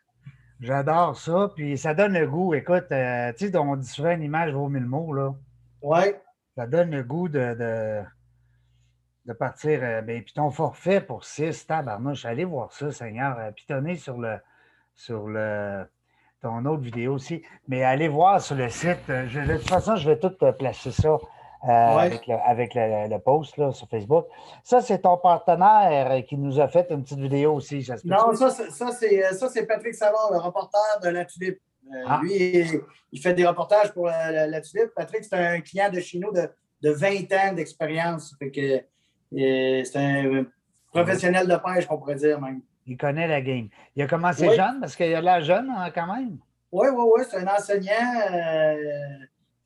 J'adore 0.60 1.16
ça. 1.16 1.52
Puis 1.56 1.78
ça 1.78 1.94
donne 1.94 2.14
le 2.14 2.28
goût. 2.28 2.56
Écoute, 2.56 2.92
euh, 2.92 3.32
tu 3.38 3.50
sais, 3.50 3.58
on 3.58 3.76
dit 3.76 3.88
souvent 3.88 4.12
une 4.12 4.24
image 4.24 4.52
vaut 4.52 4.68
mille 4.68 4.86
mots, 4.86 5.14
là. 5.14 5.36
Ouais. 5.84 6.20
Ça 6.56 6.66
donne 6.66 6.90
le 6.90 7.04
goût 7.04 7.30
de, 7.30 7.54
de, 7.54 8.02
de 9.32 9.38
partir. 9.38 9.80
euh, 9.84 10.02
ben, 10.02 10.22
puis 10.24 10.34
ton 10.34 10.50
forfait 10.52 11.02
pour 11.02 11.24
6, 11.26 11.66
tabarnouche, 11.68 12.26
allez 12.26 12.46
voir 12.46 12.72
ça, 12.74 12.92
Seigneur. 12.92 13.38
Euh, 13.40 13.52
pitonner 13.52 13.96
sur 13.96 14.18
le 14.18 14.38
sur 14.96 15.28
le 15.28 15.86
ton 16.42 16.66
autre 16.66 16.82
vidéo 16.82 17.14
aussi. 17.14 17.44
Mais 17.68 17.84
allez 17.84 18.08
voir 18.08 18.42
sur 18.42 18.56
le 18.56 18.70
site. 18.70 18.98
Euh, 19.10 19.28
je- 19.28 19.40
de 19.40 19.58
toute 19.58 19.70
façon, 19.70 19.96
je 19.96 20.10
vais 20.10 20.18
tout 20.20 20.34
euh, 20.44 20.52
placer 20.52 20.92
ça. 20.92 21.10
euh, 21.10 21.18
Ouais. 21.64 22.06
Avec, 22.08 22.26
le, 22.28 22.34
avec 22.44 22.74
le- 22.74 23.08
le 23.08 23.20
post 23.20 23.56
là, 23.58 23.72
sur 23.72 23.88
Facebook. 23.88 24.26
Ça, 24.64 24.82
c'est 24.82 25.00
ton 25.04 25.18
partenaire 25.18 26.24
qui 26.26 26.36
nous 26.36 26.60
a 26.60 26.68
fait 26.68 26.88
une 26.90 27.04
petite 27.04 27.20
vidéo 27.20 27.54
aussi. 27.54 27.84
Ça 27.84 27.98
se? 27.98 28.08
Non, 28.08 28.34
ça, 28.34 28.50
c'est- 28.50 28.72
ça, 29.34 29.48
c'est 29.50 29.66
Patrick 29.68 29.94
Savard, 29.94 30.30
le 30.32 30.40
reporter 30.40 30.82
de 31.04 31.10
La 31.10 31.24
Tulipe. 31.26 31.60
Euh, 31.94 32.04
Ah. 32.08 32.20
Lui, 32.24 32.34
il, 32.36 32.82
il 33.12 33.22
fait 33.22 33.34
des 33.36 33.46
reportages 33.46 33.92
pour 33.94 34.08
la, 34.08 34.32
la- 34.32 34.48
la 34.48 34.62
Tulipe. 34.62 34.90
Patrick, 34.96 35.24
c'est 35.24 35.36
un 35.36 35.62
client 35.62 35.90
de 35.92 36.00
chez 36.00 36.18
nous 36.20 36.32
de, 36.32 36.50
de 36.82 36.90
20 36.92 37.32
ans 37.34 37.54
d'expérience. 37.54 38.36
Fait 38.40 38.50
que 38.50 38.84
c'est 39.32 39.96
un 39.98 40.46
professionnel 40.92 41.48
de 41.48 41.56
pêche, 41.56 41.86
qu'on 41.88 41.98
pourrait 41.98 42.16
dire 42.16 42.40
même. 42.42 42.62
Il 42.88 42.98
connaît 42.98 43.28
la 43.28 43.42
game. 43.42 43.68
Il 43.96 44.04
a 44.04 44.08
commencé 44.08 44.48
Oui. 44.50 44.56
jeune 44.56 44.80
parce 44.80 44.96
qu'il 44.96 45.14
a 45.14 45.22
l'air 45.22 45.42
jeune 45.42 45.70
hein, 45.76 45.90
quand 45.94 46.08
même. 46.14 46.38
Oui, 46.72 46.88
oui, 46.94 47.04
oui, 47.16 47.24
c'est 47.30 47.38
un 47.38 47.48
enseignant. 47.48 48.22
euh, 48.34 48.76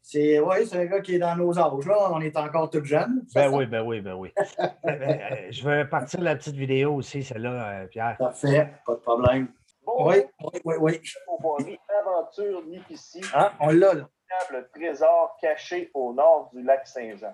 c'est 0.02 0.40
ouais, 0.40 0.66
c'est 0.66 0.78
un 0.82 0.86
gars 0.86 1.00
qui 1.02 1.16
est 1.16 1.20
dans 1.20 1.36
nos 1.36 1.58
âges. 1.58 1.86
Là. 1.88 2.12
On 2.12 2.20
est 2.22 2.36
encore 2.38 2.70
tout 2.70 2.84
jeunes. 2.84 3.24
Ben 3.34 3.50
oui, 3.52 3.66
ben 3.66 3.82
oui, 3.84 4.02
ben 4.02 4.14
oui. 4.14 4.32
Euh, 4.60 4.90
euh, 4.92 5.48
je 5.50 5.68
vais 5.68 5.86
partir 5.86 6.20
de 6.20 6.26
la 6.26 6.36
petite 6.36 6.56
vidéo 6.56 6.94
aussi, 6.96 7.24
celle-là, 7.24 7.50
euh, 7.82 7.88
Pierre. 7.88 8.16
Parfait, 8.20 8.72
pas 8.86 8.94
de 8.94 9.00
problème. 9.00 9.48
Bonjour, 9.86 10.08
Oui, 10.08 10.16
oui, 10.64 10.76
oui, 10.80 11.00
oui. 11.60 11.80
Aventure 12.00 12.64
Nipici, 12.68 13.22
Ah, 13.34 13.54
on 13.60 13.68
l'a, 13.70 13.94
là. 13.94 14.08
véritable 14.30 14.70
trésor 14.74 15.38
caché 15.42 15.90
au 15.94 16.14
nord 16.14 16.52
du 16.54 16.62
lac 16.64 16.86
Saint-Jean. 16.88 17.34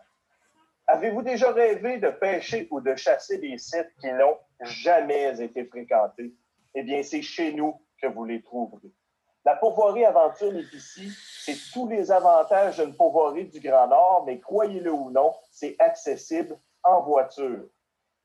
Avez-vous 0.92 1.22
déjà 1.22 1.54
rêvé 1.54 2.00
de 2.00 2.10
pêcher 2.10 2.68
ou 2.70 2.82
de 2.82 2.96
chasser 2.96 3.38
des 3.38 3.58
sites 3.58 3.94
qui 4.02 4.12
n'ont 4.12 4.38
jamais 4.60 5.42
été 5.42 5.64
fréquentés? 5.64 6.34
Eh 6.76 6.84
bien, 6.84 7.02
c'est 7.02 7.22
chez 7.22 7.54
nous 7.54 7.80
que 8.02 8.08
vous 8.08 8.26
les 8.26 8.42
trouverez. 8.42 8.92
La 9.46 9.56
pourvoirie 9.56 10.04
Aventure 10.04 10.52
Nipici, 10.52 11.10
c'est 11.46 11.56
tous 11.72 11.88
les 11.88 12.12
avantages 12.12 12.78
d'une 12.78 12.94
pourvoirie 12.94 13.46
du 13.46 13.62
Grand 13.62 13.88
Nord, 13.88 14.26
mais 14.28 14.42
croyez-le 14.42 14.92
ou 14.92 15.12
non, 15.12 15.34
c'est 15.50 15.78
accessible 15.80 16.60
en 16.84 17.02
voiture. 17.04 17.70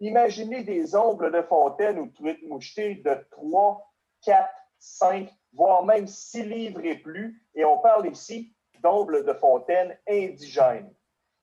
Imaginez 0.00 0.64
des 0.64 0.96
ongles 0.96 1.30
de 1.30 1.42
fontaine 1.42 2.00
ou 2.00 2.08
truites 2.08 2.42
mouchetées 2.48 2.96
de 2.96 3.14
3, 3.30 3.92
4, 4.24 4.50
5, 4.80 5.30
voire 5.52 5.84
même 5.84 6.08
6 6.08 6.42
livres 6.42 6.84
et 6.84 6.96
plus. 6.96 7.40
Et 7.54 7.64
on 7.64 7.78
parle 7.78 8.08
ici 8.08 8.52
d'ongles 8.82 9.24
de 9.24 9.34
fontaine 9.34 9.96
indigènes. 10.08 10.92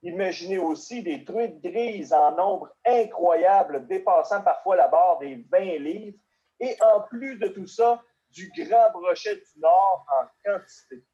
Imaginez 0.04 0.58
aussi 0.58 1.01
des 1.01 1.24
truites 1.24 1.62
grises 1.62 2.14
en 2.14 2.36
nombre 2.36 2.70
incroyable, 2.86 3.88
dépassant 3.88 4.41
parfois 4.41 4.76
la 4.76 4.89
barre 4.89 5.18
des 5.20 5.45
20 5.49 5.60
livres. 5.80 6.18
Et 6.60 6.76
en 6.82 7.01
plus 7.01 7.38
de 7.38 7.47
tout 7.47 7.68
ça, 7.68 8.01
du 8.30 8.51
grand 8.56 8.91
brochet 8.91 9.36
du 9.36 9.62
Nord 9.62 10.06
en 10.12 10.26
quantité. 10.43 11.06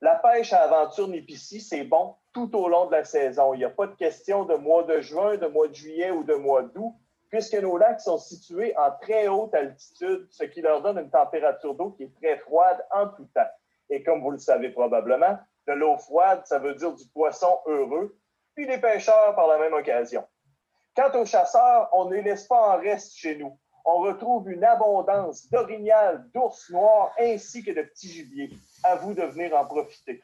La 0.00 0.16
pêche 0.16 0.52
à 0.52 0.62
aventure 0.62 1.08
Nipici, 1.08 1.60
c'est 1.60 1.84
bon 1.84 2.14
tout 2.32 2.54
au 2.56 2.68
long 2.68 2.86
de 2.86 2.92
la 2.92 3.04
saison. 3.04 3.54
Il 3.54 3.58
n'y 3.58 3.64
a 3.64 3.70
pas 3.70 3.86
de 3.86 3.94
question 3.94 4.44
de 4.44 4.54
mois 4.54 4.84
de 4.84 5.00
juin, 5.00 5.36
de 5.36 5.46
mois 5.46 5.68
de 5.68 5.74
juillet 5.74 6.10
ou 6.10 6.22
de 6.24 6.34
mois 6.34 6.62
d'août, 6.62 6.94
puisque 7.30 7.54
nos 7.54 7.78
lacs 7.78 8.00
sont 8.00 8.18
situés 8.18 8.76
en 8.76 8.92
très 9.00 9.26
haute 9.26 9.54
altitude, 9.54 10.26
ce 10.30 10.44
qui 10.44 10.60
leur 10.60 10.82
donne 10.82 10.98
une 10.98 11.10
température 11.10 11.74
d'eau 11.74 11.90
qui 11.90 12.04
est 12.04 12.14
très 12.20 12.38
froide 12.38 12.84
en 12.92 13.08
tout 13.08 13.28
temps. 13.34 13.48
Et 13.90 14.02
comme 14.02 14.22
vous 14.22 14.30
le 14.30 14.38
savez 14.38 14.70
probablement, 14.70 15.38
de 15.66 15.72
l'eau 15.72 15.96
froide, 15.98 16.42
ça 16.46 16.58
veut 16.58 16.74
dire 16.74 16.92
du 16.92 17.06
poisson 17.08 17.58
heureux, 17.66 18.18
puis 18.54 18.66
les 18.66 18.78
pêcheurs 18.78 19.34
par 19.34 19.46
la 19.46 19.58
même 19.58 19.74
occasion. 19.74 20.26
Quant 20.96 21.10
aux 21.20 21.24
chasseurs, 21.24 21.88
on 21.92 22.04
ne 22.06 22.14
les 22.14 22.22
laisse 22.22 22.46
pas 22.46 22.76
en 22.76 22.78
reste 22.78 23.14
chez 23.16 23.36
nous. 23.36 23.58
On 23.84 23.98
retrouve 23.98 24.50
une 24.50 24.64
abondance 24.64 25.50
d'orignal, 25.50 26.24
d'ours 26.32 26.70
noirs 26.70 27.12
ainsi 27.18 27.62
que 27.62 27.72
de 27.72 27.82
petits 27.82 28.08
gibiers. 28.08 28.50
À 28.82 28.96
vous 28.96 29.12
de 29.12 29.22
venir 29.22 29.54
en 29.56 29.66
profiter. 29.66 30.22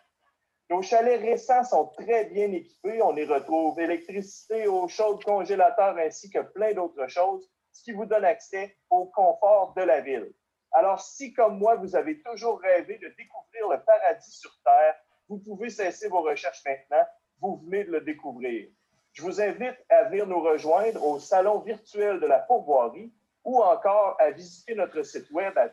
Nos 0.70 0.82
chalets 0.82 1.20
récents 1.20 1.64
sont 1.64 1.86
très 1.88 2.26
bien 2.26 2.53
équipés. 2.53 3.03
On 3.03 3.16
y 3.16 3.24
retrouve 3.24 3.80
électricité, 3.80 4.68
eau 4.68 4.86
chaude, 4.86 5.24
congélateur 5.24 5.97
ainsi 5.99 6.30
que 6.30 6.38
plein 6.38 6.72
d'autres 6.72 7.09
choses, 7.09 7.51
ce 7.72 7.82
qui 7.82 7.93
vous 7.93 8.07
donne 8.07 8.24
accès 8.24 8.76
au 8.88 9.07
confort 9.07 9.74
de 9.76 9.82
la 9.82 10.01
ville. 10.01 10.32
Alors, 10.72 11.01
si 11.01 11.32
comme 11.32 11.59
moi, 11.59 11.74
vous 11.74 11.97
avez 11.97 12.22
toujours 12.22 12.61
rêvé 12.61 12.99
de 12.99 13.09
découvrir 13.18 13.68
le 13.68 13.84
paradis 13.84 14.30
sur 14.30 14.53
Terre, 14.64 14.95
vous 15.31 15.39
pouvez 15.39 15.70
cesser 15.70 16.09
vos 16.09 16.20
recherches 16.22 16.62
maintenant. 16.66 17.07
Vous 17.41 17.57
venez 17.64 17.85
de 17.85 17.93
le 17.93 18.01
découvrir. 18.03 18.68
Je 19.12 19.22
vous 19.22 19.41
invite 19.41 19.76
à 19.89 20.05
venir 20.05 20.26
nous 20.26 20.41
rejoindre 20.43 21.03
au 21.05 21.18
salon 21.18 21.61
virtuel 21.61 22.20
de 22.20 22.26
la 22.26 22.41
pourvoirie 22.41 23.11
ou 23.45 23.62
encore 23.62 24.16
à 24.20 24.31
visiter 24.31 24.74
notre 24.74 25.03
site 25.03 25.31
web 25.31 25.57
à 25.57 25.68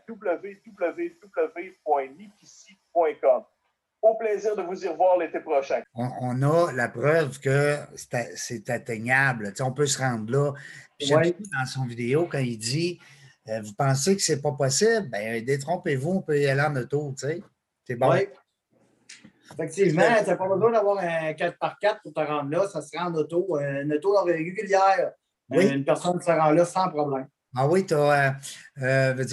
www.nipici.com. 2.07 3.43
Au 4.01 4.15
plaisir 4.15 4.55
de 4.55 4.61
vous 4.61 4.85
y 4.85 4.87
revoir 4.87 5.17
l'été 5.17 5.39
prochain. 5.39 5.81
On, 5.95 6.07
on 6.21 6.41
a 6.43 6.71
la 6.71 6.87
preuve 6.87 7.39
que 7.39 7.77
c'est 8.35 8.69
atteignable. 8.69 9.49
Tu 9.49 9.55
sais, 9.57 9.63
on 9.63 9.73
peut 9.73 9.87
se 9.87 9.97
rendre 9.97 10.31
là. 10.31 10.53
J'aime 10.99 11.17
Ouais. 11.19 11.35
dans 11.51 11.65
son 11.65 11.85
vidéo 11.85 12.27
quand 12.31 12.37
il 12.37 12.57
dit 12.59 12.99
euh, 13.49 13.59
Vous 13.61 13.73
pensez 13.73 14.15
que 14.15 14.21
c'est 14.21 14.41
pas 14.41 14.51
possible? 14.51 15.09
Bien, 15.11 15.41
détrompez-vous, 15.41 16.11
on 16.11 16.21
peut 16.21 16.39
y 16.39 16.47
aller 16.47 16.61
en 16.61 16.75
auto. 16.75 17.11
Tu 17.19 17.27
sais. 17.27 17.41
C'est 17.85 17.95
bon. 17.95 18.11
Oui. 18.11 18.27
Effectivement, 19.53 20.01
tu 20.23 20.29
n'as 20.29 20.35
pas 20.35 20.47
besoin 20.47 20.71
d'avoir 20.71 20.97
un 20.99 21.31
4x4 21.33 22.01
pour 22.03 22.13
te 22.13 22.19
rendre 22.19 22.49
là. 22.51 22.67
Ça 22.67 22.81
se 22.81 22.97
rend 22.97 23.05
en 23.07 23.13
auto, 23.15 23.57
euh, 23.57 23.83
une 23.83 23.93
auto 23.93 24.13
régulière. 24.23 25.11
Oui. 25.49 25.65
Euh, 25.65 25.73
Une 25.75 25.85
personne 25.85 26.19
se 26.21 26.29
rend 26.31 26.51
là 26.51 26.65
sans 26.65 26.89
problème. 26.89 27.27
Ah 27.55 27.67
oui, 27.67 27.85
tu 27.85 27.93
as. 27.93 28.35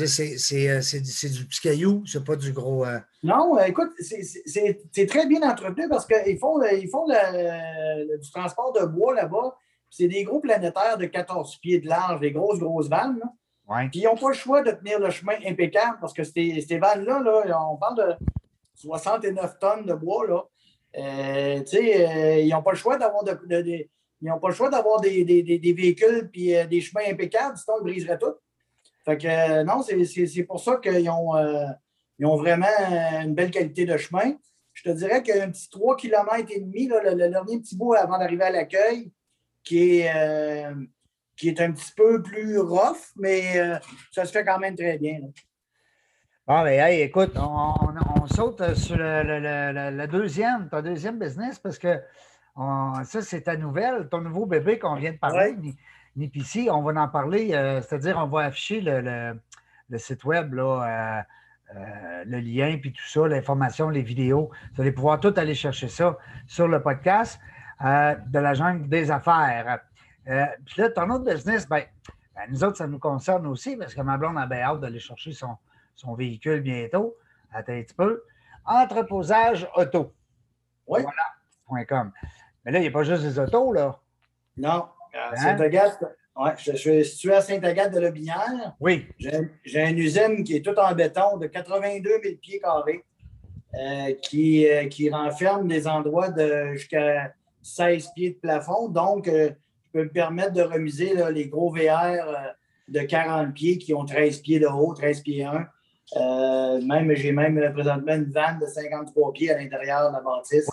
c'est 0.07 0.39
c'est, 0.39 0.71
euh, 0.71 0.81
c'est 0.81 1.01
du- 1.01 1.11
c'est 1.11 1.29
du 1.29 1.45
petit 1.47 1.61
caillou, 1.61 2.05
c'est 2.07 2.25
pas 2.25 2.37
du 2.37 2.53
gros. 2.53 2.85
euh, 2.87 2.99
Non, 3.23 3.59
euh, 3.59 3.65
écoute, 3.65 3.91
c'est- 3.99 5.07
très 5.07 5.27
bien 5.27 5.43
entretenu 5.43 5.89
parce 5.89 6.07
qu'ils 6.07 6.39
font, 6.39 6.63
ils 6.63 6.89
font 6.89 7.07
le- 7.09 8.07
le- 8.13 8.19
du 8.19 8.31
transport 8.31 8.73
de 8.73 8.87
bois 8.87 9.15
là-bas. 9.15 9.57
C'est 9.91 10.09
des 10.09 10.25
gros 10.25 10.41
planétaires 10.41 10.97
de 10.97 11.07
14 11.07 11.57
pieds 11.59 11.81
de 11.81 11.89
large, 11.89 12.21
des 12.21 12.33
grosses, 12.33 12.59
grosses 12.61 12.89
vannes. 12.89 13.19
là. 13.21 13.31
ouais. 13.77 13.89
Puis 13.91 14.01
ils 14.01 14.05
n'ont 14.05 14.17
pas 14.17 14.29
le 14.29 14.35
choix 14.35 14.63
de 14.63 14.71
tenir 14.73 14.99
le 15.01 15.11
chemin 15.11 15.35
impeccable 15.47 15.99
parce 16.01 16.13
que 16.13 16.23
ces, 16.23 16.65
ces 16.67 16.79
vannes-là, 16.79 17.21
là, 17.47 17.61
on 17.71 17.77
parle 17.77 17.97
de 17.97 18.15
69 18.75 19.59
tonnes 19.59 19.87
de 19.87 19.95
bois. 19.95 20.27
Là. 20.27 20.43
Euh, 20.97 21.63
euh, 21.75 22.41
ils 22.41 22.49
n'ont 22.51 22.63
pas 22.63 22.71
le 22.73 22.77
choix 24.55 24.71
d'avoir 24.71 25.01
des, 25.01 25.25
des- 25.25 25.43
des- 25.43 25.73
véhicules 25.73 26.31
puis 26.31 26.55
euh, 26.57 26.67
des 26.67 26.81
chemins 26.81 27.05
impeccables, 27.11 27.57
sinon 27.57 27.79
ils 27.81 27.85
briseraient 27.85 28.19
tout. 28.19 28.35
Fait 29.05 29.19
que 29.19 29.27
euh, 29.27 29.65
non, 29.65 29.83
c'est- 29.83 30.05
pour 30.45 30.61
ça 30.61 30.77
qu'ils 30.83 31.09
ont, 31.11 31.35
ont 32.23 32.37
vraiment 32.37 32.67
une 33.23 33.35
belle 33.35 33.51
qualité 33.51 33.85
de 33.85 33.97
chemin. 33.97 34.35
Je 34.73 34.83
te 34.85 34.89
dirais 34.91 35.23
qu'un 35.23 35.51
petit 35.51 35.69
3 35.69 35.97
km 35.97 36.47
et 36.51 36.61
demi, 36.61 36.87
le, 36.87 37.01
le 37.15 37.29
dernier 37.29 37.59
petit 37.61 37.77
bout 37.77 37.95
avant 37.95 38.19
d'arriver 38.19 38.45
à 38.45 38.51
l'accueil, 38.51 39.11
qui 39.63 39.99
est, 40.01 40.65
qui 41.37 41.49
est 41.49 41.61
un 41.61 41.73
petit 41.73 41.93
peu 41.97 42.23
plus 42.23 42.59
rough, 42.59 43.13
mais 43.17 43.57
ça 44.13 44.25
se 44.25 44.33
fait 44.33 44.45
quand 44.45 44.59
même 44.59 44.75
très 44.77 44.99
bien. 44.99 45.21
Bon, 46.47 46.63
mais 46.65 46.77
hey, 46.77 47.03
écoute, 47.03 47.33
on- 47.37 47.75
on 48.14 48.14
saute 48.27 48.75
sur 48.75 48.97
le, 48.97 49.23
le- 49.23 49.41
le- 49.41 49.73
le- 49.73 49.97
le 49.97 50.07
deuxième, 50.07 50.69
ton 50.69 50.83
deuxième 50.83 51.19
business, 51.19 51.59
parce 51.59 51.79
que 51.79 52.01
on- 52.57 53.03
ça, 53.05 53.21
c'est 53.23 53.43
ta 53.43 53.57
nouvelle, 53.57 54.09
ton 54.09 54.21
nouveau 54.21 54.47
bébé 54.47 54.79
qu'on 54.79 54.95
vient 54.97 55.13
de 55.13 55.19
parler, 55.19 55.57
Ouais. 55.63 55.75
Nipici. 56.17 56.69
On 56.71 56.83
va 56.83 57.01
en 57.03 57.09
parler, 57.09 57.55
euh, 57.55 57.81
c'est-à-dire 57.81 58.17
on 58.19 58.27
va 58.29 58.43
afficher 58.45 58.81
le, 58.81 59.35
site 59.99 60.25
web, 60.25 60.55
là, 60.55 60.63
euh, 61.73 61.77
euh, 61.77 62.25
le 62.27 62.39
lien, 62.39 62.79
puis 62.81 62.93
tout 62.93 63.07
ça, 63.09 63.27
l'information, 63.27 63.89
les 63.91 64.03
vidéos. 64.03 64.51
Vous 64.75 64.83
allez 64.83 64.93
pouvoir 64.93 65.19
tout 65.19 65.35
aller 65.37 65.55
chercher 65.55 65.89
ça 65.89 66.17
sur 66.47 66.69
le 66.69 66.81
podcast 66.83 67.41
euh, 67.85 68.15
de 68.29 68.39
la 68.39 68.55
jungle 68.55 68.89
des 68.89 69.11
affaires. 69.11 69.81
Euh, 70.29 70.47
puis 70.65 70.81
là, 70.83 70.91
ton 70.91 71.11
autre 71.11 71.25
business, 71.25 71.69
ben, 71.69 71.83
ben, 72.37 72.43
nous 72.49 72.63
autres, 72.63 72.77
ça 72.77 72.87
nous 72.87 72.99
concerne 73.01 73.47
aussi, 73.49 73.77
parce 73.77 73.93
que 73.95 74.01
ma 74.01 74.17
blonde 74.17 74.39
a 74.39 74.47
bien 74.47 74.61
hâte 74.61 74.81
d'aller 74.81 75.01
chercher 75.01 75.33
son, 75.33 75.57
son 75.97 76.15
véhicule 76.15 76.61
bientôt. 76.61 77.17
Attends 77.55 77.73
un 77.73 77.83
petit 77.83 77.95
peu. 77.95 78.23
Entreposage 78.67 79.69
auto. 79.77 80.13
Oui. 80.87 81.01
Voilà. 81.03 81.85
.com. 81.87 82.13
Mais 82.65 82.73
là, 82.73 82.79
il 82.79 82.83
n'y 82.83 82.89
a 82.89 82.91
pas 82.91 83.05
juste 83.05 83.23
des 83.23 83.39
autos, 83.39 83.73
là. 83.73 83.99
Non, 84.57 84.85
Hein? 85.15 85.37
Saint-Agathe, 85.37 86.05
je, 86.59 86.77
suis 86.77 87.05
situé 87.05 87.35
à 87.35 87.41
Sainte-Agathe-de-Lobinière. 87.41 88.75
Oui. 88.81 89.07
J'ai 89.19 89.89
une 89.89 89.99
usine 89.99 90.45
qui 90.45 90.57
est 90.57 90.65
toute 90.65 90.79
en 90.79 90.95
béton 90.95 91.37
de 91.39 91.47
82 91.47 92.21
000 92.23 92.37
pieds 92.41 92.61
carrés 92.61 93.05
euh, 93.75 94.15
qui, 94.23 94.69
euh, 94.69 94.87
qui 94.87 95.11
renferme 95.11 95.69
des 95.69 95.87
endroits 95.87 96.31
de 96.31 96.73
jusqu'à 96.73 97.33
16 97.63 98.11
pieds 98.15 98.31
de 98.31 98.37
plafond. 98.37 98.89
Donc, 98.89 99.29
euh, 99.29 99.51
je 99.87 99.91
peux 99.93 100.05
me 100.05 100.11
permettre 100.11 100.53
de 100.53 100.63
remiser 100.63 101.15
les 101.31 101.49
gros 101.49 101.71
VR 101.71 102.55
de 102.89 103.01
40 103.01 103.55
pieds 103.55 103.79
qui 103.79 103.95
ont 103.95 104.05
13 104.05 104.41
pieds 104.41 104.59
de 104.59 104.67
haut, 104.67 104.93
13 104.93 105.23
pieds 105.23 105.45
1. 105.45 105.67
Même, 106.17 107.15
j'ai 107.15 107.33
même 107.33 107.73
présentement 107.73 108.15
une 108.15 108.31
vanne 108.31 108.59
de 108.61 108.67
53 108.67 109.33
pieds 109.33 109.51
à 109.51 109.59
l'intérieur 109.59 110.11
de 110.11 110.17
la 110.17 110.23
bâtisse. 110.23 110.69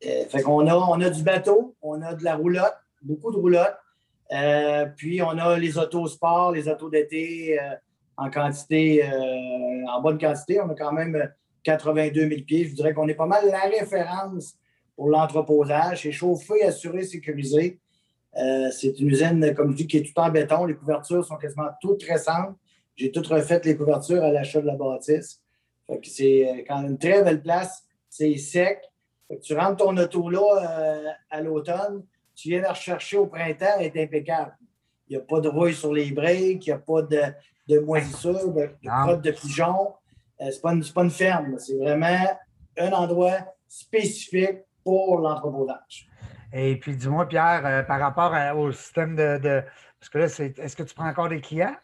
fait 0.00 0.42
qu'on 0.42 0.66
a, 0.66 0.74
on 0.74 1.00
a 1.00 1.10
du 1.10 1.22
bateau, 1.22 1.74
on 1.82 2.00
a 2.02 2.14
de 2.14 2.24
la 2.24 2.36
roulotte, 2.36 2.76
beaucoup 3.02 3.30
de 3.30 3.36
roulotte. 3.36 3.76
puis 4.96 5.22
on 5.22 5.38
a 5.38 5.58
les 5.58 5.78
autos 5.78 6.06
sport, 6.08 6.52
les 6.52 6.68
autos 6.68 6.90
d'été 6.90 7.58
en 8.16 8.30
quantité, 8.30 9.04
en 9.88 10.00
bonne 10.00 10.18
quantité. 10.18 10.60
On 10.60 10.70
a 10.70 10.74
quand 10.74 10.92
même 10.92 11.30
82 11.64 12.28
000 12.28 12.42
pieds. 12.42 12.64
Je 12.64 12.74
dirais 12.74 12.94
qu'on 12.94 13.08
est 13.08 13.14
pas 13.14 13.26
mal 13.26 13.46
la 13.48 13.60
référence 13.60 14.56
pour 14.96 15.08
l'entreposage. 15.08 16.02
C'est 16.02 16.12
chauffé, 16.12 16.64
assuré, 16.64 17.04
sécurisé. 17.04 17.80
Euh, 18.36 18.70
c'est 18.70 18.98
une 18.98 19.08
usine, 19.08 19.54
comme 19.54 19.72
je 19.72 19.76
dis, 19.76 19.86
qui 19.86 19.98
est 19.98 20.02
tout 20.02 20.18
en 20.20 20.30
béton. 20.30 20.64
Les 20.64 20.74
couvertures 20.74 21.24
sont 21.24 21.36
quasiment 21.36 21.68
toutes 21.80 22.02
récentes. 22.04 22.56
J'ai 22.96 23.10
toutes 23.10 23.26
refait 23.26 23.60
les 23.64 23.76
couvertures 23.76 24.22
à 24.22 24.30
l'achat 24.30 24.60
de 24.60 24.66
la 24.66 24.76
bâtisse. 24.76 25.40
c'est 26.02 26.48
euh, 26.48 26.62
quand 26.66 26.82
même 26.82 26.92
une 26.92 26.98
très 26.98 27.22
belle 27.22 27.42
place. 27.42 27.84
C'est 28.08 28.36
sec. 28.36 28.82
tu 29.42 29.54
rentres 29.54 29.84
ton 29.84 29.96
auto 29.96 30.28
là 30.28 30.40
euh, 30.40 31.08
à 31.30 31.40
l'automne, 31.40 32.04
tu 32.34 32.50
viens 32.50 32.60
la 32.60 32.70
rechercher 32.70 33.16
au 33.16 33.26
printemps, 33.26 33.78
elle 33.78 33.86
est 33.86 34.02
impeccable. 34.02 34.56
Il 35.08 35.16
n'y 35.16 35.22
a 35.22 35.24
pas 35.24 35.40
de 35.40 35.48
rouille 35.48 35.74
sur 35.74 35.92
les 35.92 36.10
breaks, 36.10 36.66
il 36.66 36.70
n'y 36.70 36.72
a 36.72 36.78
pas 36.78 37.02
de, 37.02 37.22
de 37.68 37.78
moisissure, 37.78 38.52
de, 38.52 38.68
de 38.82 39.16
de 39.16 39.30
pigeons. 39.30 39.94
Euh, 40.40 40.50
ce 40.50 40.56
n'est 40.56 40.92
pas, 40.92 41.02
une 41.02 41.10
ferme, 41.10 41.58
c'est 41.58 41.76
vraiment 41.76 42.26
un 42.78 42.92
endroit 42.92 43.54
spécifique 43.68 44.60
pour 44.82 45.18
l'entreposage. 45.18 46.08
Et 46.52 46.76
puis, 46.76 46.96
dis-moi, 46.96 47.26
Pierre, 47.28 47.62
euh, 47.64 47.82
par 47.82 48.00
rapport 48.00 48.34
au 48.58 48.72
système 48.72 49.16
de, 49.16 49.62
Parce 50.00 50.08
que 50.10 50.18
là, 50.18 50.24
est-ce 50.24 50.76
que 50.76 50.82
tu 50.82 50.94
prends 50.94 51.08
encore 51.08 51.28
des 51.28 51.40
clients? 51.40 51.76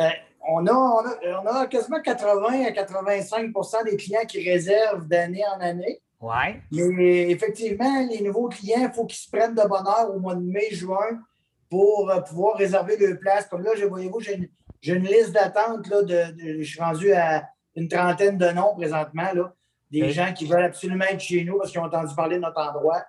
Euh, 0.00 0.08
on, 0.48 0.66
a, 0.66 0.72
on, 0.72 1.46
a, 1.46 1.66
quasiment 1.66 2.00
80 2.00 2.66
à 2.66 2.70
85% 2.70 3.84
des 3.84 3.96
clients 3.96 4.24
qui 4.28 4.48
réservent 4.48 5.06
d'année 5.06 5.44
en 5.56 5.60
année. 5.60 6.00
Oui. 6.20 6.90
Mais 6.92 7.30
effectivement, 7.30 8.06
les 8.08 8.22
nouveaux 8.22 8.48
clients, 8.48 8.88
il 8.88 8.92
faut 8.92 9.06
qu'ils 9.06 9.18
se 9.18 9.30
prennent 9.30 9.54
de 9.54 9.68
bonne 9.68 9.86
heure 9.86 10.14
au 10.14 10.18
mois 10.18 10.34
de 10.34 10.40
mai, 10.40 10.70
juin 10.70 11.20
pour 11.68 12.12
pouvoir 12.28 12.56
réserver 12.56 12.96
leur 12.96 13.18
place. 13.18 13.46
Comme 13.46 13.62
là, 13.62 13.72
voyez-vous, 13.88 14.20
j'ai 14.20 14.36
une, 14.36 14.48
j'ai 14.80 14.94
une 14.94 15.04
liste 15.04 15.32
d'attente. 15.32 15.88
De, 15.88 16.34
je 16.38 16.62
suis 16.62 16.80
rendu 16.80 17.12
à 17.12 17.48
une 17.74 17.88
trentaine 17.88 18.38
de 18.38 18.48
noms 18.50 18.74
présentement. 18.74 19.32
Là, 19.34 19.52
des 19.90 20.10
gens 20.10 20.32
qui 20.32 20.46
veulent 20.46 20.64
absolument 20.64 21.04
être 21.04 21.20
chez 21.20 21.44
nous 21.44 21.58
parce 21.58 21.70
qu'ils 21.70 21.80
ont 21.80 21.84
entendu 21.84 22.14
parler 22.14 22.36
de 22.36 22.42
notre 22.42 22.60
endroit. 22.60 23.02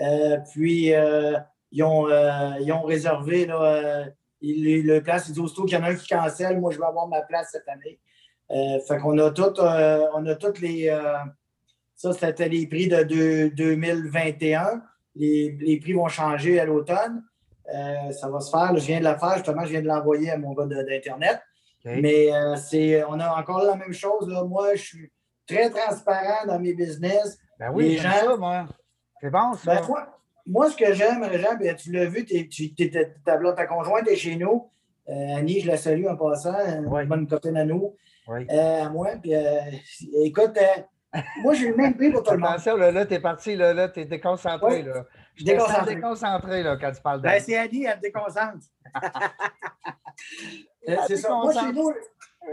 Euh, 0.00 0.38
puis, 0.52 0.94
euh, 0.94 1.38
ils, 1.70 1.82
ont, 1.82 2.08
euh, 2.08 2.50
ils, 2.60 2.72
ont, 2.72 2.82
réservé 2.82 3.46
là, 3.46 4.06
le 4.42 5.00
place. 5.00 5.28
Ils 5.28 5.32
disent 5.32 5.42
aussitôt 5.42 5.64
qu'il 5.64 5.78
y 5.78 5.80
en 5.80 5.84
a 5.84 5.90
un 5.90 5.94
qui 5.94 6.08
cancelle, 6.08 6.60
moi, 6.60 6.72
je 6.72 6.78
vais 6.78 6.86
avoir 6.86 7.08
ma 7.08 7.22
place 7.22 7.50
cette 7.52 7.68
année. 7.68 7.98
fait 8.48 8.98
qu'on 8.98 9.18
a 9.18 9.30
tout, 9.30 9.58
on 9.58 10.26
a 10.26 10.34
toutes 10.34 10.60
les. 10.60 10.94
ça, 11.94 12.12
c'était 12.12 12.48
les 12.48 12.66
prix 12.66 12.88
de, 12.88 13.48
2021. 13.48 14.82
Les, 15.14 15.56
les, 15.60 15.80
prix 15.80 15.94
vont 15.94 16.08
changer 16.08 16.60
à 16.60 16.66
l'automne. 16.66 17.22
Euh, 17.74 18.12
ça 18.12 18.28
va 18.28 18.40
se 18.40 18.50
faire. 18.50 18.76
je 18.76 18.86
viens 18.86 18.98
de 18.98 19.04
la 19.04 19.18
faire, 19.18 19.34
justement, 19.36 19.64
je 19.64 19.70
viens 19.70 19.82
de 19.82 19.86
l'envoyer 19.86 20.30
à 20.30 20.38
mon 20.38 20.52
gars 20.52 20.66
d'Internet. 20.66 21.40
Mais 21.84 22.34
euh, 22.34 22.56
c'est, 22.56 23.04
on 23.04 23.18
a 23.20 23.28
encore 23.28 23.62
la 23.62 23.76
même 23.76 23.92
chose. 23.92 24.28
Là. 24.28 24.42
Moi, 24.42 24.74
je 24.74 24.82
suis 24.82 25.12
très 25.46 25.70
transparent 25.70 26.46
dans 26.46 26.58
mes 26.58 26.74
business. 26.74 27.38
Ben 27.58 27.70
oui, 27.72 27.90
les 27.90 27.96
gens, 27.98 28.10
ça, 28.10 28.36
moi. 28.36 28.66
C'est 29.20 29.30
bon, 29.30 29.52
ça. 29.54 29.76
Ben, 29.76 30.06
moi, 30.46 30.70
ce 30.70 30.76
que 30.76 30.92
j'aime, 30.94 31.22
Réjean, 31.22 31.56
ben, 31.58 31.74
tu 31.74 31.92
l'as 31.92 32.06
vu, 32.06 32.24
tu, 32.24 32.74
ta, 33.24 33.38
ta, 33.38 33.66
conjointe 33.66 34.08
est 34.08 34.16
chez 34.16 34.36
nous. 34.36 34.70
Euh, 35.08 35.36
Annie, 35.36 35.60
je 35.60 35.68
la 35.68 35.76
salue 35.76 36.06
en 36.06 36.16
passant, 36.16 36.56
une 36.56 37.08
bonne 37.08 37.26
copine 37.26 37.56
à 37.56 37.64
nous. 37.64 37.94
à 38.28 38.88
moi. 38.88 39.10
Puis, 39.22 39.32
écoute, 40.24 40.58
moi, 41.42 41.54
j'ai 41.54 41.68
le 41.68 41.76
même 41.76 41.94
prix 41.94 42.10
pour 42.10 42.22
tout 42.22 42.32
le 42.32 42.38
monde. 42.38 42.50
Attention, 42.50 42.76
là, 42.76 42.90
là 42.90 43.06
tu 43.06 43.14
es 43.14 43.20
parti, 43.20 43.56
là, 43.56 43.72
là 43.72 43.88
tu 43.88 44.00
es 44.00 44.04
déconcentré. 44.04 44.82
Là. 44.82 45.04
Je 45.34 45.44
déconcentré. 45.44 45.94
déconcentré 45.94 46.62
là, 46.62 46.76
quand 46.80 46.92
tu 46.92 47.00
parles 47.00 47.20
de. 47.20 47.26
Ben, 47.26 47.40
c'est 47.40 47.56
Annie, 47.56 47.84
elle 47.84 47.96
me 47.96 48.02
déconcentre. 48.02 48.66
Euh, 50.88 50.96
c'est 51.08 51.16
ça. 51.16 51.30
Moi, 51.30 51.52
chez 51.52 51.72
nous, 51.72 51.92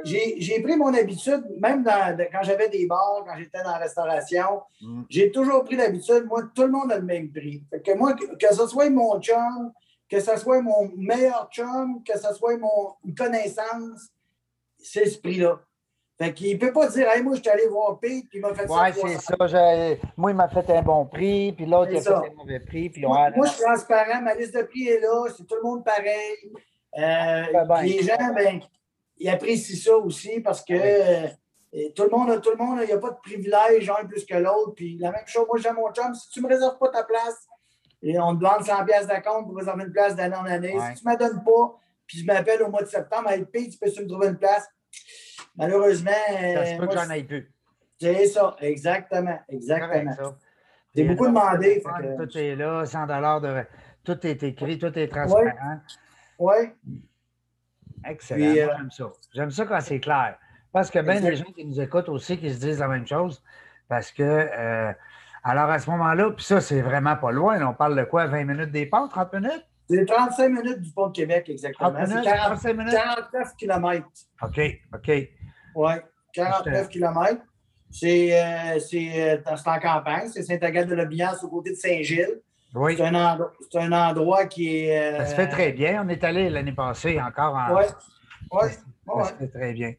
j'ai 0.04 0.62
pris 0.62 0.76
mon 0.76 0.94
habitude, 0.94 1.44
même 1.60 1.84
dans, 1.84 2.18
quand 2.32 2.44
j'avais 2.44 2.70
des 2.70 2.86
bars, 2.86 3.24
quand 3.26 3.38
j'étais 3.38 3.64
dans 3.64 3.72
la 3.72 3.78
restauration, 3.78 4.62
mm. 4.82 5.04
j'ai 5.10 5.32
toujours 5.32 5.64
pris 5.64 5.76
l'habitude, 5.76 6.26
moi, 6.26 6.44
tout 6.54 6.64
le 6.64 6.72
monde 6.72 6.92
a 6.92 6.98
le 6.98 7.06
même 7.06 7.32
prix. 7.32 7.64
Fait 7.70 7.82
que 7.82 7.98
moi, 7.98 8.14
que, 8.14 8.54
ce 8.54 8.68
soit 8.68 8.90
mon 8.90 9.20
chum, 9.22 9.72
que 10.10 10.20
ce 10.20 10.38
soit 10.38 10.62
mon 10.62 10.92
meilleur 10.96 11.50
chum, 11.52 12.04
que 12.04 12.18
ce 12.18 12.34
soit 12.34 12.58
mon 12.58 12.96
connaissance, 13.16 14.10
c'est 14.78 15.06
ce 15.06 15.20
prix-là. 15.20 15.60
Fait 16.18 16.32
qu'il 16.32 16.54
ne 16.54 16.60
peut 16.60 16.72
pas 16.72 16.88
dire, 16.90 17.10
hey, 17.10 17.24
moi, 17.24 17.36
je 17.36 17.42
suis 17.42 17.50
allé 17.50 17.68
voir 17.68 18.00
Pete, 18.00 18.30
puis 18.30 18.38
il 18.38 18.42
m'a 18.42 18.54
fait 18.54 18.68
ça. 18.68 18.84
Oui, 19.04 19.16
c'est 19.18 19.36
ça. 19.36 20.06
Moi, 20.16 20.32
il 20.32 20.38
m'a 20.38 20.48
fait 20.48 20.70
un 20.70 20.82
bon 20.84 21.06
prix, 21.06 21.52
puis 21.54 21.66
l'autre, 21.66 21.92
il 21.92 21.98
a 21.98 22.02
fait 22.02 22.14
un 22.14 22.34
mauvais 22.38 22.60
prix. 22.60 22.90
Puis 22.90 23.02
moi, 23.02 23.32
moi, 23.36 23.48
je 23.48 23.54
suis 23.54 23.64
transparent. 23.64 24.22
Ma 24.22 24.36
liste 24.36 24.56
de 24.56 24.62
prix 24.62 24.88
est 24.90 25.00
là. 25.00 25.26
C'est 25.36 25.46
tout 25.48 25.56
le 25.56 25.64
monde 25.64 25.84
pareil. 25.84 26.52
Euh, 27.00 27.82
les 27.82 28.04
gens, 28.04 28.34
ben, 28.36 28.62
ils 29.24 29.30
apprécient 29.30 29.78
ça 29.78 29.98
aussi 29.98 30.42
parce 30.42 30.64
que 30.64 30.74
euh, 30.74 31.28
tout 31.96 32.04
le 32.04 32.10
monde, 32.10 32.42
tout 32.42 32.52
le 32.52 32.58
monde, 32.58 32.80
il 32.82 32.88
n'y 32.88 32.92
a 32.92 32.98
pas 32.98 33.12
de 33.12 33.20
privilège, 33.24 33.90
un 33.90 34.06
plus 34.06 34.26
que 34.26 34.36
l'autre. 34.36 34.74
Puis 34.76 34.98
la 34.98 35.12
même 35.12 35.26
chose, 35.26 35.46
moi, 35.48 35.58
j'ai 35.58 35.72
mon 35.72 35.92
chum. 35.94 36.14
Si 36.14 36.30
tu 36.30 36.40
ne 36.42 36.48
me 36.48 36.54
réserves 36.54 36.78
pas 36.78 36.90
ta 36.90 37.04
place, 37.04 37.48
et 38.02 38.20
on 38.20 38.36
te 38.36 38.44
demande 38.44 38.66
100 38.66 38.86
pièces 38.86 39.08
d'acompte 39.08 39.48
pour 39.48 39.56
réserver 39.56 39.86
une 39.86 39.94
place 39.94 40.14
d'année 40.16 40.36
en 40.36 40.46
année. 40.46 40.76
Si 40.94 41.02
tu 41.02 41.08
ne 41.08 41.14
me 41.14 41.18
donnes 41.18 41.44
pas, 41.44 41.80
puis 42.06 42.20
je 42.20 42.26
m'appelle 42.26 42.62
au 42.64 42.70
mois 42.70 42.82
de 42.82 42.88
septembre, 42.88 43.30
hey, 43.30 43.46
Pete, 43.46 43.72
tu 43.72 43.78
peux 43.78 44.04
me 44.04 44.08
trouver 44.10 44.28
une 44.28 44.38
place? 44.38 44.68
Malheureusement. 45.56 46.12
Ça 46.28 46.66
se 46.66 46.78
peut 46.78 46.88
que 46.88 46.94
j'en 46.94 47.10
aille 47.10 47.24
plus. 47.24 47.50
C'est 48.00 48.28
ça, 48.28 48.58
exactement. 48.60 49.40
Exactement. 49.48 50.36
C'est 50.94 51.06
beaucoup 51.06 51.28
demandé. 51.28 51.82
Tout 52.18 52.38
est 52.38 52.56
là, 52.56 52.86
100 52.86 53.08
de. 53.08 53.64
Tout 54.04 54.28
est 54.28 54.44
écrit, 54.44 54.78
tout 54.78 55.00
est 55.00 55.08
transparent. 55.08 55.80
Oui. 56.38 56.56
Excellent. 58.06 58.46
Euh, 58.46 58.68
j'aime 58.78 58.92
ça. 58.92 59.12
J'aime 59.34 59.52
ça 59.52 59.66
quand 59.66 59.82
c'est 59.82 60.00
clair. 60.00 60.38
Parce 60.72 60.90
que 60.90 61.00
bien 61.00 61.22
des 61.22 61.36
gens 61.36 61.52
qui 61.56 61.66
nous 61.66 61.80
écoutent 61.80 62.10
aussi, 62.10 62.38
qui 62.38 62.52
se 62.52 62.60
disent 62.60 62.80
la 62.80 62.88
même 62.88 63.06
chose. 63.06 63.44
Parce 63.88 64.12
que, 64.12 64.24
euh, 64.24 64.92
alors 65.44 65.70
à 65.70 65.78
ce 65.80 65.90
moment-là, 65.92 66.32
puis 66.32 66.44
ça, 66.44 66.62
c'est 66.62 66.82
vraiment 66.82 67.16
pas 67.16 67.32
loin. 67.32 67.62
On 67.68 67.74
parle 67.74 67.98
de 67.98 68.04
quoi? 68.04 68.26
20 68.26 68.46
minutes 68.46 68.72
des 68.72 68.90
30 68.90 69.34
minutes? 69.34 69.66
C'est 69.90 70.06
35 70.06 70.50
minutes 70.50 70.82
du 70.82 70.92
pont 70.92 71.08
de 71.08 71.14
Québec, 71.14 71.50
exactement. 71.50 71.94
C'est 72.06 72.22
49 72.24 73.56
km. 73.58 74.08
OK, 74.42 74.60
OK. 74.94 75.12
Oui, 75.76 75.94
49 76.34 76.90
km. 76.90 77.42
C'est 77.92 78.32
euh, 78.34 79.38
en 79.46 79.80
campagne, 79.80 80.28
c'est 80.30 80.42
Saint-Agathe-de-la-Biance 80.42 81.44
au 81.44 81.50
côté 81.50 81.72
de 81.72 81.76
Saint-Gilles. 81.76 82.42
Oui. 82.74 82.96
C'est 82.98 83.78
un, 83.80 83.92
endroit 83.92 84.46
qui 84.46 84.78
est. 84.78 85.14
Euh, 85.14 85.18
ça 85.20 85.26
se 85.28 85.36
fait 85.36 85.48
très 85.48 85.72
bien. 85.72 86.04
On 86.04 86.10
est 86.10 86.24
allé 86.24 86.50
l'année 86.50 86.72
passée 86.72 87.22
encore 87.22 87.56
en. 87.56 87.76
Oui. 87.76 87.84
Oui. 88.52 88.70
Ça, 89.08 89.26
se 89.26 89.34
fait 89.36 89.48
très 89.48 89.74
bien. 89.74 89.94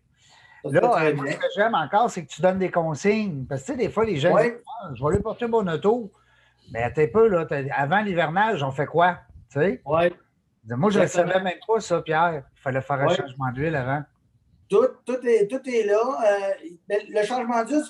Là, 0.65 1.05
euh, 1.05 1.17
ce 1.17 1.37
que 1.37 1.47
j'aime 1.55 1.75
encore, 1.75 2.11
c'est 2.11 2.25
que 2.25 2.31
tu 2.31 2.41
donnes 2.41 2.59
des 2.59 2.71
consignes. 2.71 3.45
Parce 3.47 3.63
que, 3.63 3.67
tu 3.67 3.73
sais, 3.73 3.79
des 3.79 3.91
fois, 3.91 4.05
les 4.05 4.17
gens 4.17 4.37
disent 4.37 4.55
ah, 4.67 4.91
Je 4.95 5.03
vais 5.03 5.11
aller 5.11 5.23
porter 5.23 5.47
mon 5.47 5.67
auto. 5.67 6.11
Mais 6.73 6.83
attends 6.83 7.03
un 7.03 7.07
peu, 7.13 7.29
là, 7.29 7.47
avant 7.77 8.01
l'hivernage, 8.01 8.63
on 8.63 8.71
fait 8.71 8.87
quoi? 8.87 9.19
Tu 9.53 9.61
sais? 9.61 9.83
Oui. 9.85 10.13
Moi, 10.67 10.91
je 10.91 11.01
ne 11.01 11.07
savais 11.07 11.41
même 11.41 11.59
pas, 11.67 11.81
ça, 11.81 12.01
Pierre. 12.01 12.43
Il 12.57 12.61
fallait 12.61 12.81
faire 12.81 13.01
un 13.01 13.09
changement 13.09 13.53
d'huile 13.53 13.77
avant. 13.77 14.03
Tout, 14.71 14.89
tout, 15.05 15.19
est, 15.27 15.47
tout 15.47 15.61
est 15.69 15.85
là. 15.85 16.01
Euh, 16.01 16.95
le 17.11 17.23
changement 17.25 17.63
d'huile, 17.65 17.83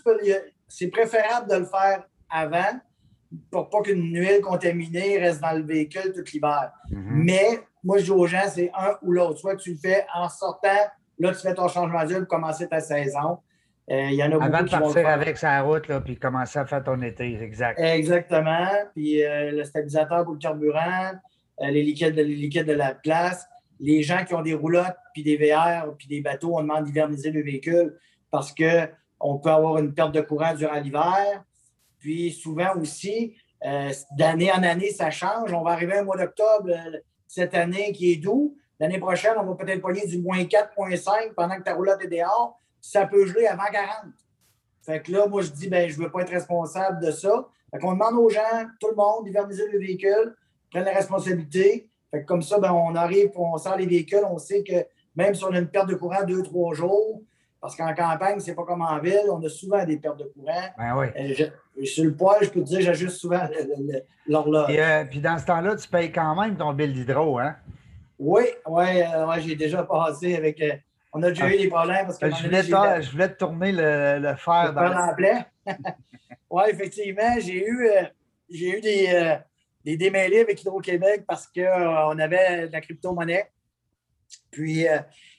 c'est 0.66 0.88
préférable 0.88 1.48
de 1.48 1.56
le 1.56 1.64
faire 1.66 2.02
avant 2.28 2.80
pour 3.50 3.70
pas 3.70 3.82
qu'une 3.82 4.14
huile 4.14 4.40
contaminée 4.42 5.18
reste 5.18 5.40
dans 5.40 5.56
le 5.56 5.62
véhicule 5.62 6.12
tout 6.14 6.24
l'hiver. 6.32 6.72
Mm-hmm. 6.90 7.10
Mais 7.10 7.60
moi, 7.82 7.98
je 7.98 8.04
dis 8.04 8.10
aux 8.10 8.26
gens, 8.26 8.42
c'est 8.48 8.70
un 8.76 8.96
ou 9.02 9.12
l'autre. 9.12 9.38
Soit 9.38 9.56
tu 9.56 9.72
le 9.72 9.76
fais 9.76 10.06
en 10.14 10.28
sortant, 10.28 10.68
là, 11.18 11.32
tu 11.32 11.40
fais 11.40 11.54
ton 11.54 11.68
changement 11.68 12.04
d'huile 12.04 12.20
pour 12.20 12.28
commencer 12.28 12.68
ta 12.68 12.80
saison. 12.80 13.38
Euh, 13.90 14.08
il 14.10 14.14
y 14.14 14.22
en 14.22 14.32
a 14.32 14.42
Avant 14.42 14.62
de 14.62 14.70
partir 14.70 15.06
avec 15.06 15.36
sa 15.36 15.60
route, 15.60 15.88
là, 15.88 16.00
puis 16.00 16.16
commencer 16.16 16.58
à 16.58 16.64
faire 16.64 16.82
ton 16.82 17.00
été, 17.02 17.42
exact. 17.42 17.78
Exactement. 17.78 18.68
Puis 18.94 19.22
euh, 19.22 19.50
le 19.50 19.64
stabilisateur 19.64 20.24
pour 20.24 20.34
le 20.34 20.38
carburant, 20.38 21.12
les, 21.60 21.82
liquides, 21.82 22.14
les 22.14 22.24
liquides 22.24 22.66
de 22.66 22.72
la 22.72 22.94
place 22.94 23.46
les 23.80 24.02
gens 24.02 24.24
qui 24.24 24.34
ont 24.34 24.42
des 24.42 24.54
roulottes, 24.54 24.96
puis 25.12 25.22
des 25.22 25.36
VR, 25.36 25.94
puis 25.96 26.08
des 26.08 26.20
bateaux, 26.20 26.56
on 26.56 26.62
demande 26.62 26.84
d'hiverniser 26.84 27.30
le 27.30 27.42
véhicule 27.42 27.96
parce 28.30 28.54
qu'on 28.54 29.38
peut 29.38 29.50
avoir 29.50 29.78
une 29.78 29.92
perte 29.94 30.12
de 30.12 30.20
courant 30.20 30.54
durant 30.54 30.80
l'hiver. 30.80 31.44
Puis 32.04 32.32
souvent 32.32 32.76
aussi, 32.78 33.34
euh, 33.64 33.90
d'année 34.18 34.52
en 34.52 34.62
année, 34.62 34.90
ça 34.90 35.10
change. 35.10 35.54
On 35.54 35.62
va 35.62 35.70
arriver 35.70 36.00
au 36.00 36.04
mois 36.04 36.18
d'octobre, 36.18 36.68
cette 37.26 37.54
année 37.54 37.92
qui 37.92 38.12
est 38.12 38.16
doux. 38.16 38.58
L'année 38.78 38.98
prochaine, 38.98 39.32
on 39.38 39.46
va 39.46 39.54
peut-être 39.54 39.80
pogner 39.80 40.06
du 40.06 40.20
moins 40.20 40.36
4,5 40.44 41.32
pendant 41.34 41.56
que 41.56 41.62
ta 41.62 41.72
roulotte 41.72 42.04
est 42.04 42.08
dehors. 42.08 42.60
Ça 42.78 43.06
peut 43.06 43.24
geler 43.24 43.46
avant 43.46 43.64
40. 43.72 44.12
Fait 44.82 45.00
que 45.00 45.12
là, 45.12 45.26
moi, 45.26 45.40
je 45.40 45.48
dis, 45.48 45.66
ben, 45.66 45.88
je 45.88 45.98
ne 45.98 46.04
veux 46.04 46.10
pas 46.10 46.20
être 46.20 46.32
responsable 46.32 47.02
de 47.02 47.10
ça. 47.10 47.48
Fait 47.70 47.78
qu'on 47.78 47.94
demande 47.94 48.18
aux 48.18 48.28
gens, 48.28 48.66
tout 48.78 48.88
le 48.90 48.96
monde, 48.96 49.24
d'hiverniser 49.24 49.66
le 49.72 49.78
véhicule, 49.78 50.36
prennent 50.70 50.84
la 50.84 50.92
responsabilité. 50.92 51.88
Fait 52.10 52.20
que 52.20 52.26
comme 52.26 52.42
ça, 52.42 52.58
ben, 52.58 52.70
on 52.70 52.94
arrive, 52.94 53.30
on 53.34 53.56
sort 53.56 53.78
les 53.78 53.86
véhicules, 53.86 54.26
on 54.30 54.36
sait 54.36 54.62
que 54.62 54.84
même 55.16 55.34
si 55.34 55.42
on 55.42 55.52
a 55.52 55.58
une 55.58 55.68
perte 55.68 55.88
de 55.88 55.94
courant 55.94 56.22
deux, 56.24 56.42
trois 56.42 56.74
jours, 56.74 57.22
parce 57.64 57.76
qu'en 57.76 57.94
campagne, 57.94 58.38
c'est 58.40 58.54
pas 58.54 58.64
comme 58.64 58.82
en 58.82 58.98
ville, 58.98 59.22
on 59.30 59.42
a 59.42 59.48
souvent 59.48 59.82
des 59.86 59.96
pertes 59.96 60.18
de 60.18 60.24
courant. 60.24 60.68
Ben 60.76 60.94
oui. 60.98 61.06
Euh, 61.18 61.86
sur 61.86 62.04
le 62.04 62.14
poil, 62.14 62.36
je 62.42 62.50
peux 62.50 62.60
te 62.60 62.66
dire, 62.66 62.82
j'ajuste 62.82 63.16
souvent 63.16 63.40
l'horloge. 64.26 64.66
Puis, 64.66 64.78
euh, 64.78 65.04
puis, 65.06 65.18
dans 65.18 65.38
ce 65.38 65.46
temps-là, 65.46 65.74
tu 65.74 65.88
payes 65.88 66.12
quand 66.12 66.38
même 66.38 66.58
ton 66.58 66.74
bill 66.74 66.92
d'hydro, 66.92 67.38
hein? 67.38 67.56
Oui, 68.18 68.42
oui, 68.66 69.00
euh, 69.00 69.26
ouais, 69.26 69.40
j'ai 69.40 69.56
déjà 69.56 69.82
passé 69.82 70.36
avec. 70.36 70.62
on 71.10 71.22
a 71.22 71.30
déjà 71.30 71.48
eu 71.48 71.56
des 71.56 71.68
problèmes 71.68 72.04
parce 72.04 72.18
que. 72.18 72.28
Je 72.28 72.44
voulais, 72.44 72.62
te, 72.64 73.00
je 73.00 73.10
voulais 73.10 73.28
te 73.30 73.38
tourner 73.38 73.72
le, 73.72 74.18
le 74.18 74.34
fer 74.36 74.74
dans 74.74 75.14
le. 75.16 75.72
oui, 76.50 76.62
effectivement, 76.68 77.36
j'ai 77.38 77.66
eu, 77.66 77.88
j'ai 78.50 78.76
eu 78.76 78.80
des, 78.82 79.38
des 79.86 79.96
démêlés 79.96 80.40
avec 80.40 80.60
Hydro-Québec 80.60 81.24
parce 81.26 81.46
qu'on 81.46 82.18
avait 82.18 82.68
de 82.68 82.72
la 82.72 82.82
crypto-monnaie. 82.82 83.50
Puis 84.50 84.86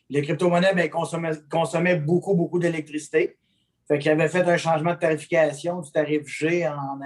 les 0.09 0.21
crypto-monnaies 0.21 0.73
ben, 0.73 0.89
consommaient, 0.89 1.95
beaucoup, 1.95 2.35
beaucoup 2.35 2.59
d'électricité. 2.59 3.37
Fait 3.87 3.99
qu'ils 3.99 4.11
avaient 4.11 4.27
fait 4.27 4.43
un 4.43 4.57
changement 4.57 4.93
de 4.93 4.99
tarification 4.99 5.81
du 5.81 5.91
tarif 5.91 6.27
G 6.27 6.67
en, 6.67 6.99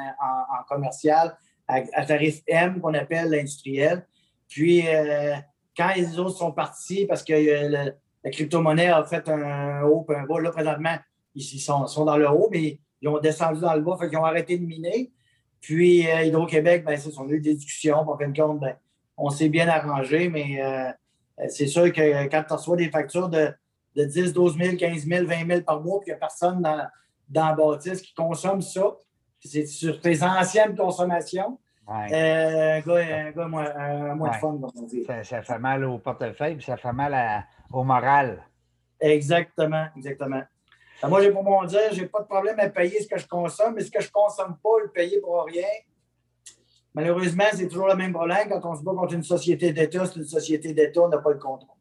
commercial 0.67 1.37
à, 1.67 2.05
tarif 2.05 2.41
M 2.47 2.79
qu'on 2.79 2.93
appelle 2.93 3.29
l'industriel. 3.29 4.05
Puis, 4.47 4.87
euh, 4.87 5.35
quand 5.75 5.93
les 5.95 6.17
autres 6.19 6.37
sont 6.37 6.51
partis, 6.51 7.05
parce 7.05 7.23
que 7.23 7.33
euh, 7.33 7.91
la 8.23 8.31
crypto-monnaie 8.31 8.87
a 8.87 9.03
fait 9.03 9.29
un 9.29 9.83
haut 9.83 10.05
et 10.09 10.15
un 10.15 10.25
bas, 10.25 10.39
là, 10.41 10.51
présentement, 10.51 10.97
ils, 11.35 11.43
sont, 11.43 12.05
dans 12.05 12.17
le 12.17 12.29
haut, 12.29 12.49
mais 12.51 12.79
ils 13.01 13.07
ont 13.07 13.19
descendu 13.19 13.61
dans 13.61 13.75
le 13.75 13.81
bas, 13.81 13.97
fait 13.99 14.09
qu'ils 14.09 14.17
ont 14.17 14.25
arrêté 14.25 14.57
de 14.57 14.65
miner. 14.65 15.11
Puis, 15.61 16.09
euh, 16.09 16.23
Hydro-Québec, 16.23 16.85
ben, 16.85 16.97
ça, 16.97 17.09
on 17.17 17.27
a 17.29 17.31
eu 17.31 17.41
des 17.41 17.55
discussions. 17.55 17.97
En 17.97 18.17
fin 18.17 18.29
de 18.29 18.37
compte, 18.37 18.59
ben, 18.59 18.75
on 19.17 19.29
s'est 19.29 19.49
bien 19.49 19.67
arrangé, 19.67 20.29
mais 20.29 20.61
euh, 20.61 20.91
c'est 21.47 21.67
sûr 21.67 21.91
que 21.91 22.27
quand 22.27 22.43
tu 22.43 22.53
reçois 22.53 22.75
des 22.75 22.89
factures 22.89 23.29
de, 23.29 23.53
10, 23.95 24.33
12 24.33 24.57
000, 24.57 24.75
15 24.77 25.05
000, 25.05 25.25
20 25.25 25.47
000 25.47 25.61
par 25.61 25.81
mois, 25.81 25.99
puis 25.99 26.09
il 26.09 26.13
n'y 26.13 26.15
a 26.15 26.19
personne 26.19 26.61
dans, 26.61 26.85
dans 27.27 27.47
la 27.47 27.53
bâtisse 27.53 28.01
qui 28.01 28.13
consomme 28.13 28.61
ça, 28.61 28.95
c'est 29.43 29.65
sur 29.65 29.99
tes 30.01 30.21
anciennes 30.23 30.75
consommations. 30.75 31.59
Euh, 31.89 32.77
un 32.77 32.79
gars, 32.81 33.27
un 33.27 33.31
gars 33.31 33.47
moins, 33.47 34.15
moins 34.15 34.29
de 34.29 34.35
fun, 34.35 34.59
on 34.61 34.81
dire. 34.83 35.05
Ça, 35.23 35.41
fait 35.41 35.57
mal 35.57 35.83
au 35.85 35.97
portefeuille, 35.97 36.55
puis 36.55 36.65
ça 36.65 36.77
fait 36.77 36.93
mal 36.93 37.45
au 37.71 37.83
moral. 37.83 38.43
Exactement, 38.99 39.87
exactement. 39.95 40.43
Ben, 41.01 41.07
moi, 41.07 41.21
j'ai 41.21 41.31
pour 41.31 41.43
mon 41.43 41.63
dire, 41.63 41.91
j'ai 41.91 42.05
pas 42.05 42.21
de 42.21 42.27
problème 42.27 42.59
à 42.59 42.69
payer 42.69 43.01
ce 43.01 43.07
que 43.07 43.17
je 43.17 43.27
consomme, 43.27 43.73
mais 43.75 43.81
ce 43.81 43.89
que 43.89 44.01
je 44.01 44.11
consomme 44.11 44.57
pas, 44.61 44.81
le 44.83 44.91
payer 44.91 45.19
pour 45.21 45.43
rien, 45.45 45.67
Malheureusement, 46.95 47.45
c'est 47.53 47.67
toujours 47.67 47.87
le 47.87 47.95
même 47.95 48.13
problème. 48.13 48.49
Quand 48.49 48.71
on 48.71 48.75
se 48.75 48.83
bat 48.83 48.91
contre 48.91 49.13
une 49.13 49.23
société 49.23 49.71
d'État, 49.71 50.05
c'est 50.05 50.17
une 50.17 50.25
société 50.25 50.73
d'État, 50.73 51.01
on 51.01 51.09
n'a 51.09 51.19
pas 51.19 51.31
le 51.31 51.37
contrôle. 51.37 51.75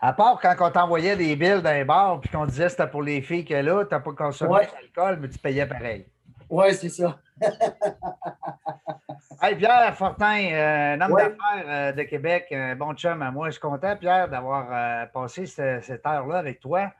À 0.00 0.12
part 0.12 0.38
quand 0.40 0.54
on 0.60 0.70
t'envoyait 0.70 1.16
des 1.16 1.34
billes 1.34 1.60
d'un 1.60 1.84
bar 1.84 2.20
puis 2.20 2.30
qu'on 2.30 2.46
disait 2.46 2.64
que 2.64 2.70
c'était 2.70 2.86
pour 2.86 3.02
les 3.02 3.20
filles 3.20 3.44
que 3.44 3.54
là, 3.54 3.84
tu 3.84 3.92
n'as 3.92 4.00
pas 4.00 4.12
consommé 4.12 4.60
d'alcool, 4.60 5.18
mais 5.20 5.28
tu 5.28 5.38
payais 5.38 5.66
pareil. 5.66 6.06
Oui, 6.48 6.72
c'est 6.72 6.88
ça. 6.88 7.18
hey, 9.42 9.56
Pierre 9.56 9.96
Fortin, 9.96 10.50
euh, 10.52 10.94
un 10.94 11.00
homme 11.00 11.16
d'affaires 11.16 11.64
euh, 11.66 11.92
de 11.92 12.02
Québec, 12.04 12.46
un 12.52 12.76
bon 12.76 12.94
chum 12.94 13.20
à 13.22 13.32
moi. 13.32 13.48
Je 13.48 13.52
suis 13.52 13.60
content, 13.60 13.96
Pierre, 13.96 14.28
d'avoir 14.28 14.68
euh, 14.70 15.06
passé 15.06 15.46
cette, 15.46 16.06
heure-là 16.06 16.38
avec 16.38 16.60
toi. 16.60 16.92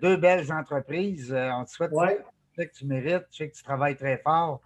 deux 0.00 0.16
belles 0.16 0.50
entreprises. 0.50 1.32
on 1.32 1.64
te 1.64 1.70
souhaite 1.70 1.92
que 2.56 2.62
tu 2.72 2.86
mérites. 2.86 3.26
Je 3.30 3.36
sais 3.36 3.50
que 3.50 3.56
tu 3.56 3.62
travailles 3.62 3.96
très 3.96 4.16
fort 4.18 4.62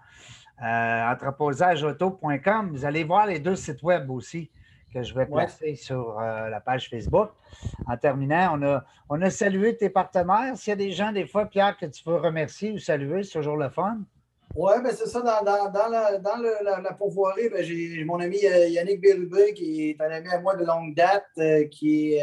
euh, 0.63 1.13
entreposageauto.com. 1.13 2.71
Vous 2.71 2.85
allez 2.85 3.05
voir 3.05 3.27
les 3.27 3.39
deux 3.39 3.57
sites 3.57 3.83
web 3.83 4.11
aussi 4.11 4.51
que 4.95 5.03
je 5.03 5.13
vais 5.13 5.27
placer 5.27 5.75
sur 5.75 6.21
euh, 6.21 6.49
la 6.49 6.61
page 6.61 6.89
Facebook. 6.89 7.31
En 7.87 7.97
terminant, 7.97 8.57
on 8.57 8.63
a, 8.63 8.85
on 9.09 9.21
a 9.23 9.31
salué 9.31 9.77
tes 9.77 9.91
partenaires. 9.91 10.57
S'il 10.57 10.71
y 10.71 10.73
a 10.73 10.77
des 10.77 10.93
gens, 10.93 11.11
des 11.11 11.27
fois, 11.27 11.47
Pierre, 11.47 11.77
que 11.77 11.87
tu 11.87 12.03
veux 12.09 12.17
remercier 12.17 12.71
ou 12.71 12.79
saluer, 12.79 13.25
c'est 13.25 13.33
toujours 13.33 13.57
le 13.57 13.69
fun. 13.71 13.99
Oui, 14.55 14.73
ben 14.85 14.93
c'est 14.93 15.09
ça. 15.09 15.21
Dans, 15.21 15.45
la, 15.45 16.19
dans 16.19 16.81
la, 16.81 16.93
pourvoirie, 16.93 17.49
ben, 17.49 17.65
j'ai 17.65 18.05
mon 18.05 18.21
ami 18.21 18.39
euh, 18.45 18.69
Yannick 18.69 19.01
Bérubé, 19.01 19.53
qui 19.53 19.91
est 19.91 20.01
un 20.01 20.11
ami 20.11 20.29
à 20.29 20.41
moi 20.41 20.55
de 20.55 20.65
longue 20.65 20.95
date, 20.95 21.27
euh, 21.39 21.65
qui, 21.67 22.17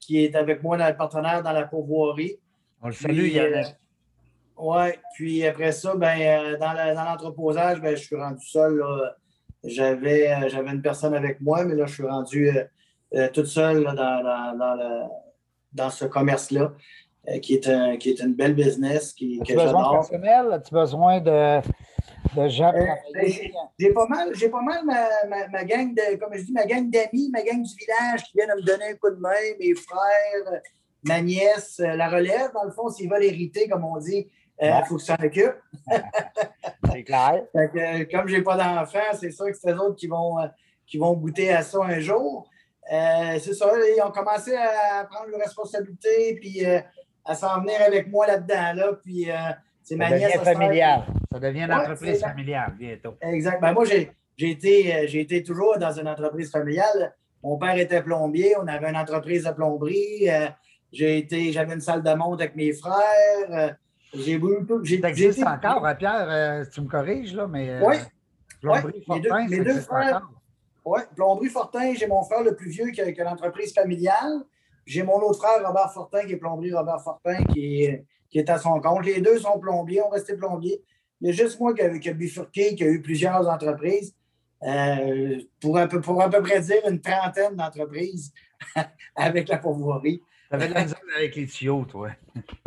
qui 0.00 0.24
est 0.24 0.34
avec 0.34 0.62
moi 0.62 0.78
dans 0.78 0.88
le 0.88 0.96
partenaire 0.96 1.42
dans 1.42 1.52
la 1.52 1.66
pourvoirie. 1.66 2.38
On 2.80 2.86
le 2.86 2.94
salue, 2.94 3.26
Yannick. 3.26 3.76
Oui, 4.58 4.86
puis 5.14 5.46
après 5.46 5.72
ça, 5.72 5.94
ben, 5.94 6.20
euh, 6.20 6.58
dans 6.58 7.04
l'entreposage, 7.04 7.80
ben, 7.80 7.96
je 7.96 8.02
suis 8.02 8.16
rendu 8.16 8.46
seul. 8.46 8.82
J'avais, 9.64 10.30
euh, 10.30 10.48
j'avais 10.48 10.70
une 10.70 10.82
personne 10.82 11.14
avec 11.14 11.40
moi, 11.40 11.64
mais 11.64 11.74
là, 11.74 11.86
je 11.86 11.94
suis 11.94 12.06
rendu 12.06 12.50
euh, 13.14 13.28
toute 13.32 13.46
seule 13.46 13.84
dans, 13.84 15.08
dans, 15.72 15.90
ce 15.90 16.04
commerce-là, 16.04 16.72
qui, 17.40 17.54
est 17.54 17.68
un, 17.68 17.96
qui 17.96 18.10
est 18.10 18.20
une 18.20 18.34
belle 18.34 18.54
business. 18.54 19.12
Qui, 19.12 19.40
As-tu 19.40 19.54
besoin 19.54 19.88
de 19.88 19.96
personnel? 19.96 20.52
As-tu 20.52 20.74
besoin 20.74 21.20
de, 21.20 21.60
de 22.36 22.48
gens 22.48 22.72
ben, 22.72 23.32
J'ai 23.78 23.92
pas 23.92 24.06
mal, 24.06 24.34
j'ai 24.34 24.48
pas 24.48 24.62
mal 24.62 24.84
ma, 24.84 25.48
ma, 25.48 25.64
gang 25.64 25.94
de, 25.94 26.16
comme 26.16 26.34
je 26.34 26.42
dis, 26.42 26.52
ma 26.52 26.66
gang 26.66 26.90
d'amis, 26.90 27.30
ma 27.32 27.42
gang 27.42 27.62
du 27.62 27.74
village 27.76 28.24
qui 28.24 28.32
viennent 28.34 28.54
me 28.56 28.62
donner 28.62 28.90
un 28.90 28.94
coup 28.94 29.10
de 29.10 29.20
main, 29.20 29.30
mes 29.60 29.74
frères, 29.74 30.60
ma 31.04 31.20
nièce, 31.20 31.78
la 31.78 32.08
relève, 32.08 32.52
dans 32.52 32.64
le 32.64 32.72
fond, 32.72 32.88
s'ils 32.88 33.08
veulent 33.08 33.24
hériter, 33.24 33.68
comme 33.68 33.84
on 33.84 33.98
dit, 33.98 34.26
il 34.62 34.68
euh, 34.68 34.84
faut 34.84 34.96
que 34.96 35.02
ça 35.02 35.16
occupe. 35.22 35.56
c'est 36.92 37.02
clair. 37.02 37.42
Euh, 37.56 38.04
comme 38.10 38.28
je 38.28 38.36
n'ai 38.36 38.42
pas 38.42 38.56
d'enfants, 38.56 39.00
c'est 39.18 39.32
sûr 39.32 39.46
que 39.46 39.56
c'est 39.56 39.72
eux 39.72 39.80
autres 39.80 39.96
qui 39.96 40.06
vont, 40.06 40.38
euh, 40.38 40.46
qui 40.86 40.98
vont 40.98 41.14
goûter 41.14 41.52
à 41.52 41.62
ça 41.62 41.78
un 41.82 41.98
jour. 41.98 42.48
c'est 42.88 43.54
ça, 43.54 43.72
ils 43.74 44.02
ont 44.04 44.12
commencé 44.12 44.54
à 44.54 45.04
prendre 45.04 45.30
leurs 45.30 45.40
responsabilités 45.40 46.38
puis 46.40 46.64
à 47.24 47.34
s'en 47.34 47.60
venir 47.60 47.80
avec 47.84 48.08
moi 48.08 48.26
là-dedans. 48.26 48.72
Là, 48.74 48.92
puis, 49.02 49.28
c'est 49.82 49.96
ma 49.96 50.10
nièce. 50.10 50.36
Familial. 50.36 51.04
Ça 51.32 51.40
devient 51.40 51.62
une 51.62 51.72
entreprise 51.72 52.20
familiale 52.20 52.74
bientôt. 52.78 53.14
Exact. 53.20 53.60
Ben, 53.60 53.72
moi, 53.72 53.84
j'ai, 53.84 54.12
été, 54.38 55.08
j'ai 55.08 55.20
été 55.20 55.42
toujours 55.42 55.76
dans 55.78 55.92
une 55.92 56.06
entreprise 56.06 56.50
familiale. 56.50 57.14
Mon 57.42 57.58
père 57.58 57.76
était 57.76 58.02
plombier, 58.02 58.54
on 58.62 58.68
avait 58.68 58.90
une 58.90 58.96
entreprise 58.96 59.44
de 59.44 59.50
plomberie. 59.50 60.28
j'ai 60.92 61.18
été, 61.18 61.50
j'avais 61.50 61.74
une 61.74 61.80
salle 61.80 62.02
de 62.02 62.14
montre 62.14 62.42
avec 62.42 62.54
mes 62.54 62.72
frères. 62.72 63.76
J'ai 64.14 64.38
Ça 65.00 65.08
existe 65.08 65.42
encore, 65.42 65.86
hein, 65.86 65.94
Pierre, 65.94 66.26
euh, 66.28 66.64
tu 66.72 66.80
me 66.82 66.88
corriges, 66.88 67.34
là, 67.34 67.46
mais. 67.46 67.70
Euh, 67.70 67.80
oui. 67.86 67.96
Plomberie 68.60 69.02
Fortin, 69.04 69.48
mes 69.48 69.60
deux, 69.60 69.80
frères. 69.80 70.28
Oui, 70.84 71.00
Plomberie 71.14 71.48
Fortin, 71.48 71.94
j'ai 71.94 72.06
mon 72.06 72.22
frère 72.22 72.42
le 72.42 72.54
plus 72.54 72.70
vieux 72.70 72.90
qui 72.90 73.00
a, 73.00 73.24
l'entreprise 73.24 73.72
familiale. 73.72 74.44
J'ai 74.84 75.02
mon 75.02 75.18
autre 75.20 75.38
frère, 75.38 75.66
Robert 75.66 75.92
Fortin, 75.92 76.24
qui 76.24 76.32
est 76.32 76.36
plomberie 76.36 76.72
Robert 76.72 77.00
Fortin, 77.00 77.42
qui 77.52 77.84
est, 77.84 78.04
qui 78.30 78.38
est 78.38 78.50
à 78.50 78.58
son 78.58 78.80
compte. 78.80 79.04
Les 79.04 79.20
deux 79.20 79.38
sont 79.38 79.58
plombiers, 79.58 80.02
ont 80.02 80.10
resté 80.10 80.36
plombiers. 80.36 80.82
Il 81.20 81.28
y 81.28 81.30
a 81.30 81.32
juste 81.32 81.58
moi 81.60 81.72
qui 81.72 81.82
a, 81.82 81.98
qui 81.98 82.08
a 82.08 82.12
bifurqué, 82.12 82.74
qui 82.74 82.84
a 82.84 82.88
eu 82.88 83.00
plusieurs 83.00 83.48
entreprises. 83.48 84.14
Euh, 84.64 85.40
pour, 85.60 85.76
un 85.76 85.88
peu, 85.88 86.00
pour 86.00 86.22
à 86.22 86.30
peu 86.30 86.40
près 86.40 86.60
dire 86.60 86.88
une 86.88 87.00
trentaine 87.00 87.56
d'entreprises 87.56 88.32
avec 89.16 89.48
la 89.48 89.58
pourvoirie. 89.58 90.22
T'avais 90.52 90.68
de 90.68 90.74
la 90.74 90.84
avec 91.16 91.34
les 91.34 91.46
tuyaux, 91.46 91.86
toi. 91.86 92.10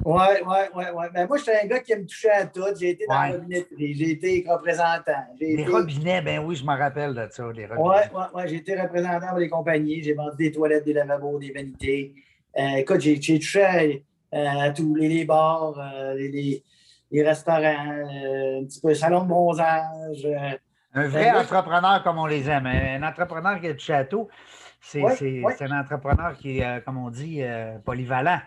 Oui, 0.04 0.24
oui, 0.44 0.56
oui. 0.74 0.84
Ouais. 0.96 1.08
Ben, 1.14 1.28
moi, 1.28 1.38
j'étais 1.38 1.62
un 1.62 1.68
gars 1.68 1.80
qui 1.82 1.92
aime 1.92 2.08
toucher 2.08 2.32
à 2.32 2.48
tout. 2.48 2.64
J'ai 2.80 2.90
été 2.90 3.06
dans 3.08 3.14
la 3.14 3.34
robinetterie, 3.34 3.94
j'ai 3.94 4.10
été 4.10 4.44
représentant. 4.50 5.24
Les 5.40 5.64
robinets, 5.68 6.20
ben 6.24 6.44
oui, 6.44 6.56
je 6.56 6.66
me 6.66 6.76
rappelle 6.76 7.14
de 7.14 7.28
ça, 7.30 7.44
les 7.54 7.68
robinets. 7.68 7.88
Oui, 7.88 7.96
oui, 8.12 8.24
oui. 8.34 8.44
J'ai 8.48 8.56
été 8.56 8.82
représentant 8.82 9.30
pour 9.30 9.38
les 9.38 9.50
compagnies. 9.50 10.02
J'ai 10.02 10.16
vendu 10.16 10.36
des 10.36 10.52
toilettes, 10.52 10.84
des 10.84 10.94
lavabos, 10.94 11.38
des 11.38 11.52
vanités. 11.52 12.16
Euh, 12.58 12.78
écoute, 12.78 13.02
j'ai 13.02 13.20
touché 13.20 14.04
à, 14.32 14.72
tous 14.72 14.96
les, 14.96 15.24
bars, 15.24 15.78
euh, 15.78 16.16
les, 16.16 16.64
les, 17.12 17.24
restaurants, 17.24 17.62
euh, 17.62 18.62
un 18.62 18.66
petit 18.66 18.82
peu 18.82 18.96
salon 18.96 19.26
de 19.26 19.28
bronzage. 19.28 20.28
un 20.96 21.08
vrai 21.08 21.30
entrepreneur 21.30 22.02
comme 22.04 22.18
on 22.18 22.26
les 22.26 22.50
aime. 22.50 22.66
Un 22.66 23.08
entrepreneur 23.08 23.62
qui 23.62 23.68
a 23.68 23.74
touché 23.76 23.94
à 23.94 24.06
tout. 24.06 24.28
C'est 24.86 25.62
un 25.64 25.80
entrepreneur 25.80 26.38
qui 26.38 26.60
est, 26.60 26.66
euh, 26.66 26.80
comme 26.80 26.98
on 26.98 27.10
dit, 27.10 27.42
euh, 27.42 27.78
polyvalent. 27.80 28.40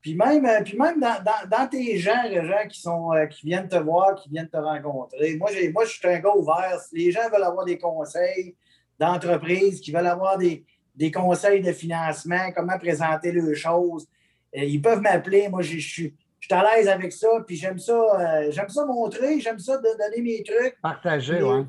Puis 0.00 0.14
même, 0.14 0.44
euh, 0.44 0.62
puis 0.64 0.76
même 0.78 1.00
dans, 1.00 1.68
tes 1.68 1.96
gens, 1.96 2.22
les 2.28 2.44
gens 2.44 2.68
qui, 2.68 2.80
sont, 2.80 3.10
qui 3.30 3.46
viennent 3.46 3.68
te 3.68 3.76
voir, 3.76 4.14
qui 4.14 4.28
viennent 4.28 4.48
te 4.48 4.56
rencontrer, 4.56 5.36
moi, 5.36 5.50
moi 5.72 5.84
je 5.84 5.90
suis 5.90 6.08
un 6.08 6.18
gars 6.18 6.34
ouvert. 6.36 6.80
Si 6.80 6.96
les 6.96 7.12
gens 7.12 7.28
veulent 7.32 7.42
avoir 7.42 7.64
des 7.64 7.78
conseils 7.78 8.54
d'entreprise, 8.98 9.80
qui 9.80 9.92
veulent 9.92 10.06
avoir 10.06 10.38
des, 10.38 10.64
conseils 11.12 11.60
de 11.60 11.72
financement, 11.72 12.52
comment 12.54 12.78
présenter 12.78 13.32
les 13.32 13.54
choses, 13.54 14.06
ils 14.54 14.80
peuvent 14.80 15.00
m'appeler. 15.00 15.48
Moi, 15.48 15.62
je 15.62 15.78
suis 15.78 16.14
à 16.50 16.62
l'aise 16.62 16.88
avec 16.88 17.12
ça, 17.12 17.28
puis 17.44 17.56
j'aime 17.56 17.78
ça, 17.78 18.50
j'aime 18.50 18.68
ça 18.68 18.84
montrer, 18.86 19.40
j'aime 19.40 19.58
ça 19.58 19.76
de 19.78 19.88
donner 19.98 20.22
mes 20.22 20.42
trucs. 20.44 20.80
Partager, 20.80 21.42
oui. 21.42 21.66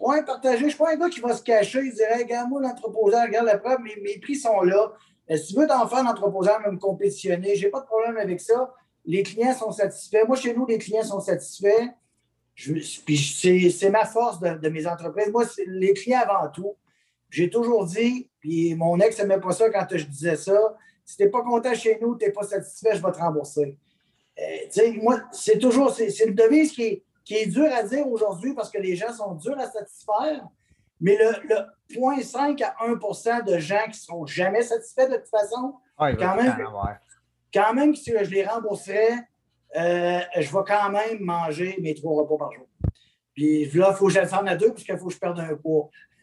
Oui, 0.00 0.16
partager. 0.26 0.64
Je 0.64 0.68
suis 0.68 0.78
pas 0.78 0.92
un 0.92 0.96
gars 0.96 1.08
qui 1.08 1.20
va 1.20 1.34
se 1.34 1.42
cacher. 1.42 1.80
Il 1.84 1.92
dirait, 1.92 2.18
regarde, 2.18 2.48
moi, 2.48 2.60
l'entreposeur, 2.60 3.22
regarde 3.26 3.46
la 3.46 3.58
preuve, 3.58 3.78
mes, 3.80 4.18
prix 4.18 4.36
sont 4.36 4.60
là. 4.62 4.92
Euh, 5.30 5.36
si 5.36 5.54
tu 5.54 5.60
veux 5.60 5.66
t'en 5.66 5.86
faire 5.88 6.02
l'entreposeur, 6.02 6.60
me 6.60 6.76
compétitionner, 6.76 7.56
je 7.56 7.64
n'ai 7.64 7.70
pas 7.70 7.80
de 7.80 7.86
problème 7.86 8.16
avec 8.16 8.40
ça. 8.40 8.74
Les 9.04 9.22
clients 9.22 9.54
sont 9.54 9.72
satisfaits. 9.72 10.24
Moi, 10.26 10.36
chez 10.36 10.54
nous, 10.54 10.66
les 10.66 10.78
clients 10.78 11.04
sont 11.04 11.20
satisfaits. 11.20 11.90
puis 12.54 13.70
c'est 13.70 13.90
ma 13.90 14.04
force 14.04 14.40
de, 14.40 14.68
mes 14.68 14.86
entreprises. 14.86 15.30
Moi, 15.30 15.44
les 15.66 15.92
clients 15.94 16.20
avant 16.26 16.50
tout. 16.50 16.76
J'ai 17.30 17.50
toujours 17.50 17.84
dit, 17.84 18.30
puis 18.38 18.74
mon 18.74 19.00
ex 19.00 19.18
n'aimait 19.18 19.40
pas 19.40 19.52
ça 19.52 19.68
quand 19.70 19.86
je 19.90 20.04
disais 20.04 20.36
ça. 20.36 20.76
Si 21.04 21.16
tu 21.16 21.24
n'es 21.24 21.28
pas 21.28 21.42
content 21.42 21.74
chez 21.74 21.98
nous, 22.00 22.16
tu 22.16 22.24
n'es 22.24 22.32
pas 22.32 22.44
satisfait, 22.44 22.94
je 22.94 23.02
vais 23.02 23.12
te 23.12 23.18
rembourser. 23.18 23.76
Euh, 24.38 24.92
moi, 25.02 25.20
c'est 25.32 25.58
toujours, 25.58 25.92
c'est 25.92 26.18
une 26.20 26.34
devise 26.34 26.72
qui 26.72 26.82
est, 26.82 27.04
qui 27.24 27.34
est 27.36 27.46
dure 27.46 27.72
à 27.72 27.82
dire 27.82 28.06
aujourd'hui 28.06 28.54
parce 28.54 28.70
que 28.70 28.78
les 28.78 28.96
gens 28.96 29.12
sont 29.12 29.34
durs 29.34 29.58
à 29.58 29.70
satisfaire. 29.70 30.46
Mais 31.00 31.16
le, 31.16 31.54
0,5 31.90 32.62
à 32.62 32.86
1% 32.86 33.44
de 33.44 33.58
gens 33.58 33.82
qui 33.84 33.90
ne 33.90 33.94
seront 33.94 34.26
jamais 34.26 34.62
satisfaits 34.62 35.08
de 35.08 35.16
toute 35.16 35.28
façon, 35.28 35.74
quand, 35.98 36.36
même, 36.36 36.56
quand 37.52 37.74
même, 37.74 37.94
si 37.94 38.12
je 38.12 38.30
les 38.30 38.44
rembourserais, 38.44 39.18
euh, 39.76 40.20
je 40.36 40.56
vais 40.56 40.64
quand 40.66 40.90
même 40.90 41.20
manger 41.20 41.76
mes 41.80 41.94
trois 41.94 42.22
repas 42.22 42.38
par 42.38 42.52
jour. 42.52 42.66
Puis 43.34 43.68
là, 43.74 43.88
il 43.90 43.96
faut 43.96 44.06
que 44.06 44.12
je 44.12 44.20
descende 44.20 44.48
à 44.48 44.56
deux 44.56 44.72
puisqu'il 44.72 44.96
faut 44.96 45.08
que 45.08 45.14
je 45.14 45.18
perde 45.18 45.40
un 45.40 45.56
poids. 45.56 45.90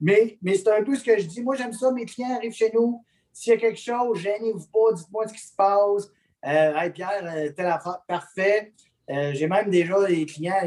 mais 0.00 0.38
mais 0.42 0.54
c'est 0.54 0.70
un 0.70 0.84
peu 0.84 0.94
ce 0.94 1.02
que 1.02 1.18
je 1.18 1.26
dis. 1.26 1.42
Moi, 1.42 1.56
j'aime 1.56 1.72
ça. 1.72 1.90
Mes 1.90 2.04
clients 2.04 2.36
arrivent 2.36 2.52
chez 2.52 2.70
nous. 2.74 3.02
S'il 3.32 3.54
y 3.54 3.56
a 3.56 3.58
quelque 3.58 3.80
chose, 3.80 4.18
gênez-vous 4.18 4.66
pas, 4.66 4.92
dites-moi 4.94 5.26
ce 5.28 5.32
qui 5.32 5.40
se 5.40 5.54
passe. 5.54 6.10
Euh, 6.44 6.76
hey 6.76 6.90
Pierre, 6.90 7.24
euh, 7.24 7.50
telle 7.50 7.66
affaire, 7.66 8.00
parfait. 8.06 8.72
Euh, 9.10 9.32
j'ai 9.32 9.46
même 9.46 9.70
déjà 9.70 10.04
des 10.06 10.26
clients, 10.26 10.60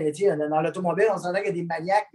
dans 0.50 0.62
l'automobile, 0.62 1.06
on 1.14 1.18
s'entend 1.18 1.38
qu'il 1.38 1.48
y 1.48 1.50
a 1.50 1.54
des 1.54 1.64
maniaques, 1.64 2.10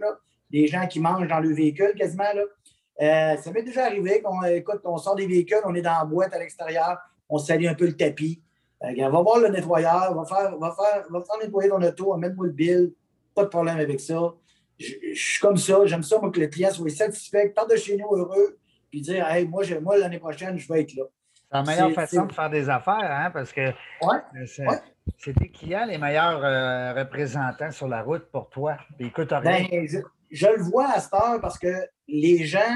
des 0.49 0.67
gens 0.67 0.85
qui 0.87 0.99
mangent 0.99 1.27
dans 1.27 1.39
le 1.39 1.53
véhicule 1.53 1.93
quasiment. 1.95 2.23
Là. 2.33 3.37
ça 3.37 3.51
m'est 3.51 3.63
déjà 3.63 3.85
arrivé 3.85 4.21
qu'on 4.21 4.43
écoute, 4.43 4.81
on 4.83 4.97
sort 4.97 5.15
des 5.15 5.27
véhicules, 5.27 5.61
on 5.65 5.75
est 5.75 5.81
dans 5.81 5.99
la 5.99 6.05
boîte 6.05 6.33
à 6.33 6.39
l'extérieur, 6.39 6.97
on 7.29 7.37
salit 7.37 7.67
un 7.67 7.75
peu 7.75 7.85
le 7.85 7.95
tapis. 7.95 8.41
on 8.81 9.09
va 9.09 9.21
voir 9.21 9.39
le 9.39 9.49
nettoyeur, 9.49 10.13
va 10.13 10.25
faire, 10.25 10.57
va 10.57 10.75
faire, 10.75 11.05
va 11.09 11.23
faire 11.23 11.39
nettoyer 11.41 11.69
ton 11.69 11.81
auto, 11.81 12.07
on 12.09 12.11
va 12.11 12.17
mettre 12.17 12.35
moi 12.35 12.47
le 12.47 12.53
bill, 12.53 12.93
pas 13.33 13.43
de 13.43 13.49
problème 13.49 13.77
avec 13.77 13.99
ça. 13.99 14.33
Je, 14.77 14.93
suis 15.13 15.39
comme 15.39 15.57
ça, 15.57 15.85
j'aime 15.85 16.03
ça, 16.03 16.19
moi, 16.19 16.31
que 16.31 16.39
le 16.39 16.47
client 16.47 16.71
soit 16.71 16.89
satisfait, 16.89 17.49
parte 17.49 17.71
de 17.71 17.75
chez 17.75 17.97
nous 17.97 18.15
heureux, 18.15 18.57
puis 18.89 19.01
dire, 19.01 19.27
hey, 19.27 19.47
moi, 19.47 19.63
moi 19.81 19.97
l'année 19.97 20.19
prochaine, 20.19 20.57
je 20.57 20.71
vais 20.71 20.81
être 20.81 20.93
là. 20.95 21.03
C'est 21.49 21.57
la 21.57 21.63
meilleure 21.63 21.91
façon 21.91 22.25
de 22.25 22.33
faire 22.33 22.49
des 22.49 22.69
affaires, 22.69 23.09
hein, 23.09 23.31
parce 23.31 23.53
que 23.53 23.71
c'est 25.17 25.33
tes 25.33 25.49
clients 25.49 25.85
les 25.85 25.97
meilleurs 25.97 26.43
euh, 26.43 26.93
représentants 26.93 27.71
sur 27.71 27.87
la 27.87 28.03
route 28.03 28.25
pour 28.31 28.49
toi. 28.49 28.77
écoute, 28.99 29.33
ben, 29.43 29.65
je, 30.29 30.47
le 30.47 30.61
vois 30.61 30.91
à 30.91 30.99
cette 30.99 31.13
heure 31.13 31.39
parce 31.39 31.57
que 31.57 31.73
les 32.07 32.45
gens, 32.45 32.75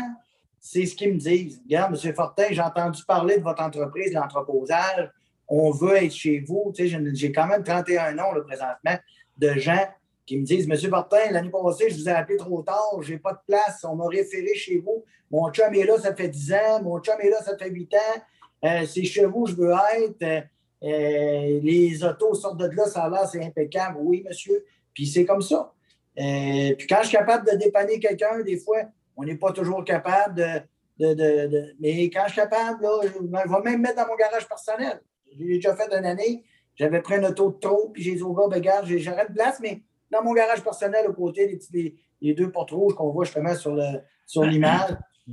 c'est 0.59 0.86
ce 0.86 0.95
qu'ils 0.95 1.13
me 1.13 1.19
disent. 1.19 1.61
Regarde, 1.65 1.99
M. 2.01 2.13
Fortin, 2.15 2.45
j'ai 2.51 2.61
entendu 2.61 3.03
parler 3.03 3.38
de 3.38 3.43
votre 3.43 3.61
entreprise, 3.61 4.13
l'entreposage. 4.13 5.11
On 5.49 5.72
veut 5.72 5.97
être 5.97 6.13
chez 6.13 6.39
vous. 6.39 6.72
j'ai 6.76 7.32
quand 7.34 7.47
même 7.47 7.63
31 7.63 8.17
ans 8.19 8.32
là, 8.32 8.41
présentement 8.41 8.97
de 9.38 9.49
gens 9.59 9.86
qui 10.26 10.38
me 10.38 10.45
disent 10.45 10.65
Monsieur 10.65 10.89
Fortin, 10.89 11.32
l'année 11.32 11.49
passée, 11.49 11.89
je 11.89 11.95
vous 11.95 12.07
ai 12.07 12.13
appelé 12.13 12.38
trop 12.38 12.61
tard, 12.61 13.01
je 13.01 13.11
n'ai 13.11 13.19
pas 13.19 13.34
de 13.34 13.39
place, 13.45 13.84
on 13.84 13.97
m'a 13.97 14.07
référé 14.07 14.55
chez 14.55 14.78
vous. 14.78 15.03
Mon 15.30 15.51
chum 15.51 15.74
est 15.74 15.84
là, 15.84 15.97
ça 15.99 16.15
fait 16.15 16.30
10 16.30 16.53
ans, 16.53 16.84
mon 16.84 16.99
chum 17.01 17.15
est 17.19 17.30
là, 17.30 17.41
ça 17.41 17.57
fait 17.57 17.69
8 17.69 17.93
ans. 17.95 18.22
Euh, 18.64 18.86
c'est 18.86 19.03
chez 19.03 19.26
vous, 19.26 19.45
je 19.47 19.55
veux 19.55 19.72
être. 19.72 20.22
Euh, 20.22 20.41
euh, 20.84 21.59
les 21.62 22.03
autos 22.03 22.34
sortent 22.34 22.59
de 22.59 22.66
là, 22.76 22.86
ça 22.86 23.03
a 23.03 23.09
l'air, 23.09 23.28
c'est 23.28 23.43
impeccable. 23.43 23.97
Oui, 23.99 24.24
monsieur. 24.28 24.66
Puis 24.93 25.07
c'est 25.07 25.26
comme 25.26 25.41
ça. 25.41 25.74
puis 26.16 26.88
quand 26.88 26.99
je 27.01 27.07
suis 27.07 27.18
capable 27.18 27.49
de 27.49 27.57
dépanner 27.57 27.99
quelqu'un, 27.99 28.41
des 28.41 28.57
fois, 28.57 28.80
on 29.16 29.24
n'est 29.24 29.36
pas 29.36 29.51
toujours 29.51 29.84
capable 29.84 30.64
de, 30.99 31.76
Mais 31.80 32.09
quand 32.09 32.24
je 32.26 32.34
suis 32.34 32.41
capable, 32.41 32.84
là, 32.84 33.01
je, 33.03 33.09
vais 33.09 33.72
même 33.72 33.82
mettre 33.82 33.95
dans 33.95 34.07
mon 34.07 34.16
garage 34.16 34.47
personnel. 34.47 35.01
J'ai 35.38 35.45
déjà 35.45 35.76
fait 35.76 35.88
une 35.95 36.05
année, 36.05 36.43
j'avais 36.76 37.01
pris 37.01 37.16
un 37.16 37.24
auto 37.30 37.51
de 37.51 37.59
trop, 37.59 37.89
puis 37.89 38.03
j'ai 38.03 38.16
dit 38.16 38.22
au 38.24 38.34
gars, 38.34 38.47
ben, 38.49 38.55
regarde, 38.55 38.86
j'aurais 38.88 39.28
de 39.28 39.34
place, 39.34 39.59
mais 39.62 39.82
dans 40.09 40.24
mon 40.24 40.34
garage 40.34 40.62
personnel, 40.62 41.07
au 41.07 41.14
côté, 41.14 41.59
les, 41.72 41.95
les 42.22 42.34
deux 42.34 42.51
portes 42.51 42.72
rouges 42.72 42.95
qu'on 42.95 43.09
voit 43.12 43.26
justement 43.26 43.55
sur 43.55 43.76
l'image. 43.76 44.01
Sur 44.26 44.43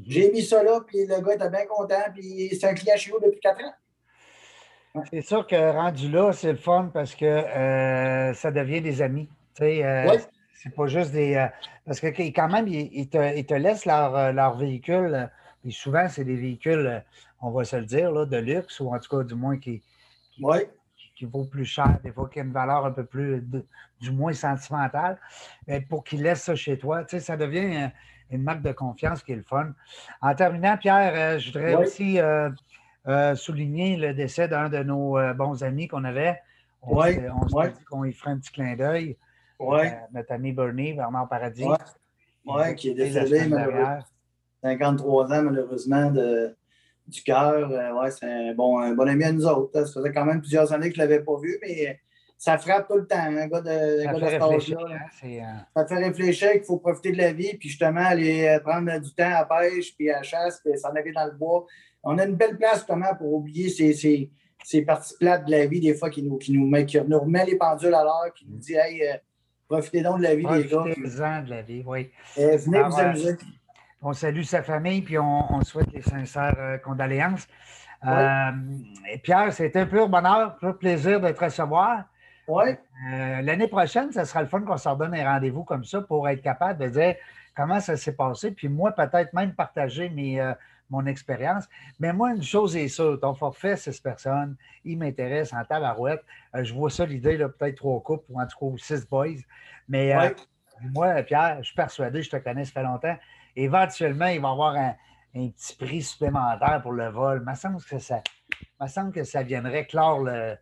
J'ai 0.06 0.30
mis 0.30 0.42
ça 0.42 0.62
là, 0.62 0.80
puis 0.86 1.06
le 1.06 1.20
gars 1.20 1.34
était 1.34 1.50
bien 1.50 1.66
content, 1.66 2.02
puis 2.14 2.48
c'est 2.58 2.66
un 2.66 2.74
client 2.74 2.96
chez 2.96 3.10
vous 3.10 3.20
depuis 3.20 3.40
quatre 3.40 3.62
ans. 3.64 3.72
C'est 5.10 5.22
sûr 5.22 5.46
que 5.46 5.72
rendu 5.72 6.10
là, 6.10 6.32
c'est 6.32 6.52
le 6.52 6.58
fun 6.58 6.90
parce 6.92 7.14
que 7.14 7.24
euh, 7.24 8.32
ça 8.34 8.50
devient 8.50 8.80
des 8.80 9.02
amis. 9.02 9.28
Euh, 9.60 10.18
C'est 10.54 10.74
pas 10.74 10.86
juste 10.86 11.12
des. 11.12 11.34
Euh, 11.34 11.46
parce 11.84 12.00
que 12.00 12.08
quand 12.08 12.48
même, 12.48 12.66
ils, 12.68 13.08
te, 13.08 13.54
laissent 13.54 13.86
leur, 13.86 14.32
leur 14.32 14.56
véhicule. 14.56 15.30
Et 15.64 15.70
souvent, 15.70 16.08
c'est 16.08 16.24
des 16.24 16.36
véhicules, 16.36 17.02
on 17.42 17.50
va 17.50 17.64
se 17.64 17.76
le 17.76 17.84
dire, 17.84 18.12
là, 18.12 18.24
de 18.24 18.36
luxe, 18.36 18.80
ou 18.80 18.94
en 18.94 18.98
tout 18.98 19.16
cas, 19.16 19.24
du 19.24 19.34
moins, 19.34 19.58
qui, 19.58 19.82
qui, 20.32 20.42
vaut 21.26 21.44
plus 21.44 21.64
cher, 21.64 21.98
des 22.02 22.12
fois, 22.12 22.28
qui 22.28 22.40
a 22.40 22.42
une 22.42 22.52
valeur 22.52 22.86
un 22.86 22.90
peu 22.90 23.04
plus, 23.04 23.44
du 24.00 24.10
moins 24.10 24.32
sentimentale. 24.32 25.18
Mais 25.66 25.80
pour 25.80 26.04
qu'ils 26.04 26.22
laissent 26.22 26.44
ça 26.44 26.54
chez 26.54 26.78
toi, 26.78 27.04
ça 27.06 27.36
devient 27.36 27.90
une 28.30 28.42
marque 28.42 28.62
de 28.62 28.72
confiance 28.72 29.22
qui 29.22 29.32
est 29.32 29.36
le 29.36 29.42
fun. 29.42 29.72
En 30.20 30.34
terminant, 30.34 30.76
Pierre, 30.76 31.12
euh, 31.14 31.38
je 31.38 31.52
voudrais 31.52 31.74
aussi 31.74 32.20
euh, 32.20 32.50
euh, 33.06 33.34
souligner 33.34 33.96
le 33.96 34.14
décès 34.14 34.48
d'un 34.48 34.68
de 34.68 34.82
nos 34.82 35.18
bons 35.34 35.62
amis 35.62 35.88
qu'on 35.88 36.04
avait. 36.04 36.40
On 36.82 37.02
s'est 37.02 37.14
dit 37.16 37.84
qu'on 37.84 38.04
y 38.04 38.12
ferait 38.12 38.32
un 38.32 38.38
petit 38.38 38.52
clin 38.52 38.76
d'œil. 38.76 39.16
notre 40.12 40.32
ami 40.32 40.52
Bernie, 40.52 40.92
Bernard 40.92 41.28
Paradis. 41.28 41.64
Oui, 42.46 42.74
qui 42.76 42.90
est 42.90 42.94
décédé, 42.94 43.46
malheureusement. 43.48 43.98
53 44.62 45.32
ans, 45.32 45.42
malheureusement, 45.42 46.10
de, 46.10 46.56
du 47.08 47.22
cœur. 47.22 47.70
ouais, 47.70 48.10
c'est 48.10 48.26
un 48.26 48.54
bon, 48.54 48.78
un 48.78 48.94
bon 48.94 49.08
ami 49.08 49.24
à 49.24 49.32
nous 49.32 49.46
autres. 49.46 49.86
Ça 49.86 50.00
faisait 50.00 50.12
quand 50.12 50.24
même 50.24 50.40
plusieurs 50.40 50.72
années 50.72 50.90
que 50.90 50.96
je 50.96 51.00
ne 51.00 51.06
l'avais 51.06 51.24
pas 51.24 51.38
vu, 51.40 51.58
mais 51.62 51.98
ça 52.38 52.56
frappe 52.56 52.86
tout 52.86 52.96
le 52.96 53.06
temps, 53.06 53.16
un 53.18 53.48
gars 53.48 53.60
de, 53.60 54.04
ça, 54.04 54.14
fait 54.14 54.38
réfléchir, 54.38 54.78
hein, 54.78 55.24
euh, 55.24 55.40
ça 55.76 55.86
fait 55.86 56.04
réfléchir 56.04 56.52
qu'il 56.52 56.64
faut 56.64 56.78
profiter 56.78 57.10
de 57.10 57.18
la 57.18 57.32
vie, 57.32 57.56
puis 57.58 57.68
justement 57.68 58.04
aller 58.04 58.46
euh, 58.46 58.60
prendre 58.60 58.96
du 59.00 59.12
temps 59.12 59.34
à 59.34 59.44
pêche, 59.44 59.94
puis 59.96 60.08
à 60.08 60.22
chasse, 60.22 60.60
puis 60.64 60.78
s'en 60.78 60.90
aller 60.90 61.10
dans 61.10 61.26
le 61.26 61.32
bois. 61.32 61.66
On 62.04 62.16
a 62.16 62.24
une 62.24 62.36
belle 62.36 62.56
place 62.56 62.76
justement 62.76 63.12
pour 63.18 63.34
oublier 63.34 63.68
ces, 63.68 63.92
ces, 63.92 64.30
ces, 64.62 64.82
parties 64.82 65.14
plates 65.18 65.46
de 65.46 65.50
la 65.50 65.66
vie, 65.66 65.80
des 65.80 65.94
fois, 65.94 66.10
qui 66.10 66.22
nous, 66.22 66.38
qui 66.38 66.52
nous, 66.52 66.64
met, 66.64 66.86
qui 66.86 67.00
nous 67.00 67.18
remet 67.18 67.44
les 67.44 67.56
pendules 67.56 67.94
à 67.94 68.04
l'heure, 68.04 68.32
qui 68.32 68.46
nous 68.48 68.58
dit 68.58 68.74
Hey, 68.74 69.02
euh, 69.02 69.16
profitez 69.68 70.02
donc 70.02 70.18
de 70.18 70.22
la 70.22 70.36
vie, 70.36 70.46
les 70.48 70.64
gars. 70.68 70.78
Profitez-en 70.78 71.42
de 71.42 71.50
la 71.50 71.62
vie, 71.62 71.82
oui. 71.84 72.08
venez 72.36 72.82
vous 72.82 72.98
amuser. 73.00 73.36
On 74.02 74.12
salue 74.12 74.42
sa 74.42 74.62
famille, 74.62 75.02
puis 75.02 75.18
on, 75.18 75.52
on 75.52 75.62
souhaite 75.62 75.92
les 75.92 76.02
sincères 76.02 76.80
condoléances. 76.84 77.48
et 78.04 79.18
Pierre, 79.22 79.52
c'est 79.52 79.74
un 79.76 79.86
pur 79.86 80.08
bonheur, 80.08 80.54
un 80.54 80.56
pur 80.58 80.78
plaisir 80.78 81.20
de 81.20 81.30
te 81.30 81.44
recevoir. 81.44 82.04
Euh, 82.50 83.42
l'année 83.42 83.68
prochaine, 83.68 84.10
ça 84.10 84.24
sera 84.24 84.42
le 84.42 84.48
fun 84.48 84.62
qu'on 84.62 84.76
se 84.76 84.88
redonne 84.88 85.14
un 85.14 85.32
rendez-vous 85.32 85.64
comme 85.64 85.84
ça 85.84 86.00
pour 86.00 86.28
être 86.28 86.42
capable 86.42 86.82
de 86.82 86.88
dire 86.88 87.14
comment 87.54 87.80
ça 87.80 87.96
s'est 87.96 88.14
passé, 88.14 88.52
puis 88.52 88.68
moi, 88.68 88.92
peut-être 88.92 89.32
même 89.34 89.52
partager 89.52 90.08
mes, 90.08 90.40
euh, 90.40 90.54
mon 90.88 91.04
expérience. 91.06 91.68
Mais 92.00 92.12
moi, 92.12 92.32
une 92.32 92.42
chose 92.42 92.76
est 92.76 92.88
sûre, 92.88 93.18
ton 93.20 93.34
forfait, 93.34 93.76
six 93.76 94.00
personnes, 94.00 94.56
il 94.84 94.98
m'intéresse 94.98 95.52
en 95.52 95.62
tabarouette. 95.64 96.24
Euh, 96.54 96.64
je 96.64 96.72
vois 96.72 96.90
ça, 96.90 97.04
l'idée, 97.04 97.36
peut-être 97.36 97.76
trois 97.76 98.00
couples 98.00 98.24
ou 98.30 98.40
en 98.40 98.46
tout 98.46 98.58
cas 98.58 98.76
six 98.78 99.06
boys. 99.06 99.42
Mais 99.88 100.34
moi, 100.94 101.22
Pierre, 101.22 101.58
je 101.58 101.66
suis 101.66 101.74
persuadé, 101.76 102.22
je 102.22 102.30
te 102.30 102.36
connais, 102.36 102.64
ça 102.64 102.72
fait 102.72 102.82
longtemps. 102.82 103.16
Éventuellement, 103.56 104.26
il 104.26 104.40
va 104.40 104.48
y 104.48 104.52
avoir 104.52 104.76
un, 104.76 104.94
petit 105.34 105.76
prix 105.76 106.02
supplémentaire 106.02 106.80
pour 106.82 106.92
le 106.92 107.08
vol. 107.08 107.42
Il 107.44 107.50
me 107.50 107.54
semble 107.54 107.82
que 107.82 107.98
ça, 107.98 108.22
me 108.80 108.86
semble 108.88 109.12
que 109.12 109.24
ça 109.24 109.42
viendrait 109.42 109.86
clore 109.86 110.20
le, 110.20 110.56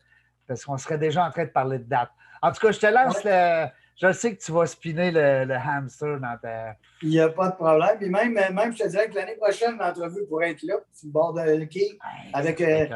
parce 0.46 0.64
qu'on 0.64 0.76
serait 0.76 0.98
déjà 0.98 1.24
en 1.26 1.30
train 1.30 1.44
de 1.44 1.50
parler 1.50 1.78
de 1.78 1.84
date. 1.84 2.10
En 2.42 2.52
tout 2.52 2.60
cas, 2.60 2.72
je 2.72 2.80
te 2.80 2.86
lance 2.86 3.24
le. 3.24 3.66
Je 3.96 4.12
sais 4.12 4.36
que 4.36 4.42
tu 4.42 4.52
vas 4.52 4.66
spinner 4.66 5.10
le, 5.10 5.54
hamster 5.54 6.20
dans 6.20 6.36
ta. 6.36 6.76
Il 7.00 7.08
n'y 7.08 7.20
a 7.20 7.30
pas 7.30 7.48
de 7.48 7.54
problème. 7.54 7.96
Puis 7.98 8.10
même, 8.10 8.34
même, 8.34 8.76
je 8.76 8.82
te 8.82 8.88
dirais 8.88 9.08
que 9.08 9.14
l'année 9.14 9.36
prochaine, 9.36 9.78
l'entrevue 9.78 10.26
pourrait 10.28 10.50
être 10.50 10.62
là, 10.64 10.74
sur 10.92 11.06
le 11.06 11.12
bord 11.12 11.32
de 11.32 11.40
le 11.40 11.64
quai, 11.64 11.98
avec, 12.34 12.60
euh, 12.60 12.86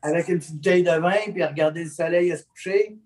avec 0.00 0.28
une 0.28 0.38
petite 0.38 0.54
bouteille 0.54 0.84
de 0.84 0.92
vin, 0.92 1.32
puis 1.32 1.44
regarder 1.44 1.82
le 1.82 1.90
soleil 1.90 2.36
se 2.36 2.44
coucher. 2.44 2.96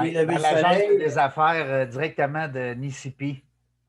Puis 0.00 0.10
lever 0.10 0.34
le 0.34 0.40
soleil. 0.40 0.98
des 0.98 1.16
affaires 1.16 1.66
euh, 1.68 1.86
directement 1.86 2.48
de 2.48 2.74
Nissipi. 2.74 3.44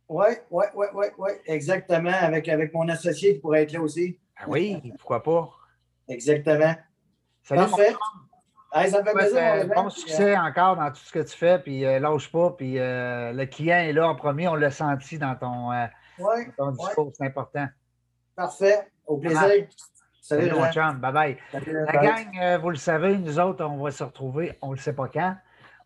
Oui, 0.09 0.27
oui, 0.49 0.65
oui, 0.73 0.85
oui, 0.93 1.05
oui, 1.17 1.31
exactement. 1.45 2.13
Avec, 2.21 2.47
avec 2.47 2.73
mon 2.73 2.87
associé 2.89 3.35
qui 3.35 3.39
pourrait 3.39 3.63
être 3.63 3.73
là 3.73 3.81
aussi. 3.81 4.19
Ah 4.37 4.45
oui, 4.47 4.81
pourquoi 4.97 5.21
pas? 5.21 5.49
Exactement. 6.07 6.75
Salut, 7.43 7.61
Parfait 7.61 7.95
ça 8.73 9.03
fait 9.03 9.13
plaisir. 9.13 9.67
bon 9.75 9.89
succès 9.89 10.37
encore 10.37 10.75
dans 10.75 10.89
tout 10.89 11.01
ce 11.03 11.11
que 11.11 11.19
tu 11.19 11.37
fais, 11.37 11.59
puis 11.59 11.85
euh, 11.85 11.99
lâche 11.99 12.31
pas. 12.31 12.51
Puis 12.51 12.79
euh, 12.79 13.31
le 13.33 13.45
client 13.45 13.77
est 13.77 13.93
là 13.93 14.07
en 14.07 14.15
premier, 14.15 14.47
on 14.47 14.55
l'a 14.55 14.71
senti 14.71 15.17
dans 15.17 15.35
ton, 15.35 15.71
euh, 15.71 16.71
discours, 16.71 17.11
c'est 17.13 17.25
important. 17.25 17.67
Parfait. 18.35 18.87
Au 19.05 19.17
plaisir. 19.17 19.67
Salut, 20.21 20.51
mon 20.51 20.69
chum. 20.71 20.99
Bye 20.99 21.13
bye. 21.13 21.37
La 21.53 21.93
gang, 21.93 22.61
vous 22.61 22.69
le 22.69 22.75
savez, 22.75 23.17
nous 23.17 23.39
autres, 23.39 23.63
on 23.63 23.81
va 23.81 23.91
se 23.91 24.03
retrouver, 24.03 24.57
on 24.61 24.71
ne 24.71 24.77
sait 24.77 24.93
pas 24.93 25.07
quand. 25.07 25.35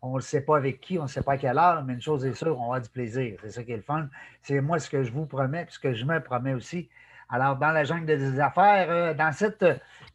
On 0.04 0.16
ne 0.16 0.20
sait 0.20 0.40
pas 0.40 0.56
avec 0.56 0.80
qui, 0.80 0.98
on 0.98 1.04
ne 1.04 1.08
sait 1.08 1.22
pas 1.22 1.34
à 1.34 1.38
quelle 1.38 1.56
heure, 1.56 1.84
mais 1.84 1.94
une 1.94 2.02
chose 2.02 2.26
est 2.26 2.34
sûre, 2.34 2.58
on 2.58 2.72
a 2.72 2.80
du 2.80 2.88
plaisir. 2.88 3.38
C'est 3.40 3.50
ça 3.50 3.62
qui 3.62 3.70
est 3.70 3.76
le 3.76 3.82
fun. 3.82 4.08
C'est 4.42 4.60
moi 4.60 4.80
ce 4.80 4.90
que 4.90 5.04
je 5.04 5.12
vous 5.12 5.26
promets, 5.26 5.64
puis 5.64 5.74
ce 5.74 5.78
que 5.78 5.94
je 5.94 6.04
me 6.04 6.20
promets 6.20 6.54
aussi. 6.54 6.90
Alors, 7.28 7.56
dans 7.56 7.70
la 7.70 7.84
jungle 7.84 8.04
des 8.04 8.40
affaires, 8.40 8.90
euh, 8.90 9.14
dans 9.14 9.32
cette 9.32 9.64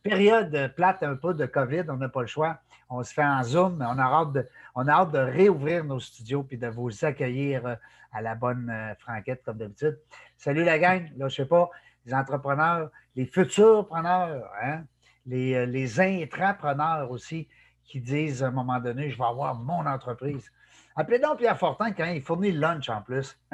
période 0.04 0.74
plate 0.76 1.02
un 1.04 1.16
peu 1.16 1.34
de 1.34 1.46
COVID, 1.46 1.84
on 1.88 1.96
n'a 1.96 2.10
pas 2.10 2.22
le 2.22 2.28
choix. 2.28 2.60
On 2.90 3.02
se 3.02 3.14
fait 3.14 3.24
en 3.24 3.42
Zoom, 3.44 3.78
mais 3.78 3.86
on 3.88 3.98
a 3.98 4.94
hâte 4.94 5.12
de, 5.12 5.18
réouvrir 5.20 5.86
nos 5.86 6.00
studios 6.00 6.44
puis 6.44 6.58
de 6.58 6.68
vous 6.68 7.06
accueillir 7.06 7.66
euh, 7.66 7.76
à 8.12 8.22
la 8.22 8.36
bonne 8.36 8.70
euh, 8.70 8.94
franquette 8.96 9.42
comme 9.44 9.58
d'habitude. 9.58 9.98
Salut 10.38 10.66
la 10.66 10.80
gang, 10.80 11.10
là, 11.18 11.30
je 11.30 11.36
sais 11.38 11.46
pas, 11.46 11.70
les 12.06 12.14
entrepreneurs, 12.14 12.92
les 13.16 13.26
futurs 13.26 13.88
preneurs, 13.88 14.52
hein, 14.62 14.84
les, 15.26 15.66
les 15.66 16.00
intrapreneurs 16.00 17.10
aussi 17.10 17.48
qui 17.88 18.02
disent 18.02 18.44
à 18.44 18.48
un 18.48 18.52
moment 18.52 18.80
donné, 18.80 19.10
je 19.10 19.18
vais 19.18 19.24
avoir 19.24 19.56
mon 19.56 19.86
entreprise. 19.86 20.52
Appelez 20.96 21.20
donc 21.20 21.38
Pierre 21.38 21.58
Fortin 21.58 21.92
quand 21.92 22.06
il 22.06 22.22
fournit 22.22 22.52
le 22.52 22.60
lunch 22.60 22.90
en 22.90 23.02
plus. 23.02 23.38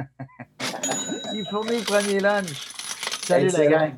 il 1.33 1.45
fournit 1.49 1.79
le 1.79 1.85
premier 1.85 2.19
lunch. 2.19 2.67
Salut 3.21 3.49
la 3.49 3.67
gang. 3.67 3.93